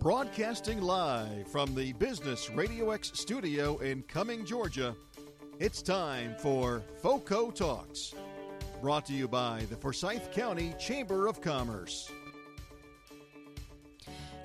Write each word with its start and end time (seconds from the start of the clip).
Broadcasting 0.00 0.80
live 0.80 1.46
from 1.48 1.74
the 1.74 1.92
Business 1.92 2.48
Radio 2.48 2.88
X 2.92 3.10
studio 3.12 3.76
in 3.80 4.02
Cumming, 4.04 4.46
Georgia, 4.46 4.96
it's 5.58 5.82
time 5.82 6.34
for 6.38 6.82
FOCO 7.02 7.50
Talks. 7.50 8.14
Brought 8.80 9.04
to 9.06 9.12
you 9.12 9.28
by 9.28 9.66
the 9.68 9.76
Forsyth 9.76 10.32
County 10.32 10.74
Chamber 10.78 11.26
of 11.26 11.42
Commerce. 11.42 12.10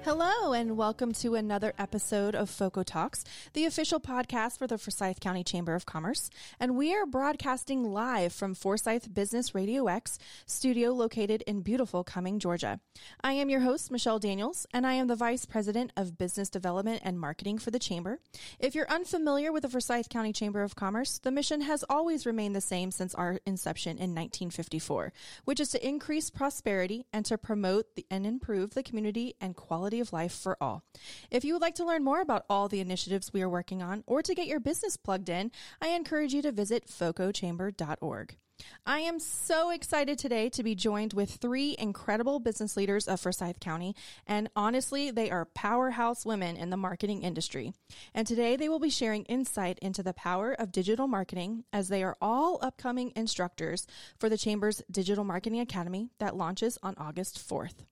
Hello, 0.05 0.53
and 0.53 0.77
welcome 0.77 1.13
to 1.13 1.33
another 1.33 1.73
episode 1.79 2.35
of 2.35 2.47
FOCO 2.47 2.83
Talks, 2.83 3.23
the 3.53 3.65
official 3.65 3.99
podcast 3.99 4.59
for 4.59 4.67
the 4.67 4.77
Forsyth 4.77 5.19
County 5.19 5.43
Chamber 5.43 5.73
of 5.73 5.87
Commerce. 5.87 6.29
And 6.59 6.77
we 6.77 6.93
are 6.93 7.07
broadcasting 7.07 7.83
live 7.83 8.31
from 8.31 8.53
Forsyth 8.53 9.11
Business 9.11 9.55
Radio 9.55 9.87
X 9.87 10.19
studio 10.45 10.91
located 10.91 11.41
in 11.47 11.61
beautiful 11.61 12.03
Cumming, 12.03 12.37
Georgia. 12.37 12.79
I 13.23 13.33
am 13.33 13.49
your 13.49 13.61
host, 13.61 13.89
Michelle 13.89 14.19
Daniels, 14.19 14.67
and 14.71 14.85
I 14.85 14.93
am 14.93 15.07
the 15.07 15.15
Vice 15.15 15.47
President 15.47 15.91
of 15.97 16.19
Business 16.19 16.49
Development 16.49 17.01
and 17.03 17.19
Marketing 17.19 17.57
for 17.57 17.71
the 17.71 17.79
Chamber. 17.79 18.19
If 18.59 18.75
you're 18.75 18.87
unfamiliar 18.87 19.51
with 19.51 19.63
the 19.63 19.69
Forsyth 19.69 20.09
County 20.09 20.33
Chamber 20.33 20.61
of 20.61 20.75
Commerce, 20.75 21.17
the 21.17 21.31
mission 21.31 21.61
has 21.61 21.83
always 21.89 22.27
remained 22.27 22.55
the 22.55 22.61
same 22.61 22.91
since 22.91 23.15
our 23.15 23.39
inception 23.47 23.93
in 23.93 24.13
1954, 24.13 25.13
which 25.45 25.59
is 25.59 25.69
to 25.69 25.83
increase 25.83 26.29
prosperity 26.29 27.07
and 27.11 27.25
to 27.25 27.39
promote 27.39 27.95
the, 27.95 28.05
and 28.11 28.27
improve 28.27 28.75
the 28.75 28.83
community 28.83 29.33
and 29.41 29.55
quality 29.55 29.94
of 29.99 30.13
life 30.13 30.33
for 30.33 30.57
all. 30.61 30.83
If 31.31 31.43
you 31.43 31.53
would 31.53 31.61
like 31.61 31.75
to 31.75 31.85
learn 31.85 32.03
more 32.03 32.21
about 32.21 32.45
all 32.49 32.67
the 32.67 32.79
initiatives 32.79 33.33
we 33.33 33.41
are 33.41 33.49
working 33.49 33.81
on 33.81 34.03
or 34.07 34.21
to 34.21 34.35
get 34.35 34.47
your 34.47 34.59
business 34.59 34.97
plugged 34.97 35.29
in, 35.29 35.51
I 35.81 35.89
encourage 35.89 36.33
you 36.33 36.41
to 36.43 36.51
visit 36.51 36.87
focochamber.org. 36.87 38.37
I 38.85 38.99
am 38.99 39.19
so 39.19 39.69
excited 39.69 40.17
today 40.17 40.49
to 40.49 40.63
be 40.63 40.75
joined 40.75 41.13
with 41.13 41.31
three 41.31 41.75
incredible 41.77 42.39
business 42.39 42.77
leaders 42.77 43.07
of 43.07 43.19
Forsyth 43.19 43.59
County, 43.59 43.95
and 44.25 44.49
honestly, 44.55 45.11
they 45.11 45.29
are 45.29 45.45
powerhouse 45.45 46.25
women 46.25 46.55
in 46.55 46.69
the 46.69 46.77
marketing 46.77 47.23
industry. 47.23 47.73
And 48.13 48.25
today 48.25 48.55
they 48.55 48.69
will 48.69 48.79
be 48.79 48.89
sharing 48.89 49.23
insight 49.25 49.79
into 49.79 50.03
the 50.03 50.13
power 50.13 50.53
of 50.53 50.71
digital 50.71 51.07
marketing 51.07 51.65
as 51.73 51.89
they 51.89 52.03
are 52.03 52.17
all 52.21 52.59
upcoming 52.61 53.11
instructors 53.15 53.87
for 54.19 54.29
the 54.29 54.37
Chamber's 54.37 54.81
Digital 54.89 55.23
Marketing 55.23 55.59
Academy 55.59 56.09
that 56.19 56.37
launches 56.37 56.77
on 56.81 56.95
August 56.97 57.37
4th. 57.37 57.85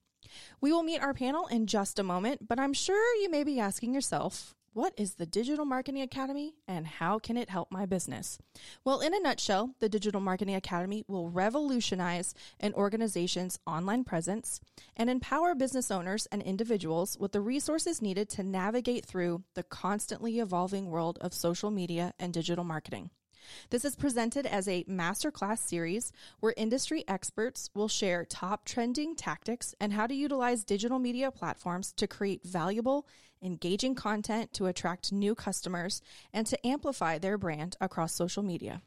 We 0.62 0.72
will 0.72 0.84
meet 0.84 1.02
our 1.02 1.14
panel 1.14 1.48
in 1.48 1.68
just 1.68 2.00
a 2.00 2.04
moment, 2.04 2.48
but 2.48 2.60
I'm 2.60 2.74
sure 2.74 3.22
you 3.22 3.30
may 3.30 3.44
be 3.44 3.60
asking 3.60 3.94
yourself, 3.94 4.56
what 4.74 4.94
is 4.98 5.16
the 5.16 5.28
Digital 5.28 5.66
Marketing 5.66 6.02
Academy 6.02 6.56
and 6.68 6.88
how 6.88 7.20
can 7.20 7.38
it 7.38 7.50
help 7.50 7.72
my 7.72 7.86
business? 7.86 8.40
Well, 8.84 9.02
in 9.02 9.14
a 9.14 9.20
nutshell, 9.20 9.76
the 9.80 9.88
Digital 9.88 10.20
Marketing 10.20 10.56
Academy 10.56 11.04
will 11.08 11.30
revolutionize 11.30 12.34
an 12.60 12.74
organization's 12.74 13.60
online 13.68 14.04
presence 14.04 14.60
and 14.96 15.12
empower 15.12 15.54
business 15.54 15.92
owners 15.92 16.28
and 16.32 16.42
individuals 16.42 17.20
with 17.20 17.34
the 17.34 17.42
resources 17.42 18.02
needed 18.02 18.30
to 18.30 18.42
navigate 18.42 19.06
through 19.06 19.44
the 19.54 19.62
constantly 19.62 20.40
evolving 20.40 20.88
world 20.90 21.20
of 21.22 21.36
social 21.36 21.70
media 21.70 22.16
and 22.18 22.34
digital 22.34 22.64
marketing. 22.64 23.12
This 23.70 23.86
is 23.86 23.96
presented 23.96 24.46
as 24.46 24.68
a 24.68 24.84
masterclass 24.86 25.60
series 25.60 26.12
where 26.40 26.54
industry 26.58 27.04
experts 27.08 27.70
will 27.74 27.88
share 27.88 28.26
top 28.26 28.66
trending 28.66 29.16
tactics 29.16 29.76
and 29.80 29.94
how 29.94 30.08
to 30.08 30.14
utilize 30.14 30.64
digital 30.64 31.00
media 31.00 31.32
platforms 31.32 31.92
to 31.94 32.08
create 32.08 32.44
valuable, 32.44 33.08
engaging 33.42 33.96
content 33.96 34.54
to 34.54 34.68
attract 34.68 35.12
new 35.12 35.36
customers 35.36 36.02
and 36.34 36.48
to 36.48 36.68
amplify 36.68 37.18
their 37.18 37.38
brand 37.38 37.76
across 37.82 38.14
social 38.14 38.44
media. 38.44 38.82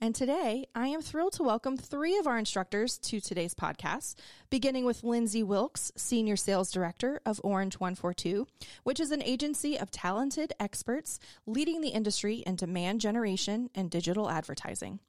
And 0.00 0.14
today, 0.14 0.66
I 0.74 0.88
am 0.88 1.02
thrilled 1.02 1.34
to 1.34 1.42
welcome 1.42 1.76
three 1.76 2.18
of 2.18 2.26
our 2.26 2.38
instructors 2.38 2.98
to 2.98 3.20
today's 3.20 3.54
podcast, 3.54 4.14
beginning 4.48 4.84
with 4.84 5.04
Lindsey 5.04 5.42
Wilkes, 5.42 5.92
Senior 5.96 6.36
Sales 6.36 6.70
Director 6.70 7.20
of 7.26 7.40
Orange 7.44 7.80
142, 7.80 8.46
which 8.82 9.00
is 9.00 9.10
an 9.10 9.22
agency 9.22 9.78
of 9.78 9.90
talented 9.90 10.52
experts 10.58 11.18
leading 11.46 11.80
the 11.80 11.88
industry 11.88 12.36
in 12.46 12.56
demand 12.56 13.00
generation 13.00 13.70
and 13.74 13.90
digital 13.90 14.30
advertising. 14.30 15.00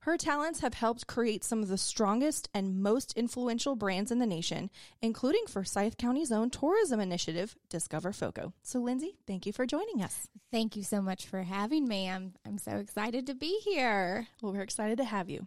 Her 0.00 0.16
talents 0.16 0.60
have 0.60 0.74
helped 0.74 1.06
create 1.06 1.44
some 1.44 1.62
of 1.62 1.68
the 1.68 1.78
strongest 1.78 2.48
and 2.54 2.82
most 2.82 3.12
influential 3.16 3.76
brands 3.76 4.10
in 4.10 4.18
the 4.18 4.26
nation, 4.26 4.70
including 5.00 5.46
Forsyth 5.46 5.96
County's 5.96 6.32
own 6.32 6.50
tourism 6.50 7.00
initiative, 7.00 7.56
Discover 7.68 8.12
Foco. 8.12 8.52
So, 8.62 8.80
Lindsey, 8.80 9.16
thank 9.26 9.46
you 9.46 9.52
for 9.52 9.66
joining 9.66 10.02
us. 10.02 10.28
Thank 10.50 10.76
you 10.76 10.82
so 10.82 11.00
much 11.00 11.26
for 11.26 11.42
having 11.42 11.86
me. 11.86 12.10
I'm, 12.10 12.34
I'm 12.44 12.58
so 12.58 12.72
excited 12.72 13.26
to 13.28 13.34
be 13.34 13.60
here. 13.64 14.26
Well, 14.42 14.52
we're 14.52 14.62
excited 14.62 14.98
to 14.98 15.04
have 15.04 15.30
you. 15.30 15.46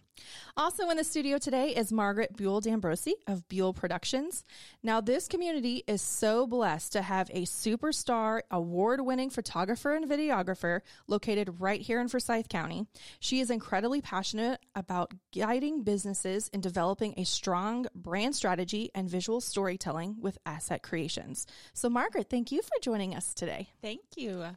Also 0.56 0.90
in 0.90 0.98
the 0.98 1.04
studio 1.04 1.38
today 1.38 1.70
is 1.76 1.92
Margaret 1.92 2.38
Buell 2.38 2.62
D'Ambrosi 2.62 3.14
of 3.28 3.48
Buell 3.50 3.74
Productions. 3.74 4.46
Now, 4.82 5.02
this 5.02 5.28
community 5.28 5.84
is 5.88 6.02
so 6.02 6.48
blessed 6.48 6.94
to 6.94 7.02
have 7.02 7.30
a 7.32 7.44
superstar, 7.44 8.42
award 8.50 9.02
winning 9.02 9.30
photographer 9.30 9.94
and 9.94 10.10
videographer 10.10 10.82
located 11.08 11.60
right 11.60 11.82
here 11.82 12.00
in 12.00 12.08
Forsyth 12.08 12.48
County. 12.48 12.88
She 13.20 13.40
is 13.40 13.50
incredibly 13.50 14.02
passionate 14.02 14.23
passionate 14.24 14.62
about 14.74 15.12
guiding 15.36 15.84
businesses 15.84 16.48
in 16.54 16.62
developing 16.62 17.14
a 17.18 17.26
strong 17.26 17.86
brand 17.94 18.34
strategy 18.34 18.90
and 18.96 19.10
visual 19.10 19.42
storytelling 19.42 20.16
with 20.22 20.38
asset 20.46 20.82
creations. 20.82 21.46
So, 21.74 21.90
Margaret, 21.90 22.30
thank 22.30 22.50
you 22.50 22.62
for 22.62 22.82
joining 22.82 23.14
us 23.14 23.34
today. 23.34 23.68
Thank 23.82 24.00
you. 24.16 24.56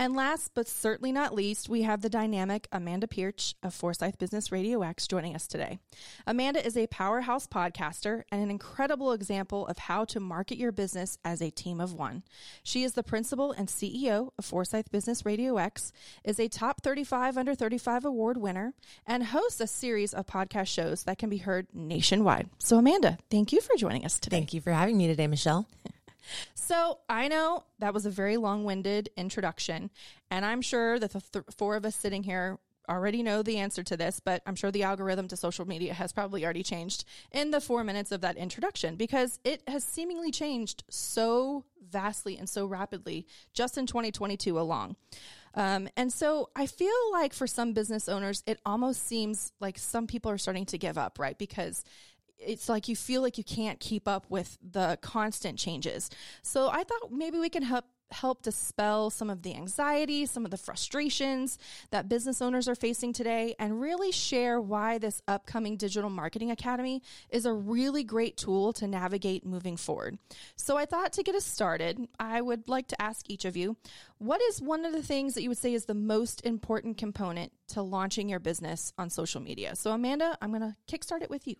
And 0.00 0.16
last 0.16 0.52
but 0.54 0.66
certainly 0.66 1.12
not 1.12 1.34
least, 1.34 1.68
we 1.68 1.82
have 1.82 2.00
the 2.00 2.08
dynamic 2.08 2.66
Amanda 2.72 3.06
Pearch 3.06 3.52
of 3.62 3.74
Forsyth 3.74 4.16
Business 4.16 4.50
Radio 4.50 4.80
X 4.80 5.06
joining 5.06 5.34
us 5.34 5.46
today. 5.46 5.78
Amanda 6.26 6.64
is 6.64 6.74
a 6.74 6.86
powerhouse 6.86 7.46
podcaster 7.46 8.22
and 8.32 8.42
an 8.42 8.50
incredible 8.50 9.12
example 9.12 9.66
of 9.66 9.76
how 9.76 10.06
to 10.06 10.18
market 10.18 10.56
your 10.56 10.72
business 10.72 11.18
as 11.22 11.42
a 11.42 11.50
team 11.50 11.82
of 11.82 11.92
one. 11.92 12.22
She 12.62 12.82
is 12.82 12.94
the 12.94 13.02
principal 13.02 13.52
and 13.52 13.68
CEO 13.68 14.30
of 14.38 14.44
Forsyth 14.46 14.90
Business 14.90 15.26
Radio 15.26 15.58
X, 15.58 15.92
is 16.24 16.40
a 16.40 16.48
top 16.48 16.80
35 16.80 17.36
under 17.36 17.54
35 17.54 18.06
award 18.06 18.38
winner, 18.38 18.72
and 19.06 19.22
hosts 19.22 19.60
a 19.60 19.66
series 19.66 20.14
of 20.14 20.24
podcast 20.24 20.68
shows 20.68 21.04
that 21.04 21.18
can 21.18 21.28
be 21.28 21.36
heard 21.36 21.66
nationwide. 21.74 22.48
So 22.58 22.78
Amanda, 22.78 23.18
thank 23.30 23.52
you 23.52 23.60
for 23.60 23.76
joining 23.76 24.06
us 24.06 24.18
today. 24.18 24.38
Thank 24.38 24.54
you 24.54 24.62
for 24.62 24.72
having 24.72 24.96
me 24.96 25.08
today, 25.08 25.26
Michelle. 25.26 25.68
So 26.54 26.98
I 27.08 27.28
know 27.28 27.64
that 27.78 27.94
was 27.94 28.06
a 28.06 28.10
very 28.10 28.36
long 28.36 28.64
winded 28.64 29.10
introduction, 29.16 29.90
and 30.30 30.44
I'm 30.44 30.62
sure 30.62 30.98
that 30.98 31.12
the 31.12 31.20
th- 31.20 31.44
four 31.56 31.76
of 31.76 31.84
us 31.84 31.96
sitting 31.96 32.22
here 32.22 32.58
already 32.88 33.22
know 33.22 33.42
the 33.42 33.58
answer 33.58 33.82
to 33.84 33.96
this, 33.96 34.20
but 34.20 34.42
I'm 34.46 34.56
sure 34.56 34.70
the 34.70 34.82
algorithm 34.82 35.28
to 35.28 35.36
social 35.36 35.66
media 35.66 35.94
has 35.94 36.12
probably 36.12 36.44
already 36.44 36.62
changed 36.62 37.04
in 37.30 37.50
the 37.52 37.60
four 37.60 37.84
minutes 37.84 38.10
of 38.10 38.20
that 38.22 38.36
introduction 38.36 38.96
because 38.96 39.38
it 39.44 39.62
has 39.68 39.84
seemingly 39.84 40.30
changed 40.30 40.82
so 40.90 41.64
vastly 41.88 42.36
and 42.36 42.48
so 42.48 42.66
rapidly 42.66 43.26
just 43.52 43.78
in 43.78 43.86
2022 43.86 44.58
alone. 44.58 44.96
Um, 45.54 45.88
and 45.96 46.12
so 46.12 46.50
I 46.54 46.66
feel 46.66 46.94
like 47.12 47.32
for 47.32 47.46
some 47.46 47.72
business 47.72 48.08
owners, 48.08 48.42
it 48.46 48.60
almost 48.64 49.06
seems 49.06 49.52
like 49.60 49.78
some 49.78 50.06
people 50.06 50.30
are 50.30 50.38
starting 50.38 50.66
to 50.66 50.78
give 50.78 50.96
up, 50.96 51.18
right? 51.18 51.36
Because 51.36 51.84
it's 52.40 52.68
like 52.68 52.88
you 52.88 52.96
feel 52.96 53.22
like 53.22 53.38
you 53.38 53.44
can't 53.44 53.78
keep 53.80 54.08
up 54.08 54.26
with 54.28 54.58
the 54.62 54.98
constant 55.00 55.58
changes. 55.58 56.10
So 56.42 56.68
I 56.68 56.84
thought 56.84 57.12
maybe 57.12 57.38
we 57.38 57.48
can 57.48 57.62
help 57.62 57.84
help 58.12 58.42
dispel 58.42 59.10
some 59.10 59.30
of 59.30 59.42
the 59.42 59.54
anxiety, 59.54 60.26
some 60.26 60.44
of 60.44 60.50
the 60.50 60.56
frustrations 60.56 61.58
that 61.90 62.08
business 62.08 62.42
owners 62.42 62.68
are 62.68 62.74
facing 62.74 63.12
today 63.12 63.54
and 63.58 63.80
really 63.80 64.10
share 64.12 64.60
why 64.60 64.98
this 64.98 65.22
upcoming 65.28 65.76
digital 65.76 66.10
marketing 66.10 66.50
academy 66.50 67.02
is 67.30 67.46
a 67.46 67.52
really 67.52 68.02
great 68.02 68.36
tool 68.36 68.72
to 68.72 68.86
navigate 68.86 69.44
moving 69.46 69.76
forward. 69.76 70.18
So 70.56 70.76
I 70.76 70.86
thought 70.86 71.12
to 71.14 71.22
get 71.22 71.34
us 71.34 71.44
started, 71.44 72.08
I 72.18 72.40
would 72.40 72.68
like 72.68 72.88
to 72.88 73.00
ask 73.00 73.28
each 73.28 73.44
of 73.44 73.56
you, 73.56 73.76
what 74.18 74.40
is 74.42 74.60
one 74.60 74.84
of 74.84 74.92
the 74.92 75.02
things 75.02 75.34
that 75.34 75.42
you 75.42 75.48
would 75.48 75.58
say 75.58 75.72
is 75.72 75.86
the 75.86 75.94
most 75.94 76.44
important 76.44 76.98
component 76.98 77.52
to 77.68 77.82
launching 77.82 78.28
your 78.28 78.40
business 78.40 78.92
on 78.98 79.10
social 79.10 79.40
media? 79.40 79.76
So 79.76 79.92
Amanda, 79.92 80.36
I'm 80.42 80.50
going 80.50 80.62
to 80.62 80.76
kickstart 80.88 81.22
it 81.22 81.30
with 81.30 81.46
you. 81.46 81.56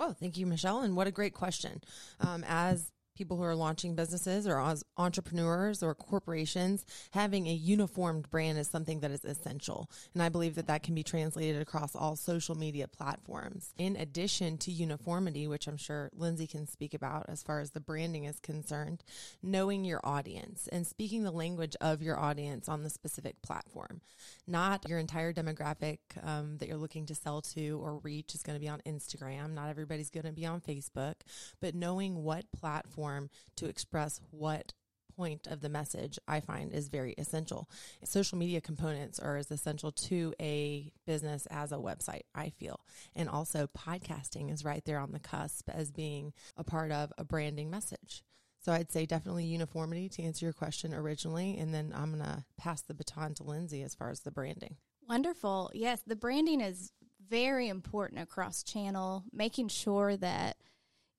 Well, 0.00 0.16
thank 0.18 0.38
you, 0.38 0.46
Michelle. 0.46 0.80
And 0.80 0.96
what 0.96 1.06
a 1.06 1.10
great 1.10 1.34
question. 1.34 1.82
Um, 2.20 2.42
as 2.48 2.90
people 3.20 3.36
who 3.36 3.42
are 3.42 3.54
launching 3.54 3.94
businesses 3.94 4.46
or 4.46 4.74
entrepreneurs 4.96 5.82
or 5.82 5.94
corporations, 5.94 6.86
having 7.10 7.46
a 7.46 7.52
uniformed 7.52 8.30
brand 8.30 8.56
is 8.56 8.66
something 8.66 9.00
that 9.00 9.10
is 9.10 9.26
essential. 9.26 9.90
And 10.14 10.22
I 10.22 10.30
believe 10.30 10.54
that 10.54 10.68
that 10.68 10.82
can 10.82 10.94
be 10.94 11.02
translated 11.02 11.60
across 11.60 11.94
all 11.94 12.16
social 12.16 12.54
media 12.54 12.88
platforms. 12.88 13.74
In 13.76 13.94
addition 13.94 14.56
to 14.56 14.72
uniformity, 14.72 15.46
which 15.46 15.66
I'm 15.66 15.76
sure 15.76 16.08
Lindsey 16.14 16.46
can 16.46 16.66
speak 16.66 16.94
about 16.94 17.26
as 17.28 17.42
far 17.42 17.60
as 17.60 17.72
the 17.72 17.80
branding 17.80 18.24
is 18.24 18.40
concerned, 18.40 19.04
knowing 19.42 19.84
your 19.84 20.00
audience 20.02 20.66
and 20.72 20.86
speaking 20.86 21.22
the 21.22 21.30
language 21.30 21.76
of 21.82 22.00
your 22.00 22.18
audience 22.18 22.70
on 22.70 22.84
the 22.84 22.88
specific 22.88 23.42
platform. 23.42 24.00
Not 24.46 24.88
your 24.88 24.98
entire 24.98 25.34
demographic 25.34 25.98
um, 26.22 26.56
that 26.56 26.68
you're 26.68 26.78
looking 26.78 27.04
to 27.04 27.14
sell 27.14 27.42
to 27.42 27.78
or 27.82 27.98
reach 27.98 28.34
is 28.34 28.42
going 28.42 28.56
to 28.56 28.60
be 28.60 28.68
on 28.70 28.80
Instagram. 28.86 29.52
Not 29.52 29.68
everybody's 29.68 30.08
going 30.08 30.24
to 30.24 30.32
be 30.32 30.46
on 30.46 30.62
Facebook, 30.62 31.16
but 31.60 31.74
knowing 31.74 32.22
what 32.22 32.50
platform 32.52 33.09
platform 33.10 33.30
to 33.56 33.66
express 33.66 34.20
what 34.30 34.72
point 35.16 35.46
of 35.48 35.60
the 35.60 35.68
message 35.68 36.18
I 36.26 36.40
find 36.40 36.72
is 36.72 36.88
very 36.88 37.14
essential. 37.18 37.68
Social 38.04 38.38
media 38.38 38.60
components 38.60 39.18
are 39.18 39.36
as 39.36 39.50
essential 39.50 39.92
to 39.92 40.32
a 40.40 40.92
business 41.06 41.46
as 41.50 41.72
a 41.72 41.76
website, 41.76 42.22
I 42.34 42.50
feel. 42.50 42.80
And 43.14 43.28
also 43.28 43.68
podcasting 43.76 44.52
is 44.52 44.64
right 44.64 44.84
there 44.84 44.98
on 44.98 45.12
the 45.12 45.18
cusp 45.18 45.68
as 45.68 45.90
being 45.90 46.32
a 46.56 46.64
part 46.64 46.90
of 46.90 47.12
a 47.18 47.24
branding 47.24 47.70
message. 47.70 48.22
So 48.64 48.72
I'd 48.72 48.92
say 48.92 49.04
definitely 49.04 49.44
uniformity 49.44 50.08
to 50.10 50.22
answer 50.22 50.46
your 50.46 50.52
question 50.52 50.94
originally, 50.94 51.58
and 51.58 51.74
then 51.74 51.92
I'm 51.94 52.12
gonna 52.12 52.44
pass 52.56 52.82
the 52.82 52.94
baton 52.94 53.34
to 53.34 53.42
Lindsey 53.42 53.82
as 53.82 53.94
far 53.94 54.10
as 54.10 54.20
the 54.20 54.30
branding. 54.30 54.76
Wonderful. 55.08 55.70
Yes, 55.74 56.02
the 56.06 56.16
branding 56.16 56.60
is 56.60 56.92
very 57.28 57.68
important 57.68 58.20
across 58.20 58.62
channel, 58.62 59.24
making 59.32 59.68
sure 59.68 60.16
that 60.18 60.56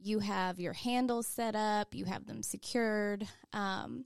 you 0.01 0.19
have 0.19 0.59
your 0.59 0.73
handles 0.73 1.27
set 1.27 1.55
up, 1.55 1.93
you 1.93 2.05
have 2.05 2.25
them 2.25 2.43
secured 2.43 3.27
um, 3.53 4.05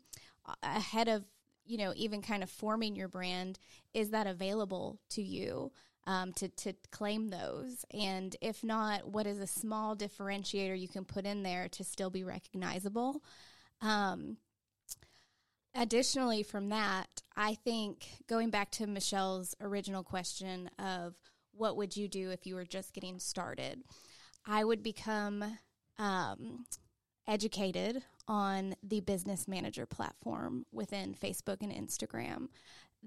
ahead 0.62 1.08
of 1.08 1.24
you 1.66 1.78
know 1.78 1.94
even 1.96 2.22
kind 2.22 2.44
of 2.44 2.50
forming 2.50 2.96
your 2.96 3.08
brand. 3.08 3.60
Is 3.94 4.12
that 4.12 4.28
available 4.28 5.00
to 5.12 5.22
you? 5.22 5.72
Um, 6.08 6.34
to, 6.34 6.50
to 6.50 6.74
claim 6.92 7.32
those? 7.32 7.84
And 7.92 8.36
if 8.40 8.64
not, 8.64 9.08
what 9.08 9.26
is 9.26 9.40
a 9.40 9.48
small 9.48 9.96
differentiator 9.96 10.80
you 10.80 10.88
can 10.88 11.04
put 11.04 11.26
in 11.26 11.42
there 11.42 11.68
to 11.70 11.84
still 11.84 12.12
be 12.12 12.24
recognizable? 12.24 13.24
Um, 13.82 14.38
additionally, 15.74 16.44
from 16.44 16.70
that, 16.70 17.24
I 17.36 17.56
think 17.56 18.06
going 18.28 18.52
back 18.52 18.70
to 18.74 18.86
Michelle's 18.86 19.56
original 19.60 20.04
question 20.04 20.70
of 20.78 21.16
what 21.58 21.76
would 21.78 21.98
you 21.98 22.08
do 22.08 22.30
if 22.30 22.46
you 22.46 22.54
were 22.54 22.66
just 22.66 22.94
getting 22.94 23.18
started, 23.18 23.84
I 24.46 24.64
would 24.64 24.84
become 24.84 25.58
um, 25.98 26.66
educated 27.28 28.04
on 28.28 28.76
the 28.84 29.02
business 29.02 29.48
manager 29.48 29.86
platform 29.86 30.66
within 30.72 31.14
Facebook 31.14 31.62
and 31.62 31.72
Instagram 31.72 32.48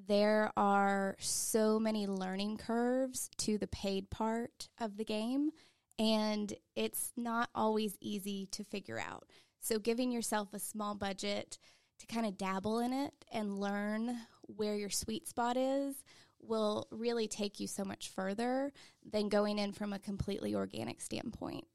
there 0.06 0.52
are 0.56 1.16
so 1.18 1.78
many 1.78 2.06
learning 2.06 2.58
curves 2.58 3.30
to 3.38 3.58
the 3.58 3.66
paid 3.66 4.10
part 4.10 4.68
of 4.80 4.96
the 4.96 5.04
game, 5.04 5.50
and 5.98 6.52
it's 6.76 7.12
not 7.16 7.50
always 7.54 7.96
easy 8.00 8.46
to 8.52 8.62
figure 8.62 9.00
out. 9.00 9.28
So, 9.60 9.78
giving 9.78 10.12
yourself 10.12 10.54
a 10.54 10.58
small 10.58 10.94
budget 10.94 11.58
to 11.98 12.06
kind 12.06 12.26
of 12.26 12.38
dabble 12.38 12.78
in 12.78 12.92
it 12.92 13.12
and 13.32 13.58
learn 13.58 14.16
where 14.42 14.76
your 14.76 14.90
sweet 14.90 15.26
spot 15.26 15.56
is 15.56 16.04
will 16.40 16.86
really 16.92 17.26
take 17.26 17.58
you 17.58 17.66
so 17.66 17.84
much 17.84 18.10
further 18.10 18.72
than 19.10 19.28
going 19.28 19.58
in 19.58 19.72
from 19.72 19.92
a 19.92 19.98
completely 19.98 20.54
organic 20.54 21.00
standpoint. 21.00 21.66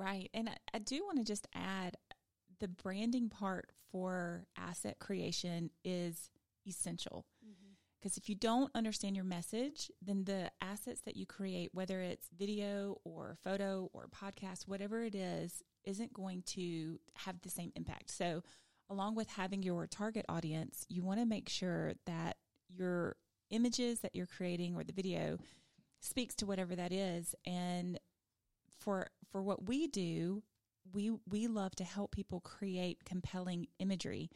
Right. 0.00 0.30
And 0.32 0.48
I, 0.48 0.56
I 0.74 0.78
do 0.78 1.04
want 1.04 1.18
to 1.18 1.24
just 1.24 1.46
add 1.54 1.96
the 2.58 2.68
branding 2.68 3.28
part 3.28 3.70
for 3.90 4.46
asset 4.56 4.98
creation 4.98 5.70
is 5.84 6.30
essential. 6.66 7.26
Because 8.00 8.12
mm-hmm. 8.12 8.22
if 8.22 8.28
you 8.28 8.34
don't 8.34 8.70
understand 8.74 9.14
your 9.14 9.24
message, 9.24 9.90
then 10.00 10.24
the 10.24 10.50
assets 10.62 11.02
that 11.02 11.16
you 11.16 11.26
create, 11.26 11.70
whether 11.72 12.00
it's 12.00 12.28
video 12.36 12.98
or 13.04 13.36
photo 13.44 13.90
or 13.92 14.08
podcast, 14.08 14.66
whatever 14.66 15.02
it 15.02 15.14
is, 15.14 15.62
isn't 15.84 16.12
going 16.12 16.42
to 16.46 16.98
have 17.14 17.40
the 17.42 17.50
same 17.50 17.72
impact. 17.76 18.10
So, 18.10 18.42
along 18.88 19.14
with 19.14 19.28
having 19.28 19.62
your 19.62 19.86
target 19.86 20.24
audience, 20.28 20.84
you 20.88 21.02
want 21.02 21.20
to 21.20 21.26
make 21.26 21.48
sure 21.48 21.92
that 22.06 22.36
your 22.68 23.16
images 23.50 24.00
that 24.00 24.14
you're 24.14 24.26
creating 24.26 24.76
or 24.76 24.82
the 24.82 24.92
video 24.92 25.38
speaks 26.00 26.34
to 26.36 26.46
whatever 26.46 26.74
that 26.74 26.92
is. 26.92 27.34
And 27.46 27.98
for 28.90 29.06
for 29.30 29.40
what 29.40 29.68
we 29.68 29.86
do, 29.86 30.42
we 30.92 31.12
we 31.28 31.46
love 31.46 31.76
to 31.76 31.84
help 31.84 32.10
people 32.10 32.40
create 32.40 33.04
compelling 33.04 33.68
imagery. 33.78 34.30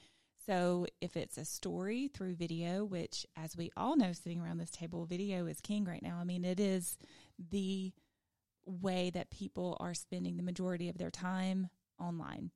So 0.46 0.86
if 1.00 1.16
it's 1.16 1.38
a 1.38 1.44
story 1.44 2.08
through 2.08 2.36
video, 2.36 2.84
which 2.84 3.26
as 3.36 3.56
we 3.56 3.72
all 3.76 3.96
know 3.96 4.12
sitting 4.12 4.40
around 4.40 4.58
this 4.58 4.70
table, 4.70 5.06
video 5.06 5.46
is 5.46 5.60
king 5.60 5.84
right 5.84 6.02
now. 6.02 6.18
I 6.20 6.24
mean, 6.24 6.44
it 6.44 6.60
is 6.60 6.98
the 7.50 7.92
way 8.64 9.10
that 9.10 9.30
people 9.30 9.76
are 9.80 9.94
spending 9.94 10.36
the 10.36 10.42
majority 10.44 10.88
of 10.88 10.98
their 10.98 11.10
time 11.10 11.68
online. 11.98 12.50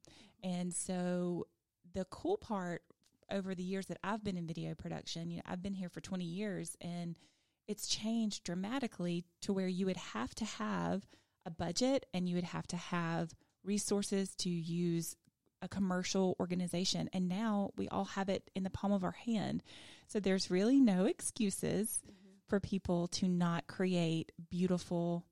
And 0.45 0.73
so 0.73 1.49
the 1.95 2.05
cool 2.11 2.37
part 2.37 2.83
over 3.31 3.55
the 3.55 3.63
years 3.65 3.87
that 3.87 3.99
I've 4.05 4.23
been 4.23 4.37
in 4.37 4.47
video 4.47 4.75
production, 4.75 5.31
you 5.31 5.39
know, 5.39 5.43
I've 5.47 5.63
been 5.63 5.75
here 5.75 5.89
for 5.89 6.01
20 6.01 6.25
years 6.25 6.77
and 6.81 7.17
it's 7.67 7.89
changed 7.89 8.45
dramatically 8.45 9.25
to 9.43 9.53
where 9.53 9.67
you 9.67 9.87
would 9.87 9.97
have 9.97 10.35
to 10.37 10.45
have 10.45 11.07
a 11.49 11.51
budget 11.51 12.07
and 12.13 12.29
you 12.29 12.35
would 12.37 12.45
have 12.45 12.67
to 12.69 12.77
have 12.77 13.35
resources 13.65 14.35
to 14.37 14.51
use 14.51 15.17
a 15.61 15.69
commercial 15.69 16.37
organization. 16.39 17.09
And 17.13 17.29
now 17.29 17.71
we 17.77 17.89
all 17.89 18.05
have 18.05 18.29
it 18.29 18.51
in 18.55 18.63
the 18.63 18.71
palm 18.71 18.93
of 18.93 19.03
our 19.03 19.17
hand. 19.27 19.63
So 20.07 20.21
there's 20.21 20.51
really 20.51 20.79
no 20.79 21.07
excuses 21.07 22.01
mm-hmm. 22.07 22.29
for 22.49 22.61
people 22.61 23.09
to 23.09 23.27
not 23.27 23.67
create 23.67 24.31
beautiful 24.51 25.25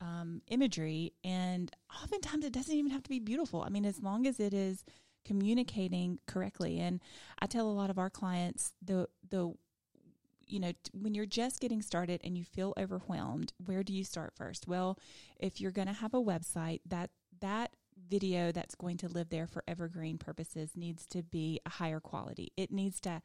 um, 0.00 0.42
imagery. 0.48 1.14
And 1.24 1.70
oftentimes 2.02 2.44
it 2.44 2.52
doesn't 2.52 2.74
even 2.74 2.90
have 2.90 3.02
to 3.04 3.10
be 3.10 3.20
beautiful. 3.20 3.62
I 3.62 3.70
mean, 3.70 3.86
as 3.86 4.02
long 4.02 4.26
as 4.26 4.40
it 4.40 4.52
is 4.52 4.84
communicating 5.24 6.18
correctly. 6.26 6.80
And 6.80 7.00
I 7.38 7.46
tell 7.46 7.68
a 7.68 7.72
lot 7.72 7.90
of 7.90 7.98
our 7.98 8.10
clients 8.10 8.72
the, 8.82 9.08
the, 9.28 9.54
you 10.50 10.60
know, 10.60 10.72
when 10.92 11.14
you're 11.14 11.26
just 11.26 11.60
getting 11.60 11.82
started 11.82 12.20
and 12.24 12.36
you 12.36 12.44
feel 12.44 12.74
overwhelmed, 12.78 13.52
where 13.64 13.82
do 13.82 13.92
you 13.92 14.04
start 14.04 14.32
first? 14.36 14.66
Well, 14.66 14.98
if 15.38 15.60
you're 15.60 15.70
going 15.70 15.88
to 15.88 15.94
have 15.94 16.14
a 16.14 16.20
website, 16.20 16.80
that 16.86 17.10
that 17.40 17.72
video 18.08 18.50
that's 18.50 18.74
going 18.74 18.96
to 18.96 19.08
live 19.08 19.28
there 19.28 19.46
for 19.46 19.62
evergreen 19.68 20.18
purposes 20.18 20.72
needs 20.74 21.06
to 21.06 21.22
be 21.22 21.60
a 21.66 21.70
higher 21.70 22.00
quality. 22.00 22.52
It 22.56 22.72
needs 22.72 23.00
to 23.02 23.22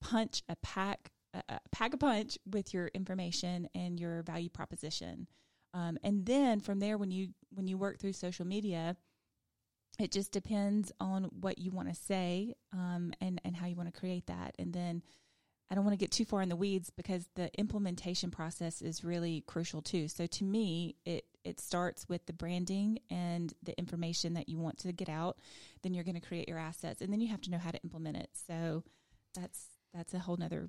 punch 0.00 0.42
a 0.48 0.56
pack 0.56 1.10
a, 1.48 1.58
pack 1.72 1.92
a 1.94 1.96
punch 1.96 2.38
with 2.48 2.72
your 2.72 2.88
information 2.94 3.68
and 3.74 3.98
your 3.98 4.22
value 4.22 4.48
proposition. 4.48 5.26
Um, 5.72 5.98
and 6.02 6.24
then 6.24 6.60
from 6.60 6.78
there, 6.78 6.96
when 6.96 7.10
you 7.10 7.30
when 7.50 7.66
you 7.66 7.76
work 7.76 7.98
through 7.98 8.12
social 8.12 8.46
media, 8.46 8.96
it 9.98 10.12
just 10.12 10.32
depends 10.32 10.92
on 11.00 11.24
what 11.24 11.58
you 11.58 11.70
want 11.70 11.88
to 11.88 11.94
say 11.94 12.54
um, 12.72 13.12
and 13.20 13.40
and 13.44 13.56
how 13.56 13.66
you 13.66 13.76
want 13.76 13.92
to 13.92 13.98
create 13.98 14.26
that. 14.26 14.54
And 14.58 14.72
then 14.72 15.02
I 15.70 15.74
don't 15.74 15.84
want 15.84 15.94
to 15.98 16.04
get 16.04 16.10
too 16.10 16.24
far 16.24 16.42
in 16.42 16.48
the 16.48 16.56
weeds 16.56 16.90
because 16.90 17.28
the 17.34 17.50
implementation 17.58 18.30
process 18.30 18.82
is 18.82 19.02
really 19.02 19.42
crucial 19.46 19.82
too. 19.82 20.08
So 20.08 20.26
to 20.26 20.44
me, 20.44 20.96
it 21.04 21.24
it 21.44 21.60
starts 21.60 22.08
with 22.08 22.24
the 22.26 22.32
branding 22.32 22.98
and 23.10 23.52
the 23.62 23.76
information 23.78 24.34
that 24.34 24.48
you 24.48 24.58
want 24.58 24.78
to 24.78 24.92
get 24.92 25.08
out. 25.08 25.38
Then 25.82 25.92
you're 25.92 26.04
going 26.04 26.20
to 26.20 26.26
create 26.26 26.48
your 26.48 26.58
assets, 26.58 27.00
and 27.00 27.12
then 27.12 27.20
you 27.20 27.28
have 27.28 27.42
to 27.42 27.50
know 27.50 27.58
how 27.58 27.70
to 27.70 27.82
implement 27.82 28.16
it. 28.16 28.30
So 28.46 28.82
that's 29.34 29.66
that's 29.92 30.14
a 30.14 30.18
whole 30.18 30.36
nother 30.36 30.68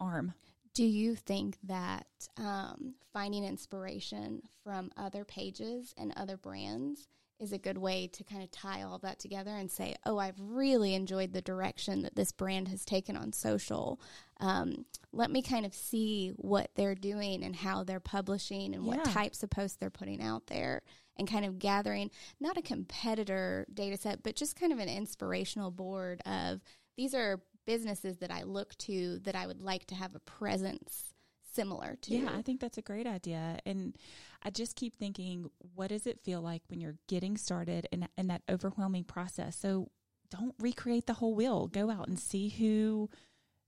arm. 0.00 0.34
Do 0.74 0.84
you 0.84 1.16
think 1.16 1.58
that 1.64 2.06
um, 2.36 2.94
finding 3.12 3.44
inspiration 3.44 4.42
from 4.62 4.90
other 4.96 5.24
pages 5.24 5.94
and 5.96 6.12
other 6.16 6.36
brands 6.36 7.08
is 7.40 7.52
a 7.52 7.58
good 7.58 7.78
way 7.78 8.08
to 8.08 8.24
kind 8.24 8.42
of 8.42 8.50
tie 8.50 8.82
all 8.82 8.98
that 8.98 9.18
together 9.18 9.50
and 9.50 9.70
say, 9.70 9.94
oh, 10.04 10.18
I've 10.18 10.40
really 10.40 10.94
enjoyed 10.94 11.32
the 11.32 11.40
direction 11.40 12.02
that 12.02 12.16
this 12.16 12.32
brand 12.32 12.68
has 12.68 12.84
taken 12.84 13.16
on 13.16 13.32
social. 13.32 14.00
Um, 14.40 14.84
let 15.12 15.30
me 15.30 15.42
kind 15.42 15.64
of 15.64 15.74
see 15.74 16.30
what 16.36 16.70
they're 16.74 16.94
doing 16.94 17.44
and 17.44 17.54
how 17.54 17.84
they're 17.84 18.00
publishing 18.00 18.74
and 18.74 18.84
yeah. 18.84 18.96
what 18.96 19.04
types 19.04 19.42
of 19.42 19.50
posts 19.50 19.76
they're 19.76 19.90
putting 19.90 20.22
out 20.22 20.46
there 20.48 20.82
and 21.16 21.30
kind 21.30 21.44
of 21.44 21.58
gathering 21.58 22.10
not 22.40 22.56
a 22.56 22.62
competitor 22.62 23.66
data 23.72 23.96
set, 23.96 24.22
but 24.22 24.36
just 24.36 24.58
kind 24.58 24.72
of 24.72 24.78
an 24.78 24.88
inspirational 24.88 25.70
board 25.70 26.20
of 26.26 26.60
these 26.96 27.14
are 27.14 27.40
businesses 27.66 28.18
that 28.18 28.30
I 28.30 28.42
look 28.44 28.76
to 28.78 29.18
that 29.20 29.36
I 29.36 29.46
would 29.46 29.60
like 29.60 29.86
to 29.86 29.94
have 29.94 30.14
a 30.14 30.20
presence 30.20 31.14
similar 31.52 31.96
to. 32.02 32.16
Yeah, 32.16 32.30
I 32.34 32.42
think 32.42 32.60
that's 32.60 32.78
a 32.78 32.82
great 32.82 33.06
idea. 33.06 33.58
And 33.66 33.96
I 34.42 34.50
just 34.50 34.76
keep 34.76 34.96
thinking, 34.96 35.50
what 35.74 35.88
does 35.88 36.06
it 36.06 36.20
feel 36.20 36.40
like 36.40 36.62
when 36.68 36.80
you're 36.80 36.96
getting 37.08 37.36
started 37.36 37.88
in, 37.90 38.08
in 38.16 38.28
that 38.28 38.42
overwhelming 38.48 39.04
process? 39.04 39.56
So 39.56 39.88
don't 40.30 40.54
recreate 40.58 41.06
the 41.06 41.14
whole 41.14 41.34
wheel. 41.34 41.66
Go 41.66 41.90
out 41.90 42.08
and 42.08 42.18
see 42.18 42.48
who 42.48 43.10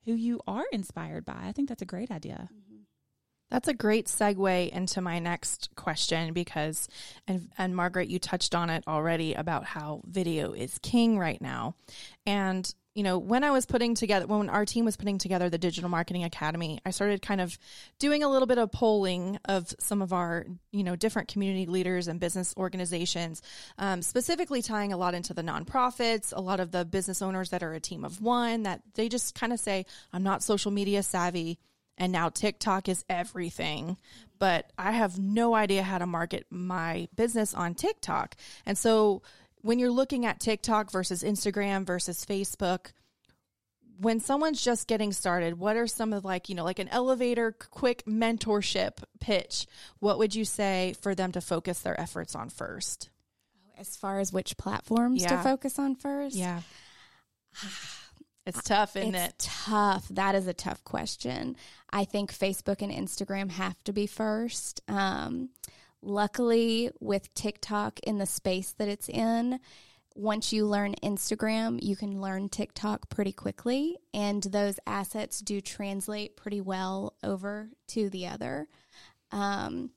who 0.06 0.14
you 0.14 0.40
are 0.46 0.64
inspired 0.72 1.26
by. 1.26 1.36
I 1.42 1.52
think 1.52 1.68
that's 1.68 1.82
a 1.82 1.86
great 1.86 2.10
idea. 2.10 2.48
That's 3.50 3.68
a 3.68 3.74
great 3.74 4.06
segue 4.06 4.70
into 4.70 5.00
my 5.00 5.18
next 5.18 5.70
question 5.74 6.32
because, 6.32 6.88
and, 7.26 7.50
and 7.58 7.74
Margaret, 7.74 8.08
you 8.08 8.18
touched 8.20 8.54
on 8.54 8.70
it 8.70 8.84
already 8.86 9.34
about 9.34 9.64
how 9.64 10.02
video 10.06 10.52
is 10.52 10.78
king 10.78 11.18
right 11.18 11.40
now. 11.42 11.74
And 12.24 12.72
you 13.00 13.04
know, 13.04 13.16
when 13.16 13.44
I 13.44 13.50
was 13.50 13.64
putting 13.64 13.94
together, 13.94 14.26
when 14.26 14.50
our 14.50 14.66
team 14.66 14.84
was 14.84 14.98
putting 14.98 15.16
together 15.16 15.48
the 15.48 15.56
Digital 15.56 15.88
Marketing 15.88 16.22
Academy, 16.22 16.82
I 16.84 16.90
started 16.90 17.22
kind 17.22 17.40
of 17.40 17.58
doing 17.98 18.22
a 18.22 18.28
little 18.28 18.46
bit 18.46 18.58
of 18.58 18.70
polling 18.70 19.38
of 19.46 19.74
some 19.78 20.02
of 20.02 20.12
our, 20.12 20.44
you 20.70 20.84
know, 20.84 20.96
different 20.96 21.28
community 21.28 21.64
leaders 21.64 22.08
and 22.08 22.20
business 22.20 22.52
organizations, 22.58 23.40
um, 23.78 24.02
specifically 24.02 24.60
tying 24.60 24.92
a 24.92 24.98
lot 24.98 25.14
into 25.14 25.32
the 25.32 25.40
nonprofits, 25.40 26.34
a 26.36 26.42
lot 26.42 26.60
of 26.60 26.72
the 26.72 26.84
business 26.84 27.22
owners 27.22 27.48
that 27.48 27.62
are 27.62 27.72
a 27.72 27.80
team 27.80 28.04
of 28.04 28.20
one, 28.20 28.64
that 28.64 28.82
they 28.96 29.08
just 29.08 29.34
kind 29.34 29.54
of 29.54 29.60
say, 29.60 29.86
I'm 30.12 30.22
not 30.22 30.42
social 30.42 30.70
media 30.70 31.02
savvy. 31.02 31.58
And 31.96 32.12
now 32.12 32.28
TikTok 32.28 32.86
is 32.86 33.02
everything, 33.08 33.96
but 34.38 34.70
I 34.76 34.92
have 34.92 35.18
no 35.18 35.54
idea 35.54 35.82
how 35.82 35.96
to 35.96 36.06
market 36.06 36.44
my 36.50 37.08
business 37.16 37.54
on 37.54 37.74
TikTok. 37.74 38.36
And 38.66 38.76
so, 38.76 39.22
when 39.62 39.78
you're 39.78 39.90
looking 39.90 40.26
at 40.26 40.40
TikTok 40.40 40.90
versus 40.90 41.22
Instagram 41.22 41.84
versus 41.86 42.24
Facebook, 42.24 42.92
when 43.98 44.18
someone's 44.20 44.62
just 44.62 44.86
getting 44.88 45.12
started, 45.12 45.58
what 45.58 45.76
are 45.76 45.86
some 45.86 46.12
of 46.14 46.24
like, 46.24 46.48
you 46.48 46.54
know, 46.54 46.64
like 46.64 46.78
an 46.78 46.88
elevator 46.88 47.52
quick 47.52 48.04
mentorship 48.06 49.02
pitch? 49.20 49.66
What 49.98 50.18
would 50.18 50.34
you 50.34 50.44
say 50.46 50.94
for 51.02 51.14
them 51.14 51.32
to 51.32 51.40
focus 51.40 51.80
their 51.80 52.00
efforts 52.00 52.34
on 52.34 52.48
first? 52.48 53.10
Oh, 53.54 53.80
As 53.80 53.96
far 53.96 54.18
as 54.20 54.32
which 54.32 54.56
platforms 54.56 55.22
to 55.26 55.36
focus 55.38 55.78
on 55.78 55.94
first, 55.96 56.36
Yeah. 56.36 56.60
It's 58.46 58.62
tough, 58.62 58.96
isn't 58.96 59.14
it's 59.14 59.28
it? 59.28 59.38
tough. 59.38 60.08
That 60.08 60.34
is 60.34 60.46
a 60.48 60.54
tough 60.54 60.82
question. 60.82 61.56
I 61.92 62.04
think 62.04 62.32
Facebook 62.32 62.80
and 62.80 62.90
Instagram 62.90 63.50
have 63.50 63.80
to 63.84 63.92
be 63.92 64.06
first. 64.06 64.80
Um, 64.88 65.50
luckily, 66.02 66.90
with 67.00 67.32
TikTok 67.34 68.00
in 68.00 68.18
the 68.18 68.26
space 68.26 68.72
that 68.78 68.88
it's 68.88 69.08
in, 69.08 69.60
once 70.14 70.52
you 70.52 70.66
learn 70.66 70.94
Instagram, 71.02 71.80
you 71.82 71.96
can 71.96 72.20
learn 72.20 72.48
TikTok 72.48 73.08
pretty 73.08 73.32
quickly, 73.32 73.96
and 74.12 74.42
those 74.42 74.78
assets 74.86 75.40
do 75.40 75.60
translate 75.60 76.36
pretty 76.36 76.60
well 76.60 77.14
over 77.22 77.70
to 77.88 78.10
the 78.10 78.26
other. 78.26 78.68
Um, 79.30 79.90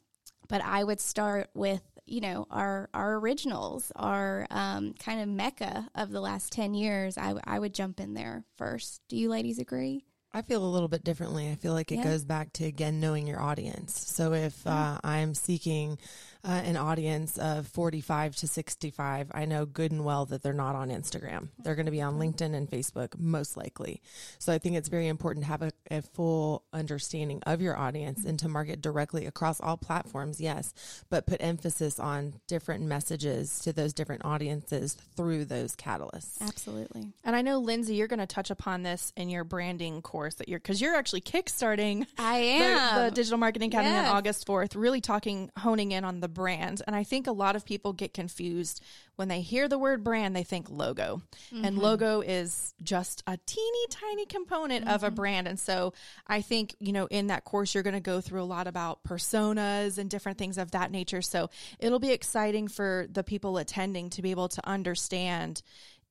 but 0.47 0.63
I 0.63 0.83
would 0.83 1.01
start 1.01 1.49
with 1.53 1.81
you 2.05 2.21
know 2.21 2.47
our 2.51 2.89
our 2.93 3.15
originals, 3.15 3.91
our 3.95 4.45
um, 4.51 4.93
kind 4.93 5.21
of 5.21 5.27
mecca 5.27 5.89
of 5.95 6.11
the 6.11 6.21
last 6.21 6.51
ten 6.51 6.73
years. 6.73 7.17
I, 7.17 7.59
would 7.59 7.73
jump 7.73 7.99
in 7.99 8.13
there 8.13 8.45
first. 8.57 9.01
Do 9.07 9.15
you 9.17 9.29
ladies 9.29 9.59
agree? 9.59 10.05
I 10.33 10.41
feel 10.41 10.63
a 10.63 10.67
little 10.67 10.87
bit 10.87 11.03
differently. 11.03 11.51
I 11.51 11.55
feel 11.55 11.73
like 11.73 11.91
it 11.91 11.97
Yeah. 11.97 12.03
goes 12.05 12.25
back 12.25 12.51
to 12.53 12.65
again 12.65 12.99
knowing 12.99 13.27
your 13.27 13.39
audience. 13.39 13.93
So 13.99 14.33
if 14.33 14.65
uh, 14.65 14.99
I'm 15.03 15.35
seeking 15.35 15.99
uh, 16.43 16.61
an 16.65 16.75
audience 16.77 17.37
of 17.37 17.67
45 17.67 18.35
to 18.37 18.47
65, 18.47 19.31
I 19.33 19.45
know 19.45 19.65
good 19.65 19.91
and 19.91 20.03
well 20.03 20.25
that 20.25 20.43
they're 20.43 20.53
not 20.53 20.75
on 20.75 20.89
Instagram. 20.89 21.49
They're 21.63 21.75
going 21.75 21.85
to 21.85 21.91
be 21.91 22.01
on 22.01 22.19
LinkedIn 22.19 22.53
and 22.53 22.69
Facebook 22.69 23.17
most 23.17 23.55
likely. 23.55 24.01
So 24.39 24.51
I 24.51 24.57
think 24.57 24.75
it's 24.75 24.89
very 24.89 25.07
important 25.07 25.45
to 25.45 25.51
have 25.51 25.61
a, 25.61 25.71
a 25.89 26.01
full 26.01 26.63
understanding 26.73 27.41
of 27.45 27.61
your 27.61 27.77
audience 27.77 28.25
and 28.25 28.37
to 28.39 28.49
market 28.49 28.81
directly 28.81 29.25
across 29.25 29.61
all 29.61 29.77
platforms. 29.77 30.41
Yes, 30.41 30.73
but 31.09 31.25
put 31.25 31.41
emphasis 31.41 31.99
on 31.99 32.33
different 32.47 32.83
messages 32.83 33.59
to 33.61 33.71
those 33.71 33.93
different 33.93 34.25
audiences 34.25 34.95
through 35.15 35.45
those 35.45 35.75
catalysts. 35.75 36.41
Absolutely. 36.41 37.13
And 37.23 37.35
I 37.35 37.41
know 37.41 37.59
Lindsey, 37.59 37.95
you're 37.95 38.07
going 38.07 38.19
to 38.19 38.27
touch 38.27 38.49
upon 38.51 38.83
this 38.83 39.13
in 39.15 39.29
your 39.29 39.43
branding 39.45 40.01
course 40.01 40.35
that 40.35 40.49
you're 40.49 40.59
because 40.59 40.81
you're 40.81 40.95
actually 40.95 41.21
kickstarting 41.21 42.05
I 42.17 42.39
the, 42.39 42.45
am. 42.45 43.05
the 43.05 43.11
Digital 43.11 43.37
Marketing 43.37 43.69
Academy 43.69 43.93
Yes. 43.93 44.09
on 44.09 44.15
August 44.17 44.47
4th, 44.47 44.75
really 44.75 45.01
talking, 45.01 45.51
honing 45.57 45.91
in 45.91 46.03
on 46.03 46.19
the 46.19 46.32
brand. 46.33 46.81
And 46.87 46.95
I 46.95 47.03
think 47.03 47.27
a 47.27 47.31
lot 47.31 47.55
of 47.55 47.65
people 47.65 47.93
get 47.93 48.13
confused 48.13 48.81
when 49.15 49.27
they 49.27 49.41
hear 49.41 49.67
the 49.67 49.77
word 49.77 50.03
brand, 50.03 50.35
they 50.35 50.43
think 50.43 50.69
logo. 50.69 51.21
And 51.51 51.75
mm-hmm. 51.75 51.79
logo 51.79 52.21
is 52.21 52.73
just 52.81 53.23
a 53.27 53.37
teeny 53.45 53.87
tiny 53.89 54.25
component 54.25 54.87
of 54.87 55.03
a 55.03 55.07
mm-hmm. 55.07 55.15
brand. 55.15 55.47
And 55.47 55.59
so 55.59 55.93
I 56.25 56.41
think, 56.41 56.75
you 56.79 56.93
know, 56.93 57.05
in 57.07 57.27
that 57.27 57.43
course, 57.43 57.73
you're 57.73 57.83
going 57.83 57.93
to 57.93 57.99
go 57.99 58.21
through 58.21 58.41
a 58.41 58.45
lot 58.45 58.67
about 58.67 59.03
personas 59.03 59.99
and 59.99 60.09
different 60.09 60.37
things 60.37 60.57
of 60.57 60.71
that 60.71 60.91
nature. 60.91 61.21
So 61.21 61.49
it'll 61.79 61.99
be 61.99 62.11
exciting 62.11 62.67
for 62.67 63.07
the 63.11 63.23
people 63.23 63.57
attending 63.57 64.09
to 64.11 64.21
be 64.21 64.31
able 64.31 64.49
to 64.49 64.67
understand 64.67 65.61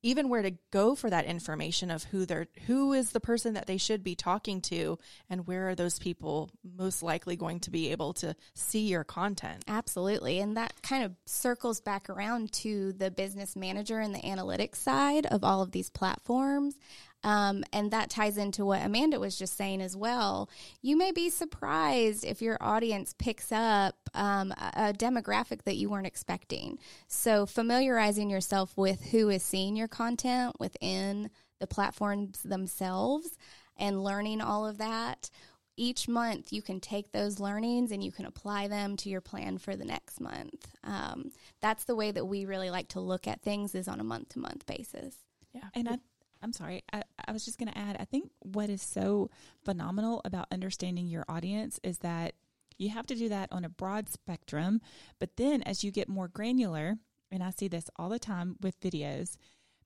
even 0.03 0.29
where 0.29 0.43
to 0.43 0.53
go 0.71 0.93
for 0.93 1.09
that 1.09 1.25
information 1.25 1.89
of 1.89 2.03
who 2.05 2.25
they're 2.25 2.47
who 2.67 2.93
is 2.93 3.11
the 3.11 3.19
person 3.19 3.55
that 3.55 3.65
they 3.65 3.77
should 3.77 4.03
be 4.03 4.15
talking 4.15 4.61
to 4.61 4.99
and 5.29 5.47
where 5.47 5.69
are 5.69 5.75
those 5.75 5.97
people 5.97 6.49
most 6.77 7.01
likely 7.01 7.35
going 7.35 7.59
to 7.59 7.71
be 7.71 7.91
able 7.91 8.13
to 8.13 8.35
see 8.53 8.87
your 8.87 9.03
content 9.03 9.63
Absolutely. 9.67 10.39
And 10.39 10.57
that 10.57 10.81
kind 10.81 11.03
of 11.03 11.13
circles 11.25 11.81
back 11.81 12.09
around 12.09 12.51
to 12.53 12.93
the 12.93 13.11
business 13.11 13.55
manager 13.55 13.99
and 13.99 14.13
the 14.13 14.19
analytics 14.19 14.75
side 14.75 15.25
of 15.25 15.43
all 15.43 15.61
of 15.61 15.71
these 15.71 15.89
platforms. 15.89 16.75
Um, 17.23 17.63
and 17.71 17.91
that 17.91 18.09
ties 18.09 18.37
into 18.37 18.65
what 18.65 18.85
Amanda 18.85 19.19
was 19.19 19.37
just 19.37 19.55
saying 19.55 19.81
as 19.81 19.95
well. 19.95 20.49
You 20.81 20.97
may 20.97 21.11
be 21.11 21.29
surprised 21.29 22.25
if 22.25 22.41
your 22.41 22.57
audience 22.59 23.15
picks 23.17 23.51
up 23.51 23.95
um, 24.13 24.51
a, 24.51 24.89
a 24.89 24.93
demographic 24.93 25.63
that 25.63 25.77
you 25.77 25.89
weren't 25.89 26.07
expecting. 26.07 26.79
So, 27.07 27.45
familiarizing 27.45 28.29
yourself 28.29 28.77
with 28.77 29.05
who 29.05 29.29
is 29.29 29.43
seeing 29.43 29.75
your 29.75 29.87
content 29.87 30.59
within 30.59 31.29
the 31.59 31.67
platforms 31.67 32.41
themselves 32.43 33.37
and 33.77 34.03
learning 34.03 34.41
all 34.41 34.67
of 34.67 34.77
that 34.77 35.29
each 35.75 36.07
month 36.07 36.53
you 36.53 36.61
can 36.61 36.79
take 36.79 37.11
those 37.11 37.39
learnings 37.39 37.91
and 37.91 38.03
you 38.03 38.11
can 38.11 38.25
apply 38.25 38.67
them 38.67 38.95
to 38.95 39.09
your 39.09 39.21
plan 39.21 39.57
for 39.57 39.75
the 39.75 39.85
next 39.85 40.19
month 40.21 40.67
um, 40.83 41.31
that's 41.61 41.85
the 41.85 41.95
way 41.95 42.11
that 42.11 42.25
we 42.25 42.45
really 42.45 42.69
like 42.69 42.87
to 42.87 42.99
look 42.99 43.27
at 43.27 43.41
things 43.41 43.73
is 43.73 43.87
on 43.87 43.99
a 43.99 44.03
month 44.03 44.29
to 44.29 44.39
month 44.39 44.65
basis 44.65 45.15
yeah 45.53 45.63
And 45.73 45.89
I, 45.89 45.97
I'm 46.43 46.53
sorry, 46.53 46.83
I, 46.91 47.03
I 47.25 47.31
was 47.31 47.45
just 47.45 47.57
going 47.57 47.71
to 47.71 47.77
add, 47.77 47.97
I 47.99 48.05
think 48.05 48.29
what 48.39 48.69
is 48.69 48.81
so 48.81 49.29
phenomenal 49.63 50.21
about 50.25 50.47
understanding 50.51 51.07
your 51.07 51.25
audience 51.29 51.79
is 51.83 51.99
that 51.99 52.33
you 52.77 52.89
have 52.89 53.07
to 53.07 53.15
do 53.15 53.29
that 53.29 53.49
on 53.51 53.63
a 53.63 53.69
broad 53.69 54.09
spectrum. 54.09 54.81
But 55.19 55.37
then 55.37 55.61
as 55.63 55.83
you 55.83 55.91
get 55.91 56.09
more 56.09 56.27
granular, 56.27 56.97
and 57.31 57.41
I 57.41 57.51
see 57.51 57.67
this 57.67 57.89
all 57.97 58.09
the 58.09 58.19
time 58.19 58.57
with 58.61 58.79
videos, 58.81 59.37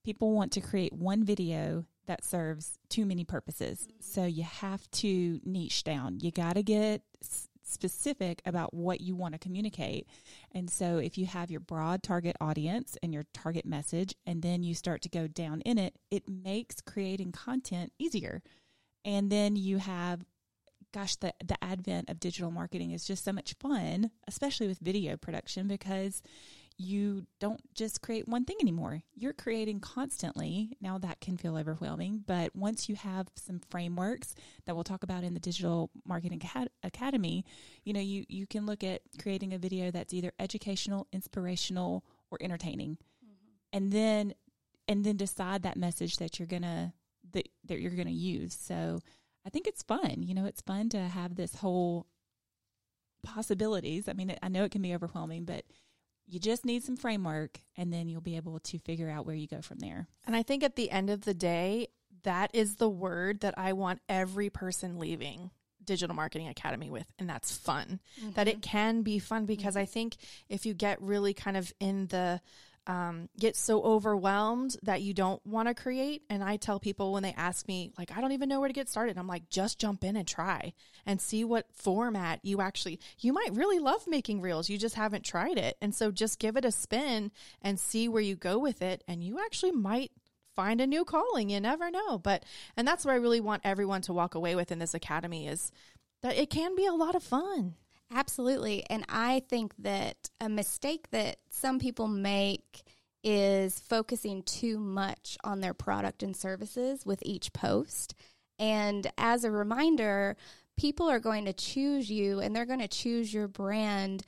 people 0.04 0.34
want 0.34 0.52
to 0.54 0.62
create 0.62 0.94
one 0.94 1.24
video 1.24 1.86
that 2.08 2.24
serves 2.24 2.80
too 2.90 3.06
many 3.06 3.24
purposes. 3.24 3.88
So 4.00 4.26
you 4.26 4.44
have 4.44 4.90
to 4.92 5.40
niche 5.44 5.84
down. 5.84 6.20
You 6.22 6.32
got 6.32 6.54
to 6.54 6.64
get 6.64 7.04
specific 7.68 8.42
about 8.46 8.74
what 8.74 9.02
you 9.02 9.16
want 9.16 9.34
to 9.34 9.40
communicate. 9.40 10.08
And 10.54 10.70
so 10.70 10.98
if 10.98 11.18
you 11.18 11.26
have 11.26 11.52
your 11.52 11.60
broad 11.60 12.04
target 12.04 12.36
audience 12.40 12.98
and 13.04 13.14
your 13.14 13.26
target 13.34 13.66
message, 13.66 14.16
and 14.26 14.42
then 14.42 14.64
you 14.64 14.74
start 14.74 15.02
to 15.04 15.10
go 15.10 15.28
down 15.28 15.62
in 15.62 15.78
it, 15.78 15.96
it 16.12 16.24
makes 16.28 16.82
creating 16.82 17.32
content 17.32 17.92
easier. 18.00 18.42
And 19.06 19.30
then 19.30 19.56
you 19.56 19.78
have 19.78 20.26
gosh, 20.94 21.16
the 21.18 21.34
the 21.46 21.62
advent 21.64 22.10
of 22.10 22.20
digital 22.20 22.52
marketing 22.52 22.92
is 22.92 23.06
just 23.06 23.24
so 23.24 23.32
much 23.32 23.56
fun, 23.60 24.12
especially 24.28 24.68
with 24.68 24.80
video 24.80 25.18
production 25.18 25.68
because 25.68 26.24
you 26.78 27.26
don't 27.40 27.62
just 27.74 28.02
create 28.02 28.28
one 28.28 28.46
thing 28.46 28.58
anymore. 28.62 29.02
You're 29.16 29.34
creating 29.34 29.80
constantly. 29.80 30.78
Now 30.80 31.00
that 31.00 31.20
can 31.20 31.36
feel 31.38 31.58
overwhelming, 31.58 32.24
but 32.26 32.56
once 32.56 32.88
you 32.88 32.96
have 32.96 33.28
some 33.36 33.62
frameworks 33.72 34.36
that 34.66 34.76
we'll 34.76 34.84
talk 34.84 35.04
about 35.04 35.24
in 35.24 35.34
the 35.34 35.40
Digital 35.40 35.90
Marketing 36.06 36.42
Academy, 36.84 37.46
you 37.84 37.94
know, 37.94 38.00
you 38.00 38.26
you 38.30 38.46
can 38.46 38.66
look 38.66 38.84
at 38.84 39.02
creating 39.20 39.54
a 39.54 39.58
video 39.58 39.90
that's 39.90 40.14
either 40.14 40.32
educational, 40.40 41.08
inspirational, 41.12 42.04
or 42.30 42.38
entertaining. 42.42 42.98
Mm-hmm. 43.26 43.56
And 43.74 43.92
then 43.92 44.34
and 44.88 45.04
then 45.04 45.18
decide 45.18 45.64
that 45.64 45.78
message 45.78 46.18
that 46.18 46.38
you're 46.38 46.48
going 46.48 46.62
to 46.62 46.94
that, 47.34 47.50
that 47.66 47.80
you're 47.80 47.92
going 47.92 48.08
to 48.08 48.14
use. 48.14 48.54
So 48.54 49.00
I 49.46 49.50
think 49.50 49.66
it's 49.66 49.84
fun. 49.84 50.24
You 50.24 50.36
know, 50.36 50.46
it's 50.46 50.62
fun 50.62 50.90
to 50.90 51.00
have 51.00 51.36
this 51.36 51.56
whole 51.56 52.06
possibilities. 53.24 54.08
I 54.08 54.14
mean, 54.14 54.36
I 54.42 54.48
know 54.48 54.64
it 54.64 54.72
can 54.72 54.82
be 54.82 54.94
overwhelming, 54.94 55.46
but 55.46 55.66
you 56.28 56.40
just 56.40 56.66
need 56.66 56.84
some 56.84 56.98
framework 56.98 57.62
and 57.78 57.92
then 57.92 58.10
you'll 58.10 58.22
be 58.22 58.36
able 58.36 58.60
to 58.60 58.80
figure 58.80 59.10
out 59.10 59.26
where 59.26 59.36
you 59.36 59.48
go 59.48 59.62
from 59.62 59.80
there. 59.80 60.08
and 60.26 60.36
i 60.36 60.44
think 60.44 60.64
at 60.64 60.76
the 60.76 60.92
end 60.92 61.10
of 61.10 61.22
the 61.22 61.34
day 61.34 61.88
that 62.24 62.50
is 62.54 62.76
the 62.76 62.90
word 62.90 63.40
that 63.42 63.58
i 63.58 63.74
want 63.74 64.02
every 64.10 64.50
person 64.50 65.00
leaving 65.00 65.52
digital 65.88 66.16
marketing 66.16 66.50
academy 66.50 66.90
with 66.92 67.08
and 67.18 67.28
that's 67.28 67.56
fun. 67.56 68.00
That 68.36 68.48
it 68.48 68.62
mm-hmm. 68.62 68.72
can 68.72 69.02
be 69.02 69.18
fun 69.18 69.46
because 69.46 69.74
mm-hmm. 69.74 69.84
i 69.84 69.86
think 69.86 70.18
if 70.50 70.66
you 70.66 70.74
get 70.74 71.02
really 71.02 71.34
kind 71.34 71.58
of 71.58 71.74
in 71.80 72.08
the 72.08 72.42
um, 72.88 73.28
get 73.38 73.56
so 73.58 73.84
overwhelmed 73.84 74.78
that 74.82 75.02
you 75.02 75.14
don't 75.14 75.46
want 75.46 75.68
to 75.68 75.74
create. 75.74 76.24
And 76.30 76.44
I 76.44 76.56
tell 76.56 76.80
people 76.80 77.12
when 77.12 77.22
they 77.22 77.34
ask 77.34 77.68
me, 77.68 77.92
like, 77.98 78.18
I 78.18 78.22
don't 78.22 78.32
even 78.32 78.48
know 78.48 78.60
where 78.60 78.70
to 78.70 78.74
get 78.74 78.90
started. 78.90 79.18
I'm 79.18 79.28
like, 79.28 79.50
just 79.50 79.78
jump 79.78 80.04
in 80.04 80.16
and 80.16 80.28
try 80.28 80.74
and 81.06 81.22
see 81.22 81.44
what 81.44 81.68
format 81.74 82.40
you 82.44 82.62
actually, 82.62 83.00
you 83.20 83.34
might 83.34 83.54
really 83.54 83.80
love 83.80 84.08
making 84.08 84.42
reels. 84.42 84.70
You 84.70 84.78
just 84.78 84.96
haven't 84.96 85.26
tried 85.26 85.58
it. 85.58 85.76
And 85.82 85.94
so 85.94 86.12
just 86.12 86.40
give 86.40 86.56
it 86.56 86.66
a 86.66 86.72
spin 86.72 87.32
and 87.62 87.80
see 87.80 88.08
where 88.08 88.24
you 88.24 88.36
go 88.36 88.58
with 88.58 88.82
it. 88.82 89.04
And 89.08 89.22
you 89.22 89.40
actually 89.40 89.72
might 89.72 90.12
find 90.56 90.80
a 90.80 90.88
new 90.88 91.04
calling. 91.04 91.50
You 91.50 91.60
never 91.60 91.92
know. 91.92 92.18
But, 92.18 92.44
and 92.78 92.88
that's 92.88 93.04
what 93.04 93.12
I 93.12 93.18
really 93.18 93.42
want 93.42 93.64
everyone 93.66 94.02
to 94.04 94.14
walk 94.14 94.34
away 94.34 94.56
with 94.56 94.72
in 94.72 94.80
this 94.80 94.94
academy 94.94 95.48
is 95.48 95.74
that 96.24 96.38
it 96.38 96.50
can 96.50 96.74
be 96.76 96.86
a 96.86 96.94
lot 96.94 97.16
of 97.16 97.24
fun. 97.24 97.76
Absolutely. 98.12 98.86
And 98.90 99.06
I 99.10 99.42
think 99.50 99.74
that 99.80 100.30
a 100.40 100.50
mistake 100.50 101.10
that 101.12 101.38
some 101.50 101.80
people 101.80 102.08
make 102.08 102.84
is 103.24 103.80
focusing 103.80 104.44
too 104.44 104.80
much 104.80 105.38
on 105.44 105.60
their 105.60 105.74
product 105.74 106.24
and 106.24 106.36
services 106.36 107.06
with 107.06 107.20
each 107.24 107.52
post. 107.52 108.16
And 108.58 109.12
as 109.18 109.44
a 109.44 109.52
reminder, 109.52 110.38
people 110.78 111.10
are 111.10 111.20
going 111.20 111.46
to 111.46 111.54
choose 111.54 112.10
you 112.10 112.40
and 112.40 112.56
they're 112.56 112.66
going 112.66 112.80
to 112.80 112.88
choose 112.88 113.34
your 113.34 113.48
brand 113.48 114.24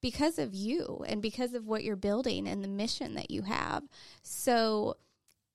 because 0.00 0.38
of 0.38 0.54
you 0.54 1.04
and 1.06 1.20
because 1.20 1.54
of 1.54 1.66
what 1.66 1.84
you're 1.84 1.96
building 1.96 2.48
and 2.48 2.64
the 2.64 2.68
mission 2.68 3.14
that 3.14 3.30
you 3.30 3.42
have. 3.42 3.82
So, 4.22 4.96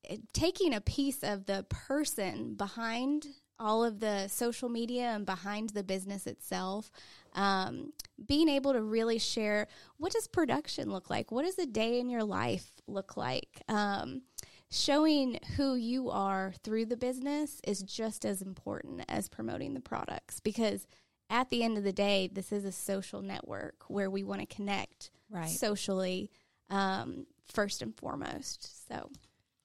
eh, 0.07 0.17
taking 0.33 0.73
a 0.73 0.81
piece 0.81 1.23
of 1.23 1.45
the 1.45 1.65
person 1.69 2.55
behind 2.55 3.27
all 3.63 3.83
of 3.83 3.99
the 3.99 4.27
social 4.27 4.69
media 4.69 5.05
and 5.15 5.25
behind 5.25 5.69
the 5.71 5.83
business 5.83 6.27
itself 6.27 6.91
um, 7.33 7.93
being 8.27 8.49
able 8.49 8.73
to 8.73 8.81
really 8.81 9.17
share 9.17 9.67
what 9.97 10.11
does 10.11 10.27
production 10.27 10.91
look 10.91 11.09
like 11.09 11.31
what 11.31 11.45
does 11.45 11.57
a 11.57 11.65
day 11.65 11.99
in 11.99 12.09
your 12.09 12.23
life 12.23 12.81
look 12.87 13.15
like 13.17 13.61
um, 13.69 14.21
showing 14.69 15.39
who 15.57 15.75
you 15.75 16.09
are 16.09 16.53
through 16.63 16.85
the 16.85 16.97
business 16.97 17.61
is 17.65 17.81
just 17.81 18.25
as 18.25 18.41
important 18.41 19.01
as 19.07 19.29
promoting 19.29 19.73
the 19.73 19.79
products 19.79 20.39
because 20.39 20.85
at 21.29 21.49
the 21.49 21.63
end 21.63 21.77
of 21.77 21.83
the 21.83 21.93
day 21.93 22.29
this 22.31 22.51
is 22.51 22.65
a 22.65 22.71
social 22.71 23.21
network 23.21 23.83
where 23.87 24.09
we 24.09 24.23
want 24.23 24.41
to 24.41 24.55
connect 24.55 25.09
Right. 25.29 25.49
socially 25.49 26.29
um, 26.69 27.25
first 27.51 27.81
and 27.81 27.95
foremost. 27.95 28.87
So 28.87 29.09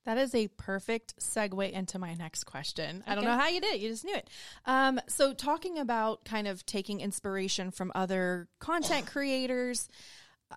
That 0.09 0.17
is 0.17 0.35
a 0.35 0.49
perfect 0.49 1.17
segue 1.21 1.71
into 1.71 1.99
my 1.99 2.15
next 2.15 2.45
question. 2.45 3.05
I 3.07 3.15
don't 3.15 3.25
know 3.25 3.37
how 3.37 3.49
you 3.49 3.61
did 3.61 3.75
it. 3.75 3.81
You 3.81 3.91
just 3.91 4.07
knew 4.07 4.15
it. 4.15 4.31
Um, 4.65 4.99
so, 5.07 5.35
talking 5.35 5.79
about 5.79 6.25
kind 6.25 6.49
of 6.49 6.65
taking 6.65 7.03
inspiration 7.03 7.71
from 7.71 7.93
other 7.95 8.49
content 8.59 9.07
creators, 9.13 9.87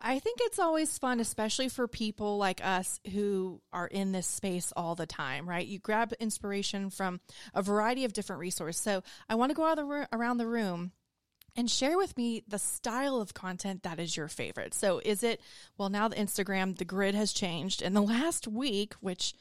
I 0.01 0.19
think 0.19 0.39
it's 0.43 0.57
always 0.57 0.97
fun, 0.97 1.19
especially 1.19 1.67
for 1.67 1.89
people 1.89 2.37
like 2.37 2.65
us 2.65 3.01
who 3.11 3.59
are 3.73 3.87
in 3.87 4.13
this 4.13 4.25
space 4.25 4.71
all 4.77 4.95
the 4.95 5.05
time, 5.05 5.49
right? 5.49 5.67
You 5.67 5.79
grab 5.79 6.13
inspiration 6.21 6.89
from 6.89 7.19
a 7.53 7.61
variety 7.61 8.05
of 8.05 8.13
different 8.13 8.39
resources. 8.39 8.81
So, 8.81 9.03
I 9.27 9.35
want 9.35 9.49
to 9.49 9.53
go 9.53 9.65
out 9.65 9.75
the, 9.75 9.83
ro- 9.83 10.05
around 10.13 10.37
the 10.37 10.47
room 10.47 10.93
and 11.55 11.69
share 11.69 11.97
with 11.97 12.17
me 12.17 12.43
the 12.47 12.59
style 12.59 13.19
of 13.19 13.33
content 13.33 13.83
that 13.83 13.99
is 13.99 14.15
your 14.15 14.27
favorite. 14.27 14.73
So, 14.73 15.01
is 15.03 15.23
it, 15.23 15.41
well, 15.77 15.89
now 15.89 16.07
the 16.07 16.15
Instagram, 16.15 16.77
the 16.77 16.85
grid 16.85 17.15
has 17.15 17.33
changed 17.33 17.81
in 17.81 17.93
the 17.93 18.01
last 18.01 18.47
week, 18.47 18.93
which 19.01 19.33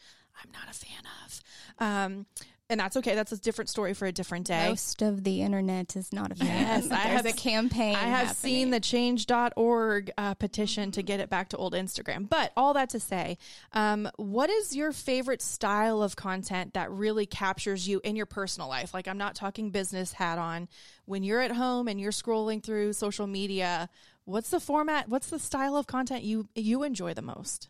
I'm 0.43 0.51
not 0.53 0.71
a 0.71 0.79
fan 0.79 1.03
of. 1.25 1.41
Um, 1.79 2.27
and 2.71 2.81
that's 2.81 2.97
okay. 2.97 3.15
That's 3.15 3.33
a 3.33 3.37
different 3.37 3.69
story 3.69 3.93
for 3.95 4.07
a 4.07 4.13
different 4.13 4.47
day. 4.47 4.69
most 4.69 5.03
of 5.03 5.25
the 5.25 5.43
internet 5.43 5.97
is 5.97 6.13
not 6.13 6.33
a 6.33 6.37
fan. 6.37 6.47
Yes, 6.47 6.91
I 6.91 6.95
have- 6.97 7.27
a 7.27 7.33
campaign. 7.33 7.97
I 7.97 8.05
have 8.05 8.37
seen 8.37 8.71
the 8.71 8.81
change.org 8.81 10.11
uh, 10.17 10.35
petition 10.35 10.91
to 10.93 11.03
get 11.03 11.21
it 11.21 11.29
back 11.29 11.51
to 11.51 11.57
old 11.57 11.75
Instagram. 11.75 12.29
But 12.29 12.53
all 12.57 12.73
that 12.75 12.91
to 12.91 13.01
say, 13.01 13.37
um, 13.73 14.09
what 14.17 14.49
is 14.49 14.75
your 14.75 14.93
favorite 14.93 15.43
style 15.43 16.03
of 16.03 16.17
content 16.17 16.75
that 16.75 16.91
really 16.91 17.27
captures 17.27 17.87
you 17.87 18.01
in 18.05 18.17
your 18.17 18.27
personal 18.27 18.69
life? 18.69 18.95
Like, 18.95 19.09
I'm 19.09 19.19
not 19.19 19.35
talking 19.35 19.71
business 19.71 20.13
hat 20.13 20.39
on. 20.39 20.69
When 21.05 21.23
you're 21.25 21.41
at 21.41 21.53
home 21.53 21.89
and 21.89 22.01
you're 22.01 22.13
scrolling 22.13 22.63
through 22.63 22.93
social 22.93 23.27
media, 23.27 23.91
what's 24.25 24.51
the 24.51 24.61
format? 24.61 25.09
What's 25.09 25.29
the 25.29 25.39
style 25.41 25.77
of 25.77 25.87
content 25.87 26.23
you 26.23 26.49
you 26.55 26.85
enjoy 26.85 27.15
the 27.15 27.23
most? 27.23 27.69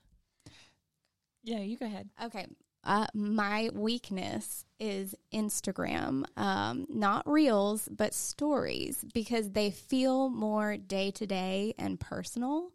Yeah, 1.42 1.60
you 1.60 1.78
go 1.78 1.86
ahead. 1.86 2.10
Okay. 2.22 2.46
Uh, 2.84 3.06
my 3.14 3.70
weakness 3.72 4.64
is 4.80 5.14
Instagram, 5.32 6.24
um, 6.36 6.86
not 6.88 7.28
reels, 7.30 7.88
but 7.90 8.14
stories 8.14 9.04
because 9.12 9.50
they 9.50 9.70
feel 9.70 10.28
more 10.28 10.76
day 10.76 11.10
to 11.12 11.26
day 11.26 11.74
and 11.78 12.00
personal. 12.00 12.72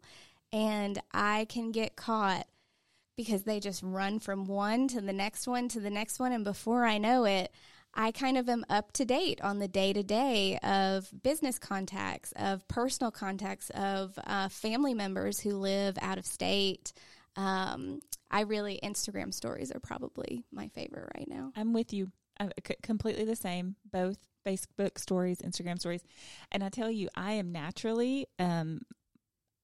And 0.52 1.00
I 1.12 1.46
can 1.50 1.72
get 1.72 1.96
caught 1.96 2.46
because 3.16 3.42
they 3.42 3.60
just 3.60 3.82
run 3.82 4.18
from 4.20 4.46
one 4.46 4.88
to 4.88 5.00
the 5.00 5.12
next 5.12 5.46
one 5.46 5.68
to 5.68 5.80
the 5.80 5.90
next 5.90 6.18
one. 6.18 6.32
And 6.32 6.44
before 6.44 6.84
I 6.84 6.98
know 6.98 7.24
it, 7.24 7.50
I 7.94 8.12
kind 8.12 8.36
of 8.36 8.48
am 8.48 8.64
up 8.68 8.92
to 8.92 9.06
date 9.06 9.40
on 9.40 9.58
the 9.58 9.68
day 9.68 9.94
to 9.94 10.02
day 10.02 10.58
of 10.58 11.10
business 11.22 11.58
contacts, 11.58 12.32
of 12.36 12.68
personal 12.68 13.10
contacts, 13.10 13.70
of 13.70 14.18
uh, 14.26 14.50
family 14.50 14.92
members 14.92 15.40
who 15.40 15.56
live 15.56 15.96
out 16.02 16.18
of 16.18 16.26
state. 16.26 16.92
Um, 17.36 18.00
I 18.30 18.40
really, 18.40 18.80
Instagram 18.82 19.32
stories 19.32 19.70
are 19.70 19.80
probably 19.80 20.44
my 20.52 20.68
favorite 20.68 21.08
right 21.16 21.28
now. 21.28 21.52
I'm 21.56 21.72
with 21.72 21.92
you. 21.92 22.10
Uh, 22.38 22.48
c- 22.66 22.76
completely 22.82 23.24
the 23.24 23.36
same. 23.36 23.76
Both 23.90 24.18
Facebook 24.46 24.98
stories, 24.98 25.38
Instagram 25.38 25.78
stories, 25.78 26.02
and 26.52 26.62
I 26.62 26.68
tell 26.68 26.90
you, 26.90 27.08
I 27.14 27.32
am 27.32 27.50
naturally 27.50 28.26
um, 28.38 28.82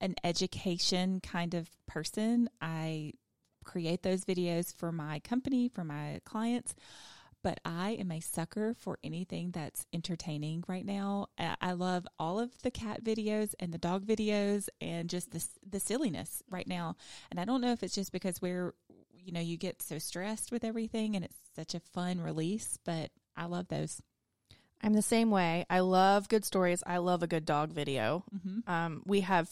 an 0.01 0.15
education 0.25 1.21
kind 1.21 1.55
of 1.55 1.69
person. 1.87 2.49
I 2.61 3.13
create 3.65 4.03
those 4.03 4.25
videos 4.25 4.75
for 4.75 4.91
my 4.91 5.21
company, 5.21 5.69
for 5.69 5.85
my 5.85 6.21
clients. 6.25 6.75
But 7.43 7.61
I 7.65 7.93
am 7.93 8.13
a 8.13 8.21
sucker 8.21 8.75
for 8.79 8.99
anything 9.03 9.51
that's 9.51 9.87
entertaining 9.93 10.65
right 10.69 10.87
now. 10.87 11.27
I 11.61 11.73
love 11.73 12.07
all 12.19 12.39
of 12.39 12.51
the 12.63 12.71
cat 12.71 13.03
videos 13.03 13.55
and 13.59 13.73
the 13.73 13.79
dog 13.79 14.07
videos 14.07 14.69
and 14.81 15.11
just 15.11 15.33
the 15.33 15.45
the 15.69 15.81
silliness 15.81 16.43
right 16.49 16.67
now. 16.67 16.97
And 17.31 17.41
I 17.41 17.45
don't 17.45 17.61
know 17.61 17.73
if 17.73 17.83
it's 17.83 17.95
just 17.95 18.13
because 18.13 18.41
we're, 18.41 18.75
you 19.13 19.33
know, 19.33 19.41
you 19.41 19.57
get 19.57 19.83
so 19.83 19.99
stressed 19.99 20.53
with 20.53 20.63
everything 20.65 21.17
and 21.17 21.25
it's 21.25 21.37
such 21.57 21.75
a 21.75 21.81
fun 21.81 22.21
release, 22.21 22.79
but 22.85 23.11
I 23.37 23.47
love 23.47 23.69
those. 23.69 24.01
I'm 24.85 24.95
the 24.95 25.03
same 25.03 25.31
way. 25.31 25.65
I 25.71 25.81
love 25.81 26.29
good 26.29 26.45
stories. 26.45 26.83
I 26.85 26.99
love 26.99 27.23
a 27.23 27.29
good 27.29 27.45
dog 27.45 27.73
video. 27.73 28.25
Mm-hmm. 28.35 28.71
Um, 28.71 29.03
we 29.07 29.21
have 29.21 29.49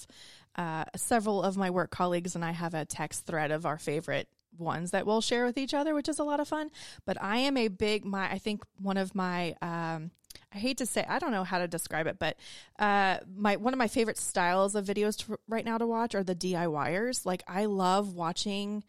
uh, 0.56 0.84
several 0.96 1.42
of 1.42 1.56
my 1.56 1.70
work 1.70 1.90
colleagues 1.90 2.34
and 2.34 2.44
I 2.44 2.50
have 2.50 2.74
a 2.74 2.84
text 2.84 3.26
thread 3.26 3.52
of 3.52 3.64
our 3.64 3.78
favorite 3.78 4.28
ones 4.58 4.90
that 4.90 5.06
we'll 5.06 5.20
share 5.20 5.44
with 5.44 5.58
each 5.58 5.74
other, 5.74 5.94
which 5.94 6.08
is 6.08 6.18
a 6.18 6.24
lot 6.24 6.40
of 6.40 6.48
fun. 6.48 6.70
But 7.06 7.20
I 7.20 7.38
am 7.38 7.56
a 7.56 7.68
big 7.68 8.04
my 8.04 8.30
I 8.30 8.38
think 8.38 8.62
one 8.80 8.96
of 8.96 9.14
my 9.14 9.54
um, 9.62 10.10
I 10.52 10.58
hate 10.58 10.78
to 10.78 10.86
say 10.86 11.04
I 11.08 11.18
don't 11.18 11.32
know 11.32 11.44
how 11.44 11.58
to 11.58 11.68
describe 11.68 12.06
it, 12.06 12.18
but 12.18 12.36
uh, 12.78 13.18
my 13.36 13.56
one 13.56 13.72
of 13.72 13.78
my 13.78 13.88
favorite 13.88 14.18
styles 14.18 14.74
of 14.74 14.86
videos 14.86 15.16
to, 15.26 15.38
right 15.48 15.64
now 15.64 15.78
to 15.78 15.86
watch 15.86 16.14
are 16.14 16.24
the 16.24 16.34
DIYers. 16.34 17.24
Like 17.24 17.42
I 17.46 17.66
love 17.66 18.14
watching 18.14 18.84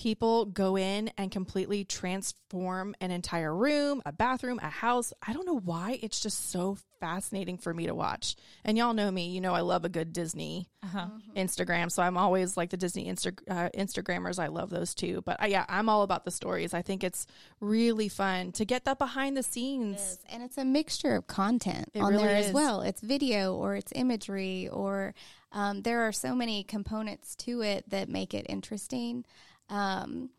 people 0.00 0.46
go 0.46 0.76
in 0.78 1.10
and 1.18 1.30
completely 1.30 1.84
transform 1.84 2.94
an 3.02 3.10
entire 3.10 3.54
room, 3.54 4.00
a 4.06 4.12
bathroom, 4.12 4.58
a 4.62 4.70
house. 4.70 5.12
I 5.26 5.34
don't 5.34 5.44
know 5.46 5.58
why. 5.58 5.98
It's 6.02 6.20
just 6.20 6.48
so 6.50 6.78
fascinating 7.00 7.58
for 7.58 7.74
me 7.74 7.86
to 7.86 7.94
watch. 7.94 8.34
And 8.64 8.78
y'all 8.78 8.94
know 8.94 9.10
me, 9.10 9.28
you 9.28 9.42
know, 9.42 9.54
I 9.54 9.60
love 9.60 9.84
a 9.84 9.90
good 9.90 10.14
Disney 10.14 10.68
Uh-huh. 10.82 11.06
Instagram. 11.36 11.92
So 11.92 12.02
I'm 12.02 12.16
always 12.16 12.56
like 12.56 12.70
the 12.70 12.78
Disney 12.78 13.06
Insta- 13.12 13.38
uh, 13.50 13.68
Instagrammers. 13.76 14.38
I 14.38 14.46
love 14.46 14.70
those 14.70 14.94
too. 14.94 15.22
But 15.26 15.42
uh, 15.42 15.46
yeah, 15.46 15.66
I'm 15.68 15.90
all 15.90 16.02
about 16.02 16.24
the 16.24 16.30
stories. 16.30 16.72
I 16.72 16.80
think 16.80 17.04
it's 17.04 17.26
really 17.60 18.08
fun 18.08 18.52
to 18.52 18.64
get 18.64 18.86
that 18.86 18.98
behind 18.98 19.36
the 19.36 19.42
scenes. 19.42 20.18
And 20.30 20.42
it's 20.42 20.56
a 20.56 20.64
mixture 20.64 21.14
of 21.14 21.26
content 21.26 21.90
It 21.92 22.00
on 22.00 22.12
really 22.12 22.24
there 22.24 22.36
is. 22.38 22.46
as 22.48 22.52
well. 22.54 22.80
It's 22.80 23.02
video 23.02 23.54
or 23.54 23.74
it's 23.76 23.92
imagery 23.94 24.66
or 24.68 25.14
um, 25.52 25.82
there 25.82 26.02
are 26.08 26.12
so 26.12 26.34
many 26.34 26.62
components 26.64 27.34
to 27.36 27.60
it 27.60 27.84
that 27.90 28.08
make 28.08 28.32
it 28.32 28.46
interesting. 28.48 29.24
Um, 29.70 30.30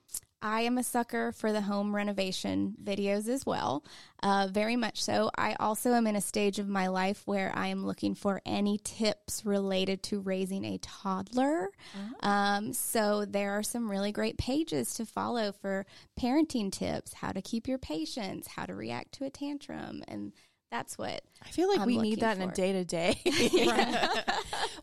I 0.43 0.61
am 0.61 0.79
a 0.79 0.83
sucker 0.83 1.31
for 1.31 1.51
the 1.51 1.61
home 1.61 1.95
renovation 1.95 2.75
videos 2.83 3.29
as 3.29 3.45
well, 3.45 3.83
uh, 4.23 4.47
very 4.51 4.75
much 4.75 5.03
so. 5.03 5.29
I 5.37 5.53
also 5.59 5.91
am 5.91 6.07
in 6.07 6.15
a 6.15 6.21
stage 6.21 6.57
of 6.57 6.67
my 6.67 6.87
life 6.87 7.21
where 7.25 7.51
I 7.55 7.67
am 7.67 7.85
looking 7.85 8.15
for 8.15 8.41
any 8.43 8.79
tips 8.83 9.45
related 9.45 10.01
to 10.03 10.19
raising 10.19 10.65
a 10.65 10.79
toddler. 10.79 11.69
Um, 12.21 12.73
so 12.73 13.23
there 13.25 13.51
are 13.51 13.61
some 13.61 13.89
really 13.89 14.11
great 14.11 14.39
pages 14.39 14.95
to 14.95 15.05
follow 15.05 15.51
for 15.51 15.85
parenting 16.19 16.71
tips, 16.71 17.13
how 17.13 17.31
to 17.31 17.41
keep 17.43 17.67
your 17.67 17.77
patience, 17.77 18.47
how 18.47 18.65
to 18.65 18.73
react 18.73 19.11
to 19.13 19.25
a 19.25 19.29
tantrum, 19.29 20.03
and 20.07 20.33
that's 20.71 20.97
what 20.97 21.21
I 21.45 21.49
feel 21.49 21.69
like 21.69 21.81
I'm 21.81 21.85
we 21.85 21.97
need 21.97 22.21
that 22.21 22.37
in 22.37 22.49
a 22.49 22.53
day 22.53 22.71
to 22.71 22.83
day. 22.83 23.19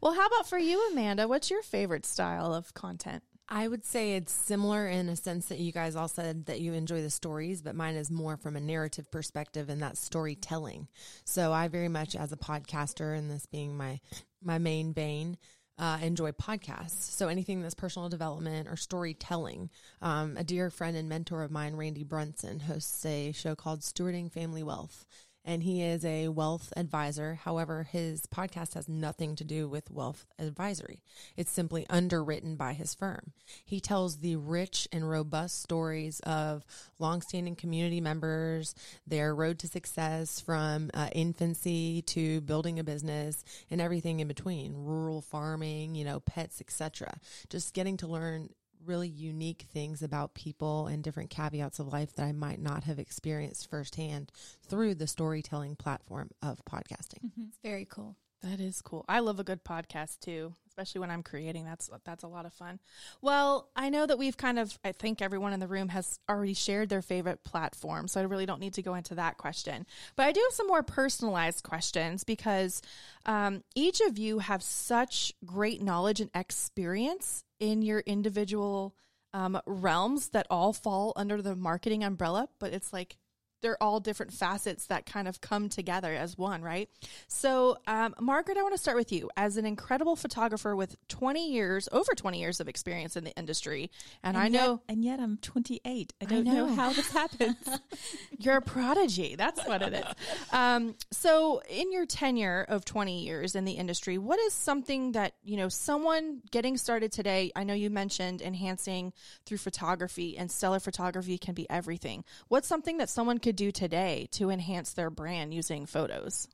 Well, 0.01 0.15
how 0.15 0.27
about 0.27 0.49
for 0.49 0.59
you, 0.59 0.89
Amanda? 0.93 1.27
What's 1.27 1.51
your 1.51 1.63
favorite 1.63 2.07
style 2.07 2.55
of 2.55 2.73
content? 2.75 3.25
I 3.51 3.67
would 3.67 3.85
say 3.85 4.15
it's 4.15 4.33
similar 4.33 4.87
in 4.87 5.09
a 5.09 5.17
sense 5.17 5.47
that 5.47 5.59
you 5.59 5.73
guys 5.73 5.97
all 5.97 6.09
said 6.09 6.47
that 6.47 6.61
you 6.61 6.75
enjoy 6.75 7.01
the 7.01 7.09
stories, 7.09 7.63
but 7.63 7.75
mine 7.75 7.95
is 7.95 8.11
more 8.11 8.37
from 8.37 8.57
a 8.57 8.61
narrative 8.61 9.11
perspective 9.11 9.71
and 9.71 9.81
that's 9.81 10.01
storytelling. 10.01 10.89
So 11.25 11.53
I 11.53 11.69
very 11.69 11.89
much 11.89 12.15
as 12.15 12.31
a 12.31 12.37
podcaster 12.37 13.17
and 13.17 13.31
this 13.31 13.47
being 13.47 13.77
my 13.77 14.01
my 14.43 14.59
main 14.59 14.93
vein, 14.93 15.39
uh, 15.79 15.99
enjoy 16.03 16.33
podcasts. 16.33 17.11
So 17.11 17.29
anything 17.29 17.63
that's 17.63 17.75
personal 17.75 18.09
development 18.11 18.69
or 18.69 18.77
storytelling. 18.77 19.71
Um, 20.03 20.37
a 20.37 20.45
dear 20.45 20.69
friend 20.69 20.97
and 20.97 21.09
mentor 21.09 21.43
of 21.43 21.51
mine, 21.51 21.75
Randy 21.75 22.05
Brunson, 22.05 22.61
hosts 22.61 23.05
a 23.07 23.33
show 23.33 23.55
called 23.55 23.81
Stewarding 23.81 24.31
Family 24.31 24.63
Wealth 24.63 25.07
and 25.49 25.63
he 25.63 25.83
is 25.83 26.05
a 26.05 26.29
wealth 26.29 26.75
advisor. 26.77 27.41
However, 27.43 27.89
his 27.91 28.27
podcast 28.27 28.75
has 28.75 28.87
nothing 28.87 29.35
to 29.37 29.45
do 29.45 29.67
with 29.67 29.91
wealth 29.91 30.27
advisory. 30.39 31.01
It's 31.39 31.51
simply 31.51 31.87
underwritten 31.89 32.55
by 32.57 32.75
his 32.75 32.95
firm. 32.95 33.33
He 33.65 33.81
tells 33.81 34.19
the 34.19 34.37
rich 34.37 34.87
and 34.93 35.09
robust 35.09 35.63
stories 35.63 36.21
of 36.21 36.67
longstanding 36.99 37.57
community 37.57 37.99
members, 37.99 38.75
their 39.07 39.35
road 39.35 39.59
to 39.61 39.69
success 39.69 40.39
from 40.39 40.91
uh, 40.93 41.09
infancy 41.13 42.03
to 42.03 42.43
building 42.43 42.79
a 42.79 42.85
business 42.85 43.43
and 43.71 43.81
everything 43.81 44.21
in 44.21 44.29
between, 44.29 44.75
rural 44.77 45.23
farming, 45.23 45.95
you 45.95 46.05
know, 46.05 46.21
pets, 46.21 46.61
etc. 46.61 47.19
Just 47.49 47.73
getting 47.73 47.97
to 47.97 48.07
learn 48.07 48.51
really 48.85 49.09
unique 49.09 49.67
things 49.73 50.03
about 50.03 50.35
people 50.35 50.87
and 50.87 51.03
different 51.03 51.31
caveats 51.31 51.79
of 51.79 51.93
life 51.93 52.15
that 52.15 52.25
I 52.25 52.33
might 52.33 52.61
not 52.61 52.85
have 52.85 52.99
experienced 52.99 53.71
firsthand 53.71 54.33
through 54.63 54.95
the 54.95 55.07
storytelling 55.07 55.77
platform 55.77 56.31
of 56.43 56.63
podcasting. 56.65 57.31
it's 57.49 57.59
very 57.63 57.85
cool. 57.85 58.17
That 58.43 58.61
is 58.61 58.81
cool. 58.83 59.05
I 59.09 59.19
love 59.19 59.41
a 59.41 59.45
good 59.45 59.65
podcast 59.65 60.21
too, 60.21 60.55
especially 60.69 61.01
when 61.01 61.11
I'm 61.11 61.25
creating. 61.25 61.65
That's 61.65 61.91
that's 62.05 62.23
a 62.23 62.29
lot 62.29 62.47
of 62.47 62.53
fun. 62.53 62.79
Well, 63.21 63.69
I 63.75 63.89
know 63.89 64.07
that 64.07 64.17
we've 64.17 64.37
kind 64.37 64.61
of 64.61 64.79
I 64.85 64.93
think 64.93 65.21
everyone 65.21 65.53
in 65.53 65.59
the 65.59 65.67
room 65.67 65.89
has 65.89 66.21
already 66.29 66.55
shared 66.55 66.89
their 66.89 67.03
favorite 67.03 67.43
platform, 67.43 68.07
so 68.07 68.21
I 68.21 68.25
really 68.25 68.47
don't 68.47 68.61
need 68.61 68.75
to 68.75 68.83
go 68.83 68.95
into 68.95 69.17
that 69.17 69.39
question. 69.39 69.87
But 70.15 70.27
I 70.27 70.33
do 70.33 70.41
have 70.41 70.55
some 70.55 70.69
more 70.69 70.85
personalized 70.85 71.65
questions 71.65 72.23
because 72.23 72.81
um, 73.27 73.65
each 73.75 74.01
of 74.01 74.19
you 74.19 74.39
have 74.39 74.63
such 74.63 75.33
great 75.45 75.83
knowledge 75.83 76.21
and 76.21 76.31
experience 76.33 77.45
in 77.61 77.83
your 77.83 78.01
individual 78.01 78.95
um, 79.33 79.61
realms 79.67 80.31
that 80.31 80.47
all 80.51 80.73
fall 80.73 81.13
under 81.17 81.43
the 81.43 81.57
marketing 81.57 82.03
umbrella. 82.05 82.49
But 82.59 82.73
it's 82.73 82.93
like 82.93 83.17
they're 83.61 83.83
all 83.83 84.01
different 84.01 84.33
facets 84.33 84.87
that 84.87 85.07
kind 85.07 85.29
of 85.29 85.41
come 85.41 85.69
together 85.69 86.13
as 86.13 86.39
one, 86.39 86.63
right? 86.63 86.89
So, 87.27 87.79
um, 87.87 88.15
Margaret, 88.21 88.57
I 88.57 88.63
want 88.63 88.75
to 88.75 88.79
start 88.79 88.97
with 88.97 89.13
you 89.13 89.31
as 89.37 89.57
an 89.57 89.67
incredible 89.67 90.17
photographer 90.17 90.75
with 90.77 90.97
20 91.09 91.51
years, 91.51 91.89
over 91.93 92.15
20 92.15 92.41
years 92.41 92.61
of 92.61 92.69
experience 92.69 93.17
in 93.17 93.25
the 93.25 93.37
industry. 93.37 93.91
And, 94.23 94.37
I 94.37 94.49
know 94.49 94.81
and 94.89 95.05
yet 95.05 95.21
I'm 95.21 95.39
28. 95.39 96.13
I 96.21 96.25
don't 96.25 96.45
know. 96.45 96.67
know. 96.67 96.75
how 96.75 96.93
this 96.93 97.11
happens. 97.11 97.57
you're 98.39 98.57
a 98.57 98.63
prodigy. 98.63 99.35
That's 99.37 99.67
what 99.67 99.83
it 99.83 99.95
is. 99.95 100.05
Um, 100.53 100.95
so, 101.11 101.63
in 101.69 101.93
your 101.93 102.07
tenure 102.07 102.65
of 102.69 102.85
20 102.85 103.25
years 103.25 103.55
in 103.55 103.65
the 103.65 103.73
industry, 103.73 104.19
what 104.19 104.39
is 104.41 104.53
something 104.53 105.13
that, 105.13 105.35
you 105.43 105.57
know, 105.57 105.69
someone 105.69 106.43
getting 106.51 106.77
started 106.77 107.13
today? 107.13 107.53
I 107.57 107.65
know 107.65 107.75
you 107.75 107.91
mentioned 107.91 108.43
enhancing 108.43 109.13
through 109.45 109.59
photography, 109.59 110.37
and 110.37 110.51
stellar 110.51 110.81
photography 110.81 111.39
can 111.39 111.55
be 111.55 111.69
everything. 111.71 112.25
What's 112.49 112.69
something 112.69 112.99
that 112.99 113.09
someone 113.09 113.39
could 113.49 113.57
do 113.57 113.73
today 113.73 114.29
to 114.31 114.51
enhance 114.51 114.93
their 114.93 115.09
brand 115.09 115.55
using 115.55 115.87
photos? 115.87 116.47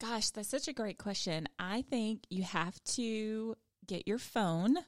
Gosh, 0.00 0.30
that's 0.30 0.48
such 0.48 0.66
a 0.66 0.72
great 0.72 0.96
question. 0.96 1.46
I 1.58 1.82
think 1.82 2.22
you 2.30 2.44
have 2.44 2.82
to 2.94 3.54
get 3.86 4.08
your 4.08 4.16
phone 4.16 4.78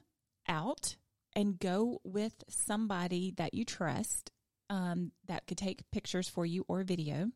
out 0.47 0.95
and 1.35 1.59
go 1.59 1.99
with 2.03 2.33
somebody 2.49 3.35
that 3.37 3.53
you 3.53 3.65
trust 3.65 4.31
um, 4.71 5.11
that 5.27 5.45
could 5.45 5.59
take 5.59 5.83
pictures 5.91 6.27
for 6.27 6.43
you 6.43 6.65
or 6.67 6.81
video. 6.81 7.29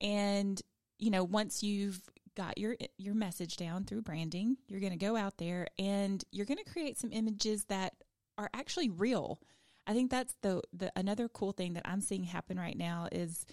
And 0.00 0.62
you 1.00 1.10
know, 1.10 1.24
once 1.24 1.64
you've 1.64 2.00
got 2.36 2.56
your 2.56 2.76
your 2.98 3.14
message 3.14 3.56
down 3.56 3.82
through 3.82 4.02
branding, 4.02 4.58
you're 4.68 4.78
going 4.78 4.92
to 4.92 4.96
go 4.96 5.16
out 5.16 5.38
there 5.38 5.66
and 5.76 6.22
you're 6.30 6.46
going 6.46 6.64
to 6.64 6.72
create 6.72 6.98
some 6.98 7.10
images 7.10 7.64
that 7.64 7.94
are 8.36 8.48
actually 8.54 8.90
real. 8.90 9.40
I 9.88 9.94
think 9.94 10.10
that's 10.10 10.36
the 10.42 10.60
the 10.72 10.92
another 10.94 11.28
cool 11.28 11.52
thing 11.52 11.72
that 11.72 11.88
I'm 11.88 12.02
seeing 12.02 12.24
happen 12.24 12.58
right 12.58 12.76
now 12.76 13.08
is 13.10 13.46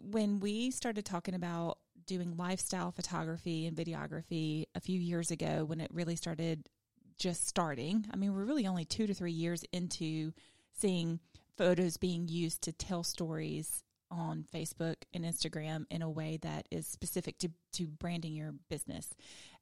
when 0.00 0.40
we 0.40 0.72
started 0.72 1.04
talking 1.06 1.34
about 1.34 1.78
doing 2.04 2.36
lifestyle 2.36 2.90
photography 2.90 3.66
and 3.66 3.76
videography 3.76 4.64
a 4.74 4.80
few 4.80 4.98
years 4.98 5.30
ago 5.30 5.64
when 5.64 5.80
it 5.80 5.90
really 5.94 6.16
started 6.16 6.68
just 7.16 7.46
starting. 7.46 8.04
I 8.12 8.16
mean, 8.16 8.34
we're 8.34 8.44
really 8.44 8.66
only 8.66 8.84
2 8.84 9.06
to 9.06 9.14
3 9.14 9.30
years 9.30 9.64
into 9.72 10.32
seeing 10.72 11.20
photos 11.56 11.96
being 11.96 12.26
used 12.26 12.62
to 12.62 12.72
tell 12.72 13.04
stories 13.04 13.84
on 14.10 14.44
Facebook 14.52 14.96
and 15.14 15.24
Instagram 15.24 15.84
in 15.90 16.02
a 16.02 16.10
way 16.10 16.38
that 16.42 16.66
is 16.70 16.86
specific 16.86 17.38
to 17.38 17.50
to 17.74 17.86
branding 17.86 18.34
your 18.34 18.52
business. 18.68 19.08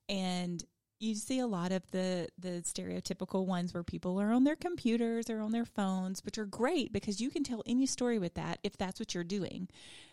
And 0.09 0.65
you 1.01 1.15
see 1.15 1.39
a 1.39 1.47
lot 1.47 1.73
of 1.73 1.91
the 1.91 2.29
the 2.39 2.63
stereotypical 2.63 3.47
ones 3.47 3.73
where 3.73 3.83
people 3.83 4.21
are 4.21 4.31
on 4.31 4.45
their 4.45 4.55
computers 4.55 5.31
or 5.31 5.41
on 5.41 5.51
their 5.51 5.65
phones, 5.65 6.25
which 6.25 6.39
are 6.39 6.45
great 6.45 6.93
because 6.93 7.21
you 7.21 7.31
can 7.31 7.43
tell 7.43 7.63
any 7.67 7.87
story 7.87 8.19
with 8.19 8.35
that 8.35 8.59
if 8.63 8.77
that's 8.77 9.01
what 9.01 9.15
you're 9.15 9.25
doing. 9.25 9.69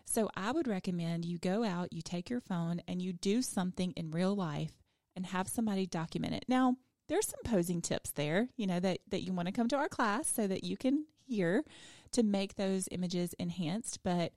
So 0.06 0.30
I 0.36 0.52
would 0.52 0.68
recommend 0.68 1.26
you 1.26 1.38
go 1.38 1.64
out, 1.66 1.92
you 1.92 2.02
take 2.02 2.30
your 2.30 2.40
phone 2.40 2.82
and 2.88 3.02
you 3.02 3.12
do 3.12 3.42
something 3.42 3.92
in 3.92 4.12
real 4.12 4.34
life 4.34 4.72
and 5.16 5.26
have 5.26 5.50
somebody 5.50 5.86
document 5.86 6.34
it. 6.34 6.46
Now, 6.48 6.78
there's 7.10 7.28
some 7.28 7.42
posing 7.44 7.82
tips 7.82 8.12
there, 8.12 8.48
you 8.56 8.66
know, 8.66 8.80
that 8.80 9.00
that 9.10 9.24
you 9.24 9.34
want 9.34 9.48
to 9.48 9.54
come 9.54 9.68
to 9.68 9.78
our 9.78 9.90
class 9.90 10.28
so 10.28 10.48
that 10.48 10.64
you 10.64 10.78
can 10.78 11.06
hear 11.26 11.66
to 12.14 12.24
make 12.24 12.56
those 12.56 12.88
images 12.92 13.36
enhanced, 13.38 14.00
but 14.04 14.32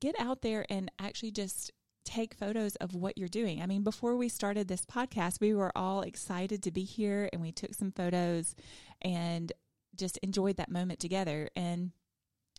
get 0.00 0.18
out 0.18 0.42
there 0.42 0.66
and 0.68 0.90
actually 0.98 1.30
just 1.30 1.70
take 2.04 2.34
photos 2.34 2.76
of 2.76 2.94
what 2.94 3.18
you're 3.18 3.28
doing. 3.28 3.62
I 3.62 3.66
mean, 3.66 3.82
before 3.82 4.16
we 4.16 4.28
started 4.28 4.68
this 4.68 4.84
podcast, 4.84 5.40
we 5.40 5.54
were 5.54 5.72
all 5.76 6.02
excited 6.02 6.62
to 6.62 6.70
be 6.70 6.84
here 6.84 7.28
and 7.32 7.40
we 7.40 7.52
took 7.52 7.74
some 7.74 7.92
photos 7.92 8.54
and 9.02 9.52
just 9.94 10.16
enjoyed 10.18 10.56
that 10.56 10.70
moment 10.70 11.00
together. 11.00 11.50
And 11.54 11.92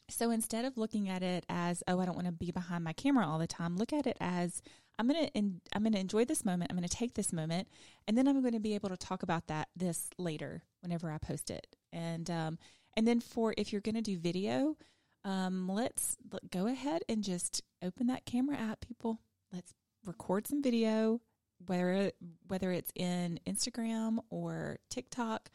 so 0.10 0.30
instead 0.30 0.66
of 0.66 0.78
looking 0.78 1.10
at 1.10 1.24
it 1.24 1.46
as, 1.50 1.84
oh, 1.88 2.00
I 2.00 2.06
don't 2.06 2.16
want 2.16 2.28
to 2.28 2.34
be 2.34 2.52
behind 2.52 2.84
my 2.84 2.94
camera 2.94 3.28
all 3.28 3.40
the 3.40 3.48
time, 3.48 3.78
look 3.78 3.94
at 3.94 4.08
it 4.08 4.18
as 4.20 4.62
I'm 5.00 5.08
going 5.08 5.26
to 5.26 5.44
I'm 5.74 5.84
going 5.84 5.94
to 5.94 6.00
enjoy 6.00 6.26
this 6.26 6.46
moment. 6.46 6.70
I'm 6.70 6.78
going 6.78 6.88
to 6.88 6.96
take 6.96 7.16
this 7.16 7.34
moment 7.34 7.68
and 8.08 8.18
then 8.18 8.28
I'm 8.28 8.42
going 8.42 8.54
to 8.54 8.60
be 8.60 8.76
able 8.76 8.90
to 8.90 8.98
talk 8.98 9.24
about 9.24 9.48
that 9.48 9.70
this 9.76 10.10
later 10.18 10.64
whenever 10.82 11.10
I 11.10 11.18
post 11.18 11.50
it. 11.50 11.76
And 11.92 12.30
um 12.30 12.60
and 12.96 13.08
then 13.08 13.20
for 13.20 13.54
if 13.58 13.72
you're 13.72 13.82
going 13.82 13.96
to 13.96 14.02
do 14.02 14.20
video, 14.20 14.78
um 15.26 15.68
let's 15.68 16.18
go 16.52 16.68
ahead 16.68 17.02
and 17.10 17.24
just 17.24 17.64
open 17.82 18.08
that 18.08 18.26
camera 18.26 18.58
app 18.58 18.82
people 18.82 19.20
let's 19.54 19.74
record 20.06 20.48
some 20.48 20.62
video, 20.62 21.22
whether 21.66 22.12
whether 22.48 22.72
it's 22.72 22.92
in 22.96 23.40
Instagram 23.48 24.20
or 24.30 24.80
TikTok, 24.90 25.50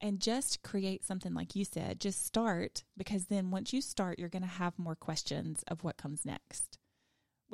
and 0.00 0.20
just 0.20 0.62
create 0.62 1.04
something 1.04 1.34
like 1.34 1.54
you 1.54 1.64
said. 1.64 2.00
Just 2.00 2.24
start 2.24 2.84
because 2.96 3.26
then 3.26 3.50
once 3.50 3.72
you 3.72 3.80
start, 3.80 4.18
you're 4.18 4.28
going 4.28 4.42
to 4.42 4.48
have 4.48 4.78
more 4.78 4.96
questions 4.96 5.64
of 5.68 5.84
what 5.84 5.96
comes 5.96 6.24
next. 6.24 6.78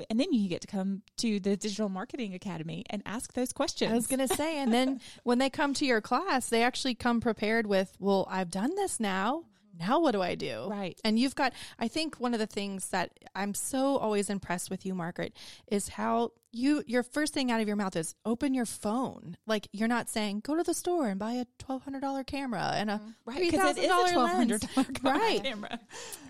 And 0.08 0.18
then 0.18 0.32
you 0.32 0.48
get 0.48 0.62
to 0.62 0.66
come 0.66 1.02
to 1.18 1.40
the 1.40 1.56
Digital 1.56 1.88
Marketing 1.88 2.32
Academy 2.32 2.84
and 2.88 3.02
ask 3.04 3.34
those 3.34 3.52
questions. 3.52 3.90
I 3.90 3.94
was 3.94 4.06
going 4.06 4.26
to 4.26 4.34
say, 4.34 4.58
and 4.58 4.72
then 4.72 5.00
when 5.24 5.38
they 5.38 5.50
come 5.50 5.74
to 5.74 5.84
your 5.84 6.00
class, 6.00 6.48
they 6.48 6.62
actually 6.62 6.94
come 6.94 7.20
prepared 7.20 7.66
with, 7.66 7.96
well, 7.98 8.26
I've 8.30 8.50
done 8.50 8.74
this 8.76 8.98
now 8.98 9.44
now 9.80 9.98
what 9.98 10.12
do 10.12 10.20
I 10.20 10.34
do? 10.34 10.66
Right. 10.68 11.00
And 11.04 11.18
you've 11.18 11.34
got, 11.34 11.52
I 11.78 11.88
think 11.88 12.16
one 12.16 12.34
of 12.34 12.40
the 12.40 12.46
things 12.46 12.90
that 12.90 13.12
I'm 13.34 13.54
so 13.54 13.96
always 13.96 14.28
impressed 14.28 14.70
with 14.70 14.84
you, 14.84 14.94
Margaret, 14.94 15.34
is 15.68 15.88
how 15.88 16.32
you, 16.52 16.82
your 16.86 17.02
first 17.02 17.32
thing 17.32 17.50
out 17.50 17.60
of 17.60 17.66
your 17.66 17.76
mouth 17.76 17.96
is 17.96 18.14
open 18.26 18.52
your 18.52 18.66
phone. 18.66 19.36
Like 19.46 19.68
you're 19.72 19.88
not 19.88 20.10
saying, 20.10 20.40
go 20.40 20.54
to 20.54 20.62
the 20.62 20.74
store 20.74 21.08
and 21.08 21.18
buy 21.18 21.32
a 21.32 21.46
$1,200 21.64 22.26
camera 22.26 22.72
and 22.74 22.90
a 22.90 22.94
mm-hmm. 22.94 23.10
right, 23.24 23.52
$3,000 23.52 24.16
lens. 24.16 24.64
right. 25.02 25.42
camera. 25.42 25.80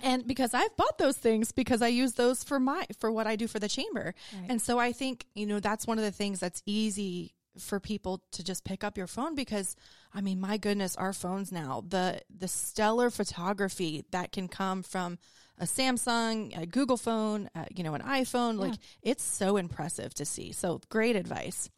And 0.03 0.27
because 0.27 0.55
I've 0.55 0.77
bought 0.77 0.99
those 0.99 1.17
things 1.17 1.51
because 1.51 1.83
I 1.83 1.89
use 1.89 2.13
those 2.15 2.45
for 2.45 2.61
my, 2.61 2.87
for 2.99 3.11
what 3.11 3.27
I 3.27 3.35
do 3.35 3.49
for 3.49 3.59
the 3.59 3.69
chamber. 3.69 4.15
Right. 4.33 4.47
And 4.49 4.63
so 4.63 4.79
I 4.79 4.93
think, 4.93 5.27
you 5.35 5.47
know, 5.47 5.59
that's 5.59 5.87
one 5.87 5.99
of 5.99 6.05
the 6.05 6.13
things 6.13 6.39
that's 6.39 6.63
easy 6.67 7.35
for 7.59 7.81
people 7.81 8.23
to 8.33 8.45
just 8.45 8.65
pick 8.65 8.85
up 8.85 8.97
your 8.97 9.07
phone 9.07 9.35
because 9.35 9.77
I 10.15 10.21
mean 10.21 10.41
my 10.41 10.57
goodness 10.57 10.97
our 10.97 11.13
phones 11.13 11.51
now 11.51 11.83
the 11.87 12.21
the 12.35 12.49
stellar 12.49 13.11
photography 13.11 14.05
that 14.13 14.33
can 14.33 14.49
come 14.49 14.83
from 14.83 15.19
a 15.59 15.65
Samsung 15.65 16.57
a 16.61 16.67
Google 16.67 16.97
phone 16.97 17.51
uh, 17.55 17.65
you 17.75 17.83
know 17.83 17.95
an 17.95 18.03
iPhone 18.03 18.55
yeah. 18.55 18.69
like 18.69 18.79
it's 19.03 19.25
so 19.25 19.57
impressive 19.57 20.15
to 20.15 20.25
see 20.25 20.53
so 20.53 20.81
great 20.89 21.17
advice 21.17 21.69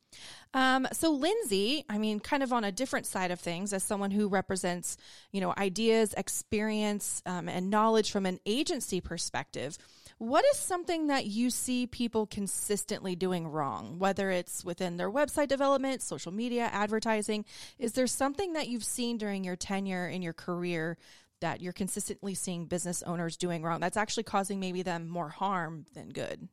um, 0.54 0.86
so 0.92 1.10
Lindsey, 1.10 1.84
I 1.88 1.98
mean, 1.98 2.20
kind 2.20 2.42
of 2.42 2.52
on 2.52 2.64
a 2.64 2.72
different 2.72 3.06
side 3.06 3.30
of 3.30 3.40
things, 3.40 3.72
as 3.72 3.82
someone 3.82 4.10
who 4.10 4.28
represents, 4.28 4.96
you 5.30 5.40
know, 5.40 5.54
ideas, 5.56 6.14
experience, 6.16 7.22
um, 7.24 7.48
and 7.48 7.70
knowledge 7.70 8.10
from 8.10 8.26
an 8.26 8.38
agency 8.44 9.00
perspective, 9.00 9.78
what 10.22 10.44
is 10.52 10.56
something 10.56 11.08
that 11.08 11.26
you 11.26 11.50
see 11.50 11.84
people 11.84 12.26
consistently 12.26 13.16
doing 13.16 13.48
wrong, 13.48 13.98
whether 13.98 14.30
it's 14.30 14.64
within 14.64 14.96
their 14.96 15.10
website 15.10 15.48
development, 15.48 16.00
social 16.00 16.30
media, 16.30 16.70
advertising? 16.72 17.44
Is 17.76 17.94
there 17.94 18.06
something 18.06 18.52
that 18.52 18.68
you've 18.68 18.84
seen 18.84 19.18
during 19.18 19.42
your 19.42 19.56
tenure 19.56 20.06
in 20.06 20.22
your 20.22 20.32
career 20.32 20.96
that 21.40 21.60
you're 21.60 21.72
consistently 21.72 22.36
seeing 22.36 22.66
business 22.66 23.02
owners 23.02 23.36
doing 23.36 23.64
wrong 23.64 23.80
that's 23.80 23.96
actually 23.96 24.22
causing 24.22 24.60
maybe 24.60 24.82
them 24.82 25.08
more 25.08 25.28
harm 25.28 25.86
than 25.92 26.08
good? 26.10 26.48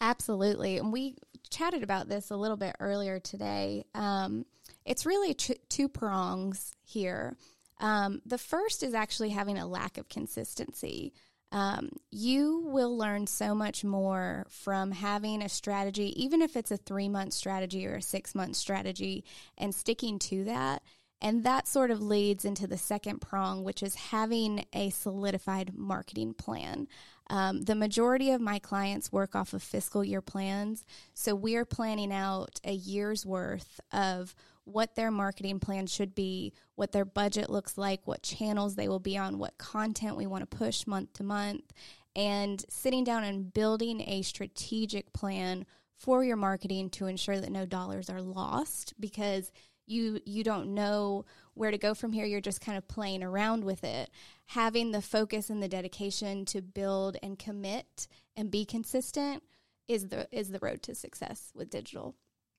Absolutely. 0.00 0.78
And 0.78 0.92
we 0.92 1.14
chatted 1.50 1.84
about 1.84 2.08
this 2.08 2.32
a 2.32 2.36
little 2.36 2.56
bit 2.56 2.74
earlier 2.80 3.20
today. 3.20 3.84
Um, 3.94 4.44
it's 4.84 5.06
really 5.06 5.34
t- 5.34 5.60
two 5.68 5.88
prongs 5.88 6.74
here. 6.82 7.36
Um, 7.78 8.22
the 8.26 8.38
first 8.38 8.82
is 8.82 8.92
actually 8.92 9.30
having 9.30 9.56
a 9.56 9.68
lack 9.68 9.98
of 9.98 10.08
consistency 10.08 11.12
um, 11.54 11.90
you 12.10 12.64
will 12.66 12.98
learn 12.98 13.28
so 13.28 13.54
much 13.54 13.84
more 13.84 14.44
from 14.50 14.90
having 14.90 15.40
a 15.40 15.48
strategy, 15.48 16.12
even 16.20 16.42
if 16.42 16.56
it's 16.56 16.72
a 16.72 16.76
three 16.76 17.08
month 17.08 17.32
strategy 17.32 17.86
or 17.86 17.94
a 17.94 18.02
six 18.02 18.34
month 18.34 18.56
strategy, 18.56 19.24
and 19.56 19.72
sticking 19.72 20.18
to 20.18 20.42
that. 20.44 20.82
And 21.22 21.44
that 21.44 21.68
sort 21.68 21.92
of 21.92 22.02
leads 22.02 22.44
into 22.44 22.66
the 22.66 22.76
second 22.76 23.20
prong, 23.20 23.62
which 23.62 23.84
is 23.84 23.94
having 23.94 24.66
a 24.72 24.90
solidified 24.90 25.78
marketing 25.78 26.34
plan. 26.34 26.88
Um, 27.30 27.62
the 27.62 27.76
majority 27.76 28.32
of 28.32 28.40
my 28.40 28.58
clients 28.58 29.12
work 29.12 29.36
off 29.36 29.52
of 29.54 29.62
fiscal 29.62 30.02
year 30.02 30.20
plans. 30.20 30.84
So 31.14 31.36
we're 31.36 31.64
planning 31.64 32.12
out 32.12 32.60
a 32.64 32.72
year's 32.72 33.24
worth 33.24 33.80
of 33.92 34.34
what 34.64 34.94
their 34.94 35.10
marketing 35.10 35.60
plan 35.60 35.86
should 35.86 36.14
be, 36.14 36.52
what 36.74 36.92
their 36.92 37.04
budget 37.04 37.50
looks 37.50 37.76
like, 37.76 38.06
what 38.06 38.22
channels 38.22 38.74
they 38.74 38.88
will 38.88 38.98
be 38.98 39.16
on, 39.16 39.38
what 39.38 39.58
content 39.58 40.16
we 40.16 40.26
want 40.26 40.48
to 40.48 40.56
push 40.56 40.86
month 40.86 41.12
to 41.14 41.22
month, 41.22 41.72
and 42.16 42.64
sitting 42.68 43.04
down 43.04 43.24
and 43.24 43.52
building 43.52 44.00
a 44.00 44.22
strategic 44.22 45.12
plan 45.12 45.66
for 45.96 46.24
your 46.24 46.36
marketing 46.36 46.90
to 46.90 47.06
ensure 47.06 47.40
that 47.40 47.52
no 47.52 47.66
dollars 47.66 48.10
are 48.10 48.22
lost 48.22 48.94
because 48.98 49.52
you 49.86 50.20
you 50.24 50.42
don't 50.42 50.74
know 50.74 51.24
where 51.54 51.70
to 51.70 51.78
go 51.78 51.94
from 51.94 52.12
here. 52.12 52.24
You're 52.24 52.40
just 52.40 52.60
kind 52.60 52.78
of 52.78 52.88
playing 52.88 53.22
around 53.22 53.64
with 53.64 53.84
it. 53.84 54.10
Having 54.46 54.92
the 54.92 55.02
focus 55.02 55.50
and 55.50 55.62
the 55.62 55.68
dedication 55.68 56.44
to 56.46 56.62
build 56.62 57.16
and 57.22 57.38
commit 57.38 58.08
and 58.36 58.50
be 58.50 58.64
consistent 58.64 59.42
is 59.86 60.08
the 60.08 60.26
is 60.32 60.50
the 60.50 60.58
road 60.60 60.82
to 60.82 60.94
success 60.94 61.52
with 61.54 61.70
digital 61.70 62.14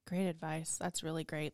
Great 0.07 0.27
advice. 0.27 0.77
That's 0.79 1.03
really 1.03 1.23
great. 1.23 1.53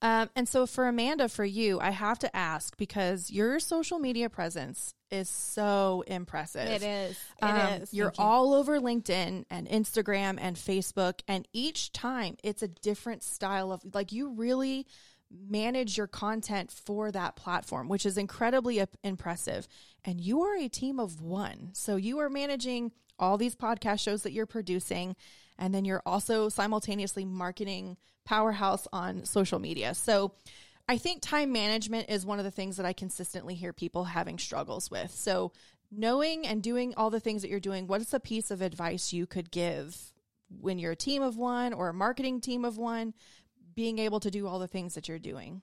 Um, 0.00 0.30
and 0.36 0.48
so 0.48 0.64
for 0.66 0.86
Amanda, 0.88 1.28
for 1.28 1.44
you, 1.44 1.80
I 1.80 1.90
have 1.90 2.18
to 2.20 2.34
ask 2.34 2.76
because 2.76 3.30
your 3.30 3.58
social 3.60 3.98
media 3.98 4.30
presence 4.30 4.94
is 5.10 5.28
so 5.28 6.04
impressive. 6.06 6.68
It 6.68 6.82
is. 6.82 7.16
It 7.42 7.44
Um, 7.44 7.82
is. 7.82 7.92
You're 7.92 8.06
Thank 8.10 8.18
you. 8.18 8.24
all 8.24 8.54
over 8.54 8.80
LinkedIn 8.80 9.44
and 9.50 9.68
Instagram 9.68 10.38
and 10.40 10.56
Facebook, 10.56 11.20
and 11.26 11.46
each 11.52 11.92
time 11.92 12.36
it's 12.44 12.62
a 12.62 12.68
different 12.68 13.22
style 13.22 13.72
of 13.72 13.82
like 13.92 14.12
you 14.12 14.30
really 14.30 14.86
manage 15.30 15.96
your 15.96 16.06
content 16.06 16.72
for 16.72 17.10
that 17.12 17.36
platform, 17.36 17.88
which 17.88 18.06
is 18.06 18.16
incredibly 18.16 18.82
impressive. 19.04 19.68
And 20.04 20.20
you 20.20 20.42
are 20.42 20.56
a 20.56 20.68
team 20.68 20.98
of 20.98 21.20
one, 21.20 21.70
so 21.72 21.96
you 21.96 22.18
are 22.20 22.30
managing 22.30 22.92
all 23.18 23.36
these 23.36 23.54
podcast 23.54 24.00
shows 24.00 24.22
that 24.22 24.32
you're 24.32 24.46
producing, 24.46 25.14
and 25.60 25.72
then 25.72 25.84
you're 25.84 26.02
also 26.04 26.48
simultaneously 26.48 27.24
marketing 27.24 27.96
Powerhouse 28.24 28.88
on 28.92 29.24
social 29.24 29.58
media. 29.58 29.94
So. 29.94 30.32
I 30.88 30.98
think 30.98 31.22
time 31.22 31.52
management 31.52 32.10
is 32.10 32.26
one 32.26 32.40
of 32.40 32.44
the 32.44 32.50
things 32.50 32.76
that 32.76 32.84
I 32.84 32.92
consistently 32.92 33.54
hear 33.54 33.72
people 33.72 34.02
having 34.02 34.40
struggles 34.40 34.90
with. 34.90 35.12
So, 35.12 35.52
knowing 35.92 36.46
and 36.46 36.62
doing 36.62 36.94
all 36.96 37.10
the 37.10 37.20
things 37.20 37.42
that 37.42 37.48
you're 37.48 37.60
doing, 37.60 37.86
what 37.86 38.00
is 38.00 38.12
a 38.12 38.18
piece 38.18 38.50
of 38.50 38.60
advice 38.60 39.12
you 39.12 39.24
could 39.24 39.52
give 39.52 40.12
when 40.48 40.80
you're 40.80 40.92
a 40.92 40.96
team 40.96 41.22
of 41.22 41.36
one 41.36 41.72
or 41.72 41.88
a 41.88 41.94
marketing 41.94 42.40
team 42.40 42.64
of 42.64 42.76
one, 42.76 43.14
being 43.74 44.00
able 44.00 44.18
to 44.20 44.30
do 44.30 44.46
all 44.46 44.58
the 44.58 44.66
things 44.66 44.94
that 44.94 45.08
you're 45.08 45.18
doing? 45.18 45.62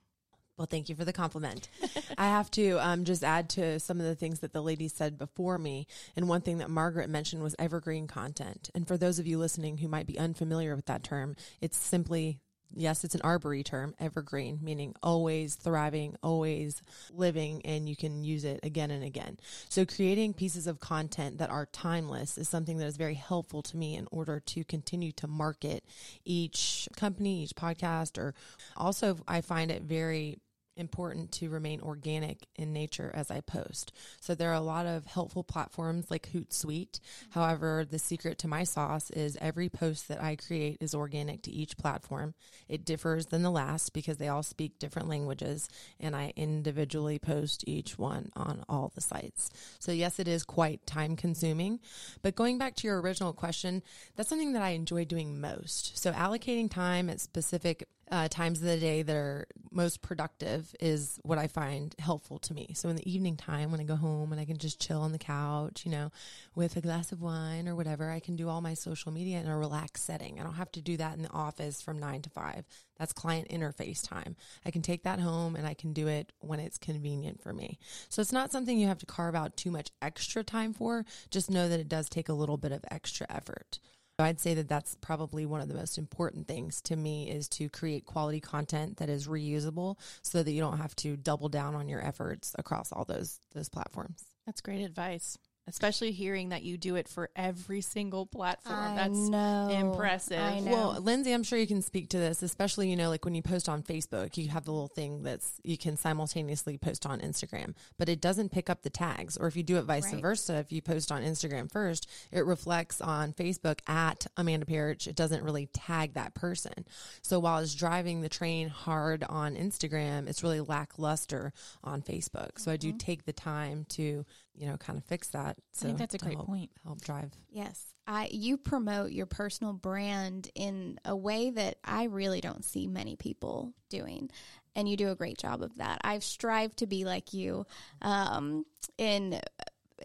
Well, 0.57 0.67
thank 0.67 0.89
you 0.89 0.95
for 0.95 1.05
the 1.05 1.13
compliment. 1.13 1.69
I 2.17 2.25
have 2.25 2.49
to 2.51 2.77
um, 2.79 3.05
just 3.05 3.23
add 3.23 3.47
to 3.51 3.79
some 3.79 3.99
of 3.99 4.07
the 4.07 4.15
things 4.15 4.39
that 4.39 4.53
the 4.53 4.61
ladies 4.61 4.93
said 4.93 5.17
before 5.17 5.59
me. 5.59 5.85
And 6.15 6.27
one 6.27 6.41
thing 6.41 6.57
that 6.57 6.69
Margaret 6.69 7.09
mentioned 7.09 7.43
was 7.43 7.55
evergreen 7.59 8.07
content. 8.07 8.71
And 8.73 8.87
for 8.87 8.97
those 8.97 9.19
of 9.19 9.27
you 9.27 9.37
listening 9.37 9.77
who 9.77 9.87
might 9.87 10.07
be 10.07 10.17
unfamiliar 10.17 10.75
with 10.75 10.87
that 10.87 11.03
term, 11.03 11.35
it's 11.61 11.77
simply 11.77 12.39
Yes, 12.73 13.03
it's 13.03 13.15
an 13.15 13.21
arbory 13.21 13.63
term, 13.63 13.95
evergreen, 13.99 14.59
meaning 14.61 14.93
always 15.01 15.55
thriving, 15.55 16.17
always 16.21 16.81
living, 17.13 17.61
and 17.65 17.87
you 17.87 17.95
can 17.95 18.23
use 18.23 18.43
it 18.43 18.59
again 18.61 18.91
and 18.91 19.03
again. 19.03 19.37
So, 19.69 19.85
creating 19.85 20.33
pieces 20.33 20.67
of 20.67 20.79
content 20.79 21.37
that 21.37 21.49
are 21.49 21.67
timeless 21.67 22.37
is 22.37 22.49
something 22.49 22.77
that 22.77 22.87
is 22.87 22.97
very 22.97 23.13
helpful 23.13 23.61
to 23.63 23.77
me 23.77 23.95
in 23.95 24.07
order 24.11 24.41
to 24.47 24.63
continue 24.65 25.13
to 25.13 25.27
market 25.27 25.85
each 26.25 26.89
company, 26.97 27.43
each 27.43 27.55
podcast, 27.55 28.17
or 28.17 28.33
also 28.75 29.17
I 29.27 29.41
find 29.41 29.71
it 29.71 29.83
very 29.83 30.39
important 30.77 31.31
to 31.33 31.49
remain 31.49 31.81
organic 31.81 32.47
in 32.55 32.71
nature 32.71 33.11
as 33.13 33.31
I 33.31 33.41
post. 33.41 33.91
So 34.21 34.35
there 34.35 34.51
are 34.51 34.53
a 34.53 34.61
lot 34.61 34.85
of 34.85 35.05
helpful 35.05 35.43
platforms 35.43 36.09
like 36.09 36.29
Hootsuite. 36.31 36.99
However, 37.31 37.85
the 37.89 37.99
secret 37.99 38.37
to 38.39 38.47
my 38.47 38.63
sauce 38.63 39.09
is 39.11 39.37
every 39.41 39.69
post 39.69 40.07
that 40.07 40.21
I 40.21 40.35
create 40.35 40.77
is 40.79 40.93
organic 40.93 41.41
to 41.43 41.51
each 41.51 41.77
platform. 41.77 42.33
It 42.69 42.85
differs 42.85 43.27
than 43.27 43.41
the 43.41 43.49
last 43.49 43.93
because 43.93 44.17
they 44.17 44.27
all 44.27 44.43
speak 44.43 44.79
different 44.79 45.09
languages 45.09 45.69
and 45.99 46.15
I 46.15 46.33
individually 46.35 47.19
post 47.19 47.63
each 47.67 47.97
one 47.97 48.31
on 48.35 48.63
all 48.69 48.91
the 48.93 49.01
sites. 49.01 49.49
So 49.79 49.91
yes, 49.91 50.19
it 50.19 50.27
is 50.27 50.43
quite 50.43 50.85
time 50.85 51.15
consuming, 51.15 51.79
but 52.21 52.35
going 52.35 52.57
back 52.57 52.75
to 52.75 52.87
your 52.87 53.01
original 53.01 53.33
question, 53.33 53.83
that's 54.15 54.29
something 54.29 54.53
that 54.53 54.61
I 54.61 54.69
enjoy 54.69 55.05
doing 55.05 55.41
most. 55.41 55.97
So 55.97 56.11
allocating 56.11 56.69
time 56.69 57.09
at 57.09 57.19
specific 57.19 57.87
uh, 58.09 58.27
times 58.29 58.59
of 58.59 58.67
the 58.67 58.77
day 58.77 59.01
that 59.01 59.15
are 59.15 59.47
most 59.71 60.01
productive 60.01 60.73
is 60.79 61.19
what 61.23 61.37
I 61.37 61.47
find 61.47 61.93
helpful 61.99 62.39
to 62.39 62.53
me. 62.53 62.71
So 62.73 62.89
in 62.89 62.95
the 62.95 63.11
evening 63.11 63.35
time, 63.35 63.69
when 63.69 63.79
I 63.79 63.83
go 63.83 63.95
home 63.95 64.31
and 64.31 64.39
I 64.39 64.45
can 64.45 64.57
just 64.57 64.79
chill 64.79 65.01
on 65.01 65.11
the 65.11 65.19
couch, 65.19 65.83
you 65.85 65.91
know, 65.91 66.11
with 66.55 66.77
a 66.77 66.81
glass 66.81 67.11
of 67.11 67.21
wine 67.21 67.67
or 67.67 67.75
whatever, 67.75 68.09
I 68.09 68.19
can 68.19 68.35
do 68.35 68.47
all 68.47 68.61
my 68.61 68.73
social 68.73 69.11
media 69.11 69.39
in 69.39 69.47
a 69.47 69.57
relaxed 69.57 70.05
setting. 70.05 70.39
I 70.39 70.43
don't 70.43 70.53
have 70.53 70.71
to 70.73 70.81
do 70.81 70.97
that 70.97 71.15
in 71.15 71.23
the 71.23 71.31
office 71.31 71.81
from 71.81 71.99
nine 71.99 72.21
to 72.21 72.29
five. 72.29 72.65
That's 72.97 73.13
client 73.13 73.49
interface 73.49 74.07
time. 74.07 74.35
I 74.65 74.71
can 74.71 74.81
take 74.81 75.03
that 75.03 75.19
home 75.19 75.55
and 75.55 75.67
I 75.67 75.73
can 75.73 75.93
do 75.93 76.07
it 76.07 76.31
when 76.39 76.59
it's 76.59 76.77
convenient 76.77 77.41
for 77.41 77.53
me. 77.53 77.77
So 78.09 78.21
it's 78.21 78.31
not 78.31 78.51
something 78.51 78.79
you 78.79 78.87
have 78.87 78.99
to 78.99 79.05
carve 79.05 79.35
out 79.35 79.57
too 79.57 79.69
much 79.69 79.91
extra 80.01 80.43
time 80.43 80.73
for. 80.73 81.05
Just 81.29 81.51
know 81.51 81.67
that 81.69 81.79
it 81.79 81.89
does 81.89 82.09
take 82.09 82.29
a 82.29 82.33
little 82.33 82.57
bit 82.57 82.71
of 82.71 82.83
extra 82.89 83.27
effort. 83.29 83.79
I'd 84.19 84.39
say 84.39 84.55
that 84.55 84.67
that's 84.67 84.95
probably 84.95 85.45
one 85.45 85.61
of 85.61 85.67
the 85.67 85.75
most 85.75 85.97
important 85.97 86.47
things 86.47 86.81
to 86.81 86.95
me 86.95 87.29
is 87.29 87.47
to 87.49 87.69
create 87.69 88.05
quality 88.05 88.39
content 88.39 88.97
that 88.97 89.09
is 89.09 89.27
reusable 89.27 89.97
so 90.23 90.41
that 90.41 90.51
you 90.51 90.59
don't 90.59 90.79
have 90.79 90.95
to 90.97 91.15
double 91.15 91.49
down 91.49 91.75
on 91.75 91.87
your 91.87 92.03
efforts 92.03 92.55
across 92.57 92.91
all 92.91 93.05
those 93.05 93.39
those 93.53 93.69
platforms. 93.69 94.23
That's 94.47 94.61
great 94.61 94.81
advice, 94.81 95.37
especially 95.67 96.11
hearing 96.11 96.49
that 96.49 96.63
you 96.63 96.77
do 96.77 96.95
it 96.95 97.07
for 97.07 97.29
every 97.35 97.81
single 97.81 98.25
platform. 98.25 98.75
I 98.75 98.95
That's 98.95 99.29
know. 99.29 99.69
impressive. 99.69 100.39
I 100.39 100.59
know. 100.59 100.71
Well, 100.71 101.01
Lindsey, 101.01 101.33
I'm 101.33 101.43
sure 101.43 101.59
you 101.59 101.67
can 101.67 101.81
speak 101.81 102.09
to 102.09 102.17
this, 102.17 102.41
especially, 102.41 102.89
you 102.89 102.95
know, 102.95 103.09
like 103.09 103.25
when 103.25 103.35
you 103.35 103.41
post 103.41 103.67
on 103.67 103.83
Facebook, 103.83 104.37
you 104.37 104.47
have 104.49 104.65
the 104.65 104.71
little 104.71 104.87
thing 104.87 105.23
that's 105.23 105.59
you 105.63 105.77
can 105.77 105.97
simultaneously 105.97 106.77
post 106.77 107.05
on 107.05 107.19
Instagram, 107.19 107.75
but 107.97 108.09
it 108.09 108.21
doesn't 108.21 108.51
pick 108.51 108.69
up 108.69 108.81
the 108.81 108.89
tags. 108.89 109.37
Or 109.37 109.47
if 109.47 109.55
you 109.55 109.63
do 109.63 109.77
it 109.77 109.83
vice 109.83 110.13
Right. 110.13 110.21
versa, 110.21 110.55
if 110.55 110.71
you 110.71 110.81
post 110.81 111.11
on 111.11 111.21
Instagram 111.21 111.71
first, 111.71 112.09
it 112.31 112.45
reflects 112.45 113.01
on 113.01 113.33
Facebook 113.33 113.79
at 113.87 114.27
Amanda 114.37 114.65
Pearch. 114.65 115.07
It 115.07 115.15
doesn't 115.15 115.43
really 115.43 115.67
tag 115.67 116.13
that 116.13 116.33
person. 116.33 116.85
So 117.21 117.39
while 117.39 117.59
it's 117.59 117.75
driving 117.75 118.21
the 118.21 118.29
train 118.29 118.69
hard 118.69 119.23
on 119.23 119.55
Instagram, 119.55 120.29
it's 120.29 120.43
really 120.43 120.61
lackluster 120.61 121.51
on 121.83 122.01
Facebook. 122.01 122.57
So 122.57 122.71
I 122.71 122.77
do 122.77 122.89
mm-hmm. 122.89 122.97
take 122.97 123.25
the 123.25 123.33
time 123.33 123.85
to, 123.89 124.25
you 124.57 124.67
know, 124.67 124.77
kind 124.77 124.97
of 124.97 125.05
fix 125.05 125.29
that. 125.29 125.57
So 125.71 125.85
think 125.85 125.99
that's 125.99 126.15
a 126.15 126.17
to 126.17 126.25
great 126.25 126.35
help- 126.35 126.47
point. 126.47 126.71
Help 126.83 127.01
drive. 127.01 127.31
Yes. 127.49 127.93
I 128.07 128.29
you 128.31 128.57
promote 128.57 129.11
your 129.11 129.25
personal 129.25 129.73
brand 129.73 130.49
in 130.55 130.99
a 131.05 131.15
way 131.15 131.49
that 131.51 131.77
I 131.83 132.05
really 132.05 132.41
don't 132.41 132.63
see 132.63 132.87
many 132.87 133.15
people 133.15 133.73
doing. 133.89 134.31
And 134.75 134.87
you 134.87 134.95
do 134.95 135.09
a 135.09 135.15
great 135.15 135.37
job 135.37 135.61
of 135.61 135.77
that. 135.77 135.99
I've 136.03 136.23
strived 136.23 136.77
to 136.77 136.87
be 136.87 137.05
like 137.05 137.33
you 137.33 137.65
um 138.01 138.65
in 138.97 139.39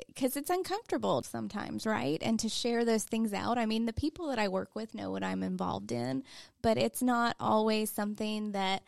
because 0.07 0.37
it's 0.37 0.51
uncomfortable 0.51 1.23
sometimes, 1.23 1.87
right? 1.87 2.19
And 2.23 2.41
to 2.41 2.49
share 2.49 2.85
those 2.85 3.05
things 3.05 3.33
out. 3.33 3.59
I 3.59 3.67
mean, 3.67 3.85
the 3.87 3.93
people 3.93 4.29
that 4.29 4.39
I 4.39 4.49
work 4.49 4.75
with 4.75 4.95
know 4.95 5.11
what 5.11 5.23
I'm 5.23 5.43
involved 5.43 5.93
in, 5.93 6.25
but 6.63 6.79
it's 6.79 7.03
not 7.03 7.37
always 7.39 7.91
something 7.91 8.53
that 8.53 8.83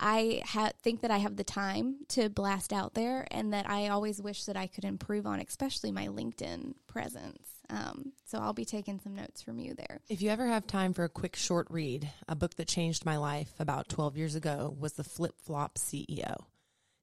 I 0.00 0.42
ha- 0.46 0.72
think 0.82 1.00
that 1.02 1.10
I 1.10 1.18
have 1.18 1.36
the 1.36 1.44
time 1.44 1.96
to 2.10 2.28
blast 2.28 2.72
out 2.72 2.94
there, 2.94 3.26
and 3.30 3.52
that 3.52 3.68
I 3.68 3.88
always 3.88 4.22
wish 4.22 4.44
that 4.44 4.56
I 4.56 4.66
could 4.66 4.84
improve 4.84 5.26
on, 5.26 5.40
especially 5.40 5.92
my 5.92 6.06
LinkedIn 6.06 6.74
presence. 6.86 7.48
Um, 7.70 8.12
so 8.24 8.38
I'll 8.38 8.54
be 8.54 8.64
taking 8.64 8.98
some 9.00 9.14
notes 9.14 9.42
from 9.42 9.58
you 9.58 9.74
there. 9.74 10.00
If 10.08 10.22
you 10.22 10.30
ever 10.30 10.46
have 10.46 10.66
time 10.66 10.94
for 10.94 11.04
a 11.04 11.08
quick 11.08 11.36
short 11.36 11.66
read, 11.70 12.08
a 12.26 12.34
book 12.34 12.54
that 12.54 12.68
changed 12.68 13.04
my 13.04 13.16
life 13.18 13.52
about 13.58 13.88
12 13.88 14.16
years 14.16 14.34
ago 14.34 14.74
was 14.78 14.94
The 14.94 15.04
Flip 15.04 15.34
Flop 15.44 15.76
CEO. 15.76 16.44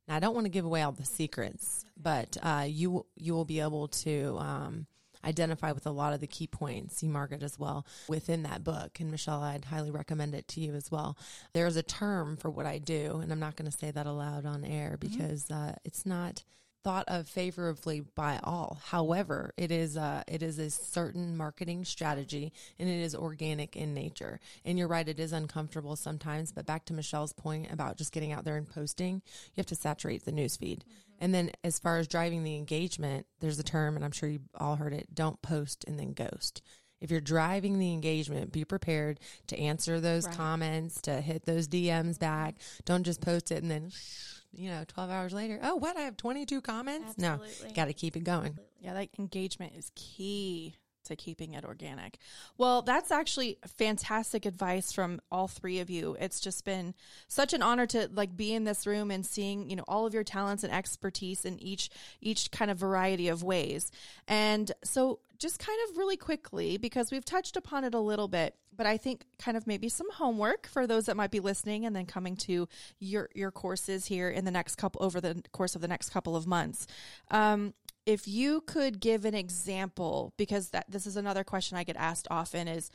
Now, 0.08 0.16
I 0.16 0.20
don't 0.20 0.34
want 0.34 0.46
to 0.46 0.52
give 0.52 0.66
away 0.66 0.82
all 0.82 0.92
the 0.92 1.06
secrets, 1.06 1.84
but 1.98 2.38
uh, 2.42 2.66
you 2.68 3.06
you 3.16 3.34
will 3.34 3.46
be 3.46 3.60
able 3.60 3.88
to 3.88 4.38
um, 4.38 4.86
identify 5.26 5.72
with 5.72 5.86
a 5.86 5.92
lot 5.92 6.14
of 6.14 6.20
the 6.20 6.28
key 6.28 6.48
points. 6.48 7.02
You, 7.04 7.10
Margaret, 7.10 7.44
as 7.44 7.58
well 7.60 7.86
within 8.08 8.44
that 8.44 8.64
book, 8.64 9.00
and 9.00 9.12
Michelle, 9.12 9.42
I'd 9.42 9.66
highly 9.66 9.92
recommend 9.92 10.36
it 10.36 10.48
to 10.50 10.62
you 10.62 10.74
as 10.76 10.92
well. 10.92 11.18
There's 11.54 11.76
a 11.76 11.84
term 11.84 12.38
for 12.38 12.50
what 12.50 12.66
I 12.66 12.78
do, 12.78 13.20
and 13.22 13.32
I'm 13.32 13.40
not 13.40 13.56
going 13.56 13.70
to 13.70 13.78
say 13.78 13.92
that 13.92 14.06
aloud 14.06 14.46
on 14.46 14.64
air 14.64 14.98
because 15.00 15.50
uh, 15.52 15.76
it's 15.84 16.06
not 16.06 16.44
thought 16.86 17.06
of 17.08 17.28
favorably 17.28 18.00
by 18.00 18.40
all. 18.44 18.78
However, 18.86 19.52
it 19.58 19.72
is 19.72 19.98
uh, 19.98 20.22
it 20.28 20.44
is 20.44 20.60
a 20.60 20.70
certain 20.70 21.36
marketing 21.36 21.84
strategy, 21.84 22.54
and 22.78 22.88
it 22.88 23.02
is 23.02 23.16
organic 23.16 23.76
in 23.76 23.96
nature. 23.96 24.40
And 24.64 24.78
you're 24.78 24.88
right; 24.88 25.10
it 25.10 25.20
is 25.20 25.34
uncomfortable 25.34 25.96
sometimes. 25.96 26.52
But 26.52 26.68
back 26.68 26.86
to 26.86 26.94
Michelle's 26.94 27.34
point 27.34 27.72
about 27.74 27.98
just 27.98 28.12
getting 28.14 28.32
out 28.32 28.46
there 28.46 28.56
and 28.56 28.70
posting, 28.70 29.16
you 29.16 29.58
have 29.58 29.66
to 29.66 29.76
saturate 29.76 30.26
the 30.26 30.32
newsfeed. 30.32 30.82
And 31.20 31.34
then, 31.34 31.52
as 31.64 31.80
far 31.80 31.98
as 31.98 32.08
driving 32.08 32.44
the 32.44 32.56
engagement, 32.56 33.26
there's 33.40 33.58
a 33.58 33.64
term, 33.64 33.96
and 33.96 34.06
I'm 34.06 34.12
sure 34.12 34.30
you 34.30 34.42
all 34.56 34.76
heard 34.76 34.94
it: 34.94 35.08
don't 35.16 35.42
post 35.42 35.86
and 35.88 35.98
then 35.98 36.14
ghost. 36.14 36.62
If 37.02 37.10
you're 37.10 37.20
driving 37.20 37.80
the 37.80 37.94
engagement, 37.94 38.52
be 38.52 38.64
prepared 38.64 39.20
to 39.48 39.60
answer 39.60 40.00
those 40.00 40.28
Right. 40.28 40.38
comments, 40.38 41.02
to 41.02 41.20
hit 41.20 41.46
those 41.46 41.68
DMs 41.68 42.20
back. 42.20 42.56
Don't 42.86 43.04
just 43.04 43.22
post 43.22 43.52
it 43.52 43.64
and 43.64 43.72
then, 43.72 43.92
you 44.56 44.70
know, 44.70 44.84
12 44.88 45.10
hours 45.10 45.34
later, 45.34 45.60
oh, 45.64 45.76
what? 45.76 45.98
I 45.98 46.02
have 46.02 46.18
22 46.18 46.62
comments? 46.62 47.18
No, 47.18 47.40
got 47.76 47.86
to 47.86 47.94
keep 47.94 48.16
it 48.16 48.24
going. 48.24 48.58
Yeah, 48.80 48.94
that 48.94 49.10
engagement 49.18 49.74
is 49.76 49.92
key 49.96 50.76
to 51.06 51.16
keeping 51.16 51.54
it 51.54 51.64
organic. 51.64 52.18
Well, 52.58 52.82
that's 52.82 53.12
actually 53.12 53.58
fantastic 53.66 54.46
advice 54.46 54.92
from 54.92 55.22
all 55.32 55.48
three 55.48 55.80
of 55.80 55.90
you. 55.90 56.18
It's 56.20 56.40
just 56.40 56.66
been 56.66 56.94
such 57.28 57.54
an 57.54 57.62
honor 57.62 57.86
to 57.88 58.10
like 58.14 58.36
be 58.36 58.54
in 58.54 58.64
this 58.64 58.86
room 58.86 59.12
and 59.12 59.26
seeing, 59.26 59.70
you 59.70 59.76
know, 59.76 59.86
all 59.88 60.06
of 60.06 60.14
your 60.14 60.24
talents 60.24 60.64
and 60.64 60.74
expertise 60.74 61.46
in 61.46 61.60
each 61.60 61.90
each 62.22 62.52
kind 62.52 62.70
of 62.70 62.78
variety 62.78 63.28
of 63.30 63.44
ways. 63.44 63.92
And 64.28 64.72
so 64.84 65.20
just 65.38 65.60
kind 65.60 65.78
of 65.90 65.98
really 65.98 66.18
quickly 66.18 66.78
because 66.78 67.12
we've 67.12 67.26
touched 67.26 67.58
upon 67.58 67.84
it 67.84 67.94
a 67.94 68.00
little 68.00 68.28
bit, 68.28 68.56
but 68.76 68.86
I 68.86 68.98
think 68.98 69.26
kind 69.40 69.58
of 69.58 69.68
maybe 69.68 69.90
some 69.90 70.10
homework 70.12 70.68
for 70.68 70.88
those 70.88 71.06
that 71.06 71.18
might 71.18 71.32
be 71.32 71.40
listening 71.40 71.86
and 71.86 71.96
then 71.96 72.06
coming 72.06 72.36
to 72.38 72.68
your 73.00 73.30
your 73.34 73.52
courses 73.52 74.06
here 74.06 74.30
in 74.30 74.46
the 74.46 74.52
next 74.52 74.76
couple 74.76 75.04
over 75.04 75.20
the 75.22 75.42
course 75.52 75.76
of 75.76 75.82
the 75.82 75.88
next 75.88 76.10
couple 76.10 76.36
of 76.36 76.48
months. 76.48 76.88
Um, 77.32 77.74
if 78.06 78.28
you 78.28 78.62
could 78.62 79.00
give 79.00 79.26
an 79.26 79.34
example, 79.34 80.34
because 80.38 80.70
that 80.70 80.86
this 80.90 81.08
is 81.08 81.18
another 81.18 81.44
question 81.44 81.78
I 81.78 81.84
get 81.84 81.98
asked 81.98 82.28
often 82.30 82.68
is 82.68 82.92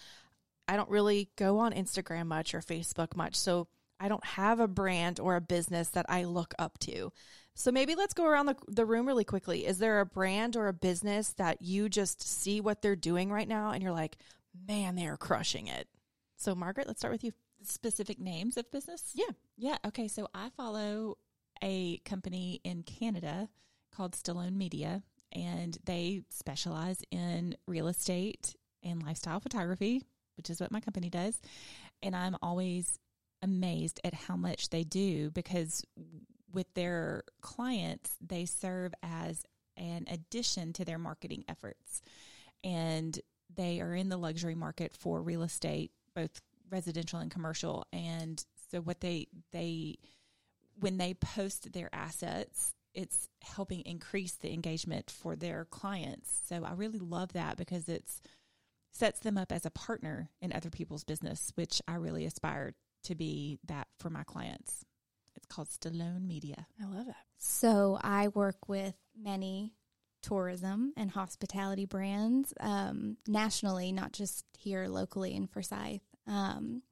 I 0.68 0.76
don't 0.76 0.90
really 0.90 1.30
go 1.36 1.58
on 1.58 1.72
Instagram 1.72 2.26
much 2.26 2.54
or 2.54 2.60
Facebook 2.60 3.16
much. 3.16 3.34
So 3.34 3.66
I 3.98 4.08
don't 4.08 4.24
have 4.24 4.60
a 4.60 4.68
brand 4.68 5.20
or 5.20 5.36
a 5.36 5.40
business 5.40 5.90
that 5.90 6.06
I 6.08 6.24
look 6.24 6.54
up 6.58 6.78
to. 6.80 7.12
So 7.60 7.70
maybe 7.70 7.94
let's 7.94 8.14
go 8.14 8.24
around 8.24 8.46
the, 8.46 8.56
the 8.68 8.86
room 8.86 9.06
really 9.06 9.24
quickly. 9.24 9.66
Is 9.66 9.78
there 9.78 10.00
a 10.00 10.06
brand 10.06 10.56
or 10.56 10.68
a 10.68 10.72
business 10.72 11.34
that 11.34 11.60
you 11.60 11.90
just 11.90 12.22
see 12.22 12.58
what 12.58 12.80
they're 12.80 12.96
doing 12.96 13.30
right 13.30 13.46
now 13.46 13.72
and 13.72 13.82
you're 13.82 13.92
like, 13.92 14.16
man, 14.66 14.96
they 14.96 15.06
are 15.06 15.18
crushing 15.18 15.66
it? 15.66 15.86
So, 16.38 16.54
Margaret, 16.54 16.86
let's 16.86 17.00
start 17.00 17.12
with 17.12 17.22
you. 17.22 17.32
Specific 17.62 18.18
names 18.18 18.56
of 18.56 18.70
business? 18.70 19.12
Yeah. 19.14 19.32
Yeah. 19.58 19.76
Okay. 19.86 20.08
So 20.08 20.26
I 20.34 20.48
follow 20.56 21.18
a 21.62 21.98
company 21.98 22.62
in 22.64 22.82
Canada 22.82 23.50
called 23.94 24.12
Stallone 24.12 24.56
Media, 24.56 25.02
and 25.30 25.76
they 25.84 26.22
specialize 26.30 27.02
in 27.10 27.58
real 27.66 27.88
estate 27.88 28.56
and 28.82 29.02
lifestyle 29.02 29.38
photography, 29.38 30.02
which 30.38 30.48
is 30.48 30.62
what 30.62 30.72
my 30.72 30.80
company 30.80 31.10
does. 31.10 31.42
And 32.02 32.16
I'm 32.16 32.38
always 32.40 32.98
amazed 33.42 34.00
at 34.02 34.14
how 34.14 34.36
much 34.36 34.70
they 34.70 34.82
do 34.82 35.30
because 35.30 35.84
with 36.52 36.72
their 36.74 37.24
clients, 37.40 38.16
they 38.20 38.44
serve 38.44 38.94
as 39.02 39.42
an 39.76 40.06
addition 40.10 40.72
to 40.74 40.84
their 40.84 40.98
marketing 40.98 41.44
efforts. 41.48 42.02
And 42.62 43.18
they 43.54 43.80
are 43.80 43.94
in 43.94 44.08
the 44.08 44.16
luxury 44.16 44.54
market 44.54 44.92
for 44.92 45.22
real 45.22 45.42
estate, 45.42 45.90
both 46.14 46.40
residential 46.70 47.18
and 47.18 47.30
commercial. 47.30 47.86
And 47.92 48.44
so 48.70 48.80
what 48.80 49.00
they 49.00 49.26
they 49.52 49.96
when 50.78 50.98
they 50.98 51.14
post 51.14 51.72
their 51.72 51.90
assets, 51.92 52.74
it's 52.94 53.28
helping 53.42 53.80
increase 53.80 54.32
the 54.36 54.52
engagement 54.52 55.10
for 55.10 55.36
their 55.36 55.66
clients. 55.66 56.40
So 56.48 56.64
I 56.64 56.72
really 56.72 56.98
love 56.98 57.32
that 57.32 57.56
because 57.56 57.88
it's 57.88 58.20
sets 58.92 59.20
them 59.20 59.38
up 59.38 59.52
as 59.52 59.64
a 59.64 59.70
partner 59.70 60.30
in 60.40 60.52
other 60.52 60.70
people's 60.70 61.04
business, 61.04 61.52
which 61.54 61.80
I 61.86 61.94
really 61.94 62.24
aspire 62.24 62.74
to 63.04 63.14
be 63.14 63.58
that 63.66 63.86
for 63.98 64.10
my 64.10 64.24
clients. 64.24 64.84
It's 65.42 65.54
called 65.54 65.68
Stallone 65.68 66.26
Media. 66.26 66.66
I 66.80 66.86
love 66.86 67.08
it. 67.08 67.14
So 67.38 67.98
I 68.02 68.28
work 68.28 68.68
with 68.68 68.94
many 69.16 69.74
tourism 70.22 70.92
and 70.96 71.10
hospitality 71.10 71.86
brands 71.86 72.52
um, 72.60 73.16
nationally, 73.26 73.92
not 73.92 74.12
just 74.12 74.44
here 74.58 74.86
locally 74.86 75.34
in 75.34 75.46
Forsyth. 75.46 76.02
Um, 76.26 76.82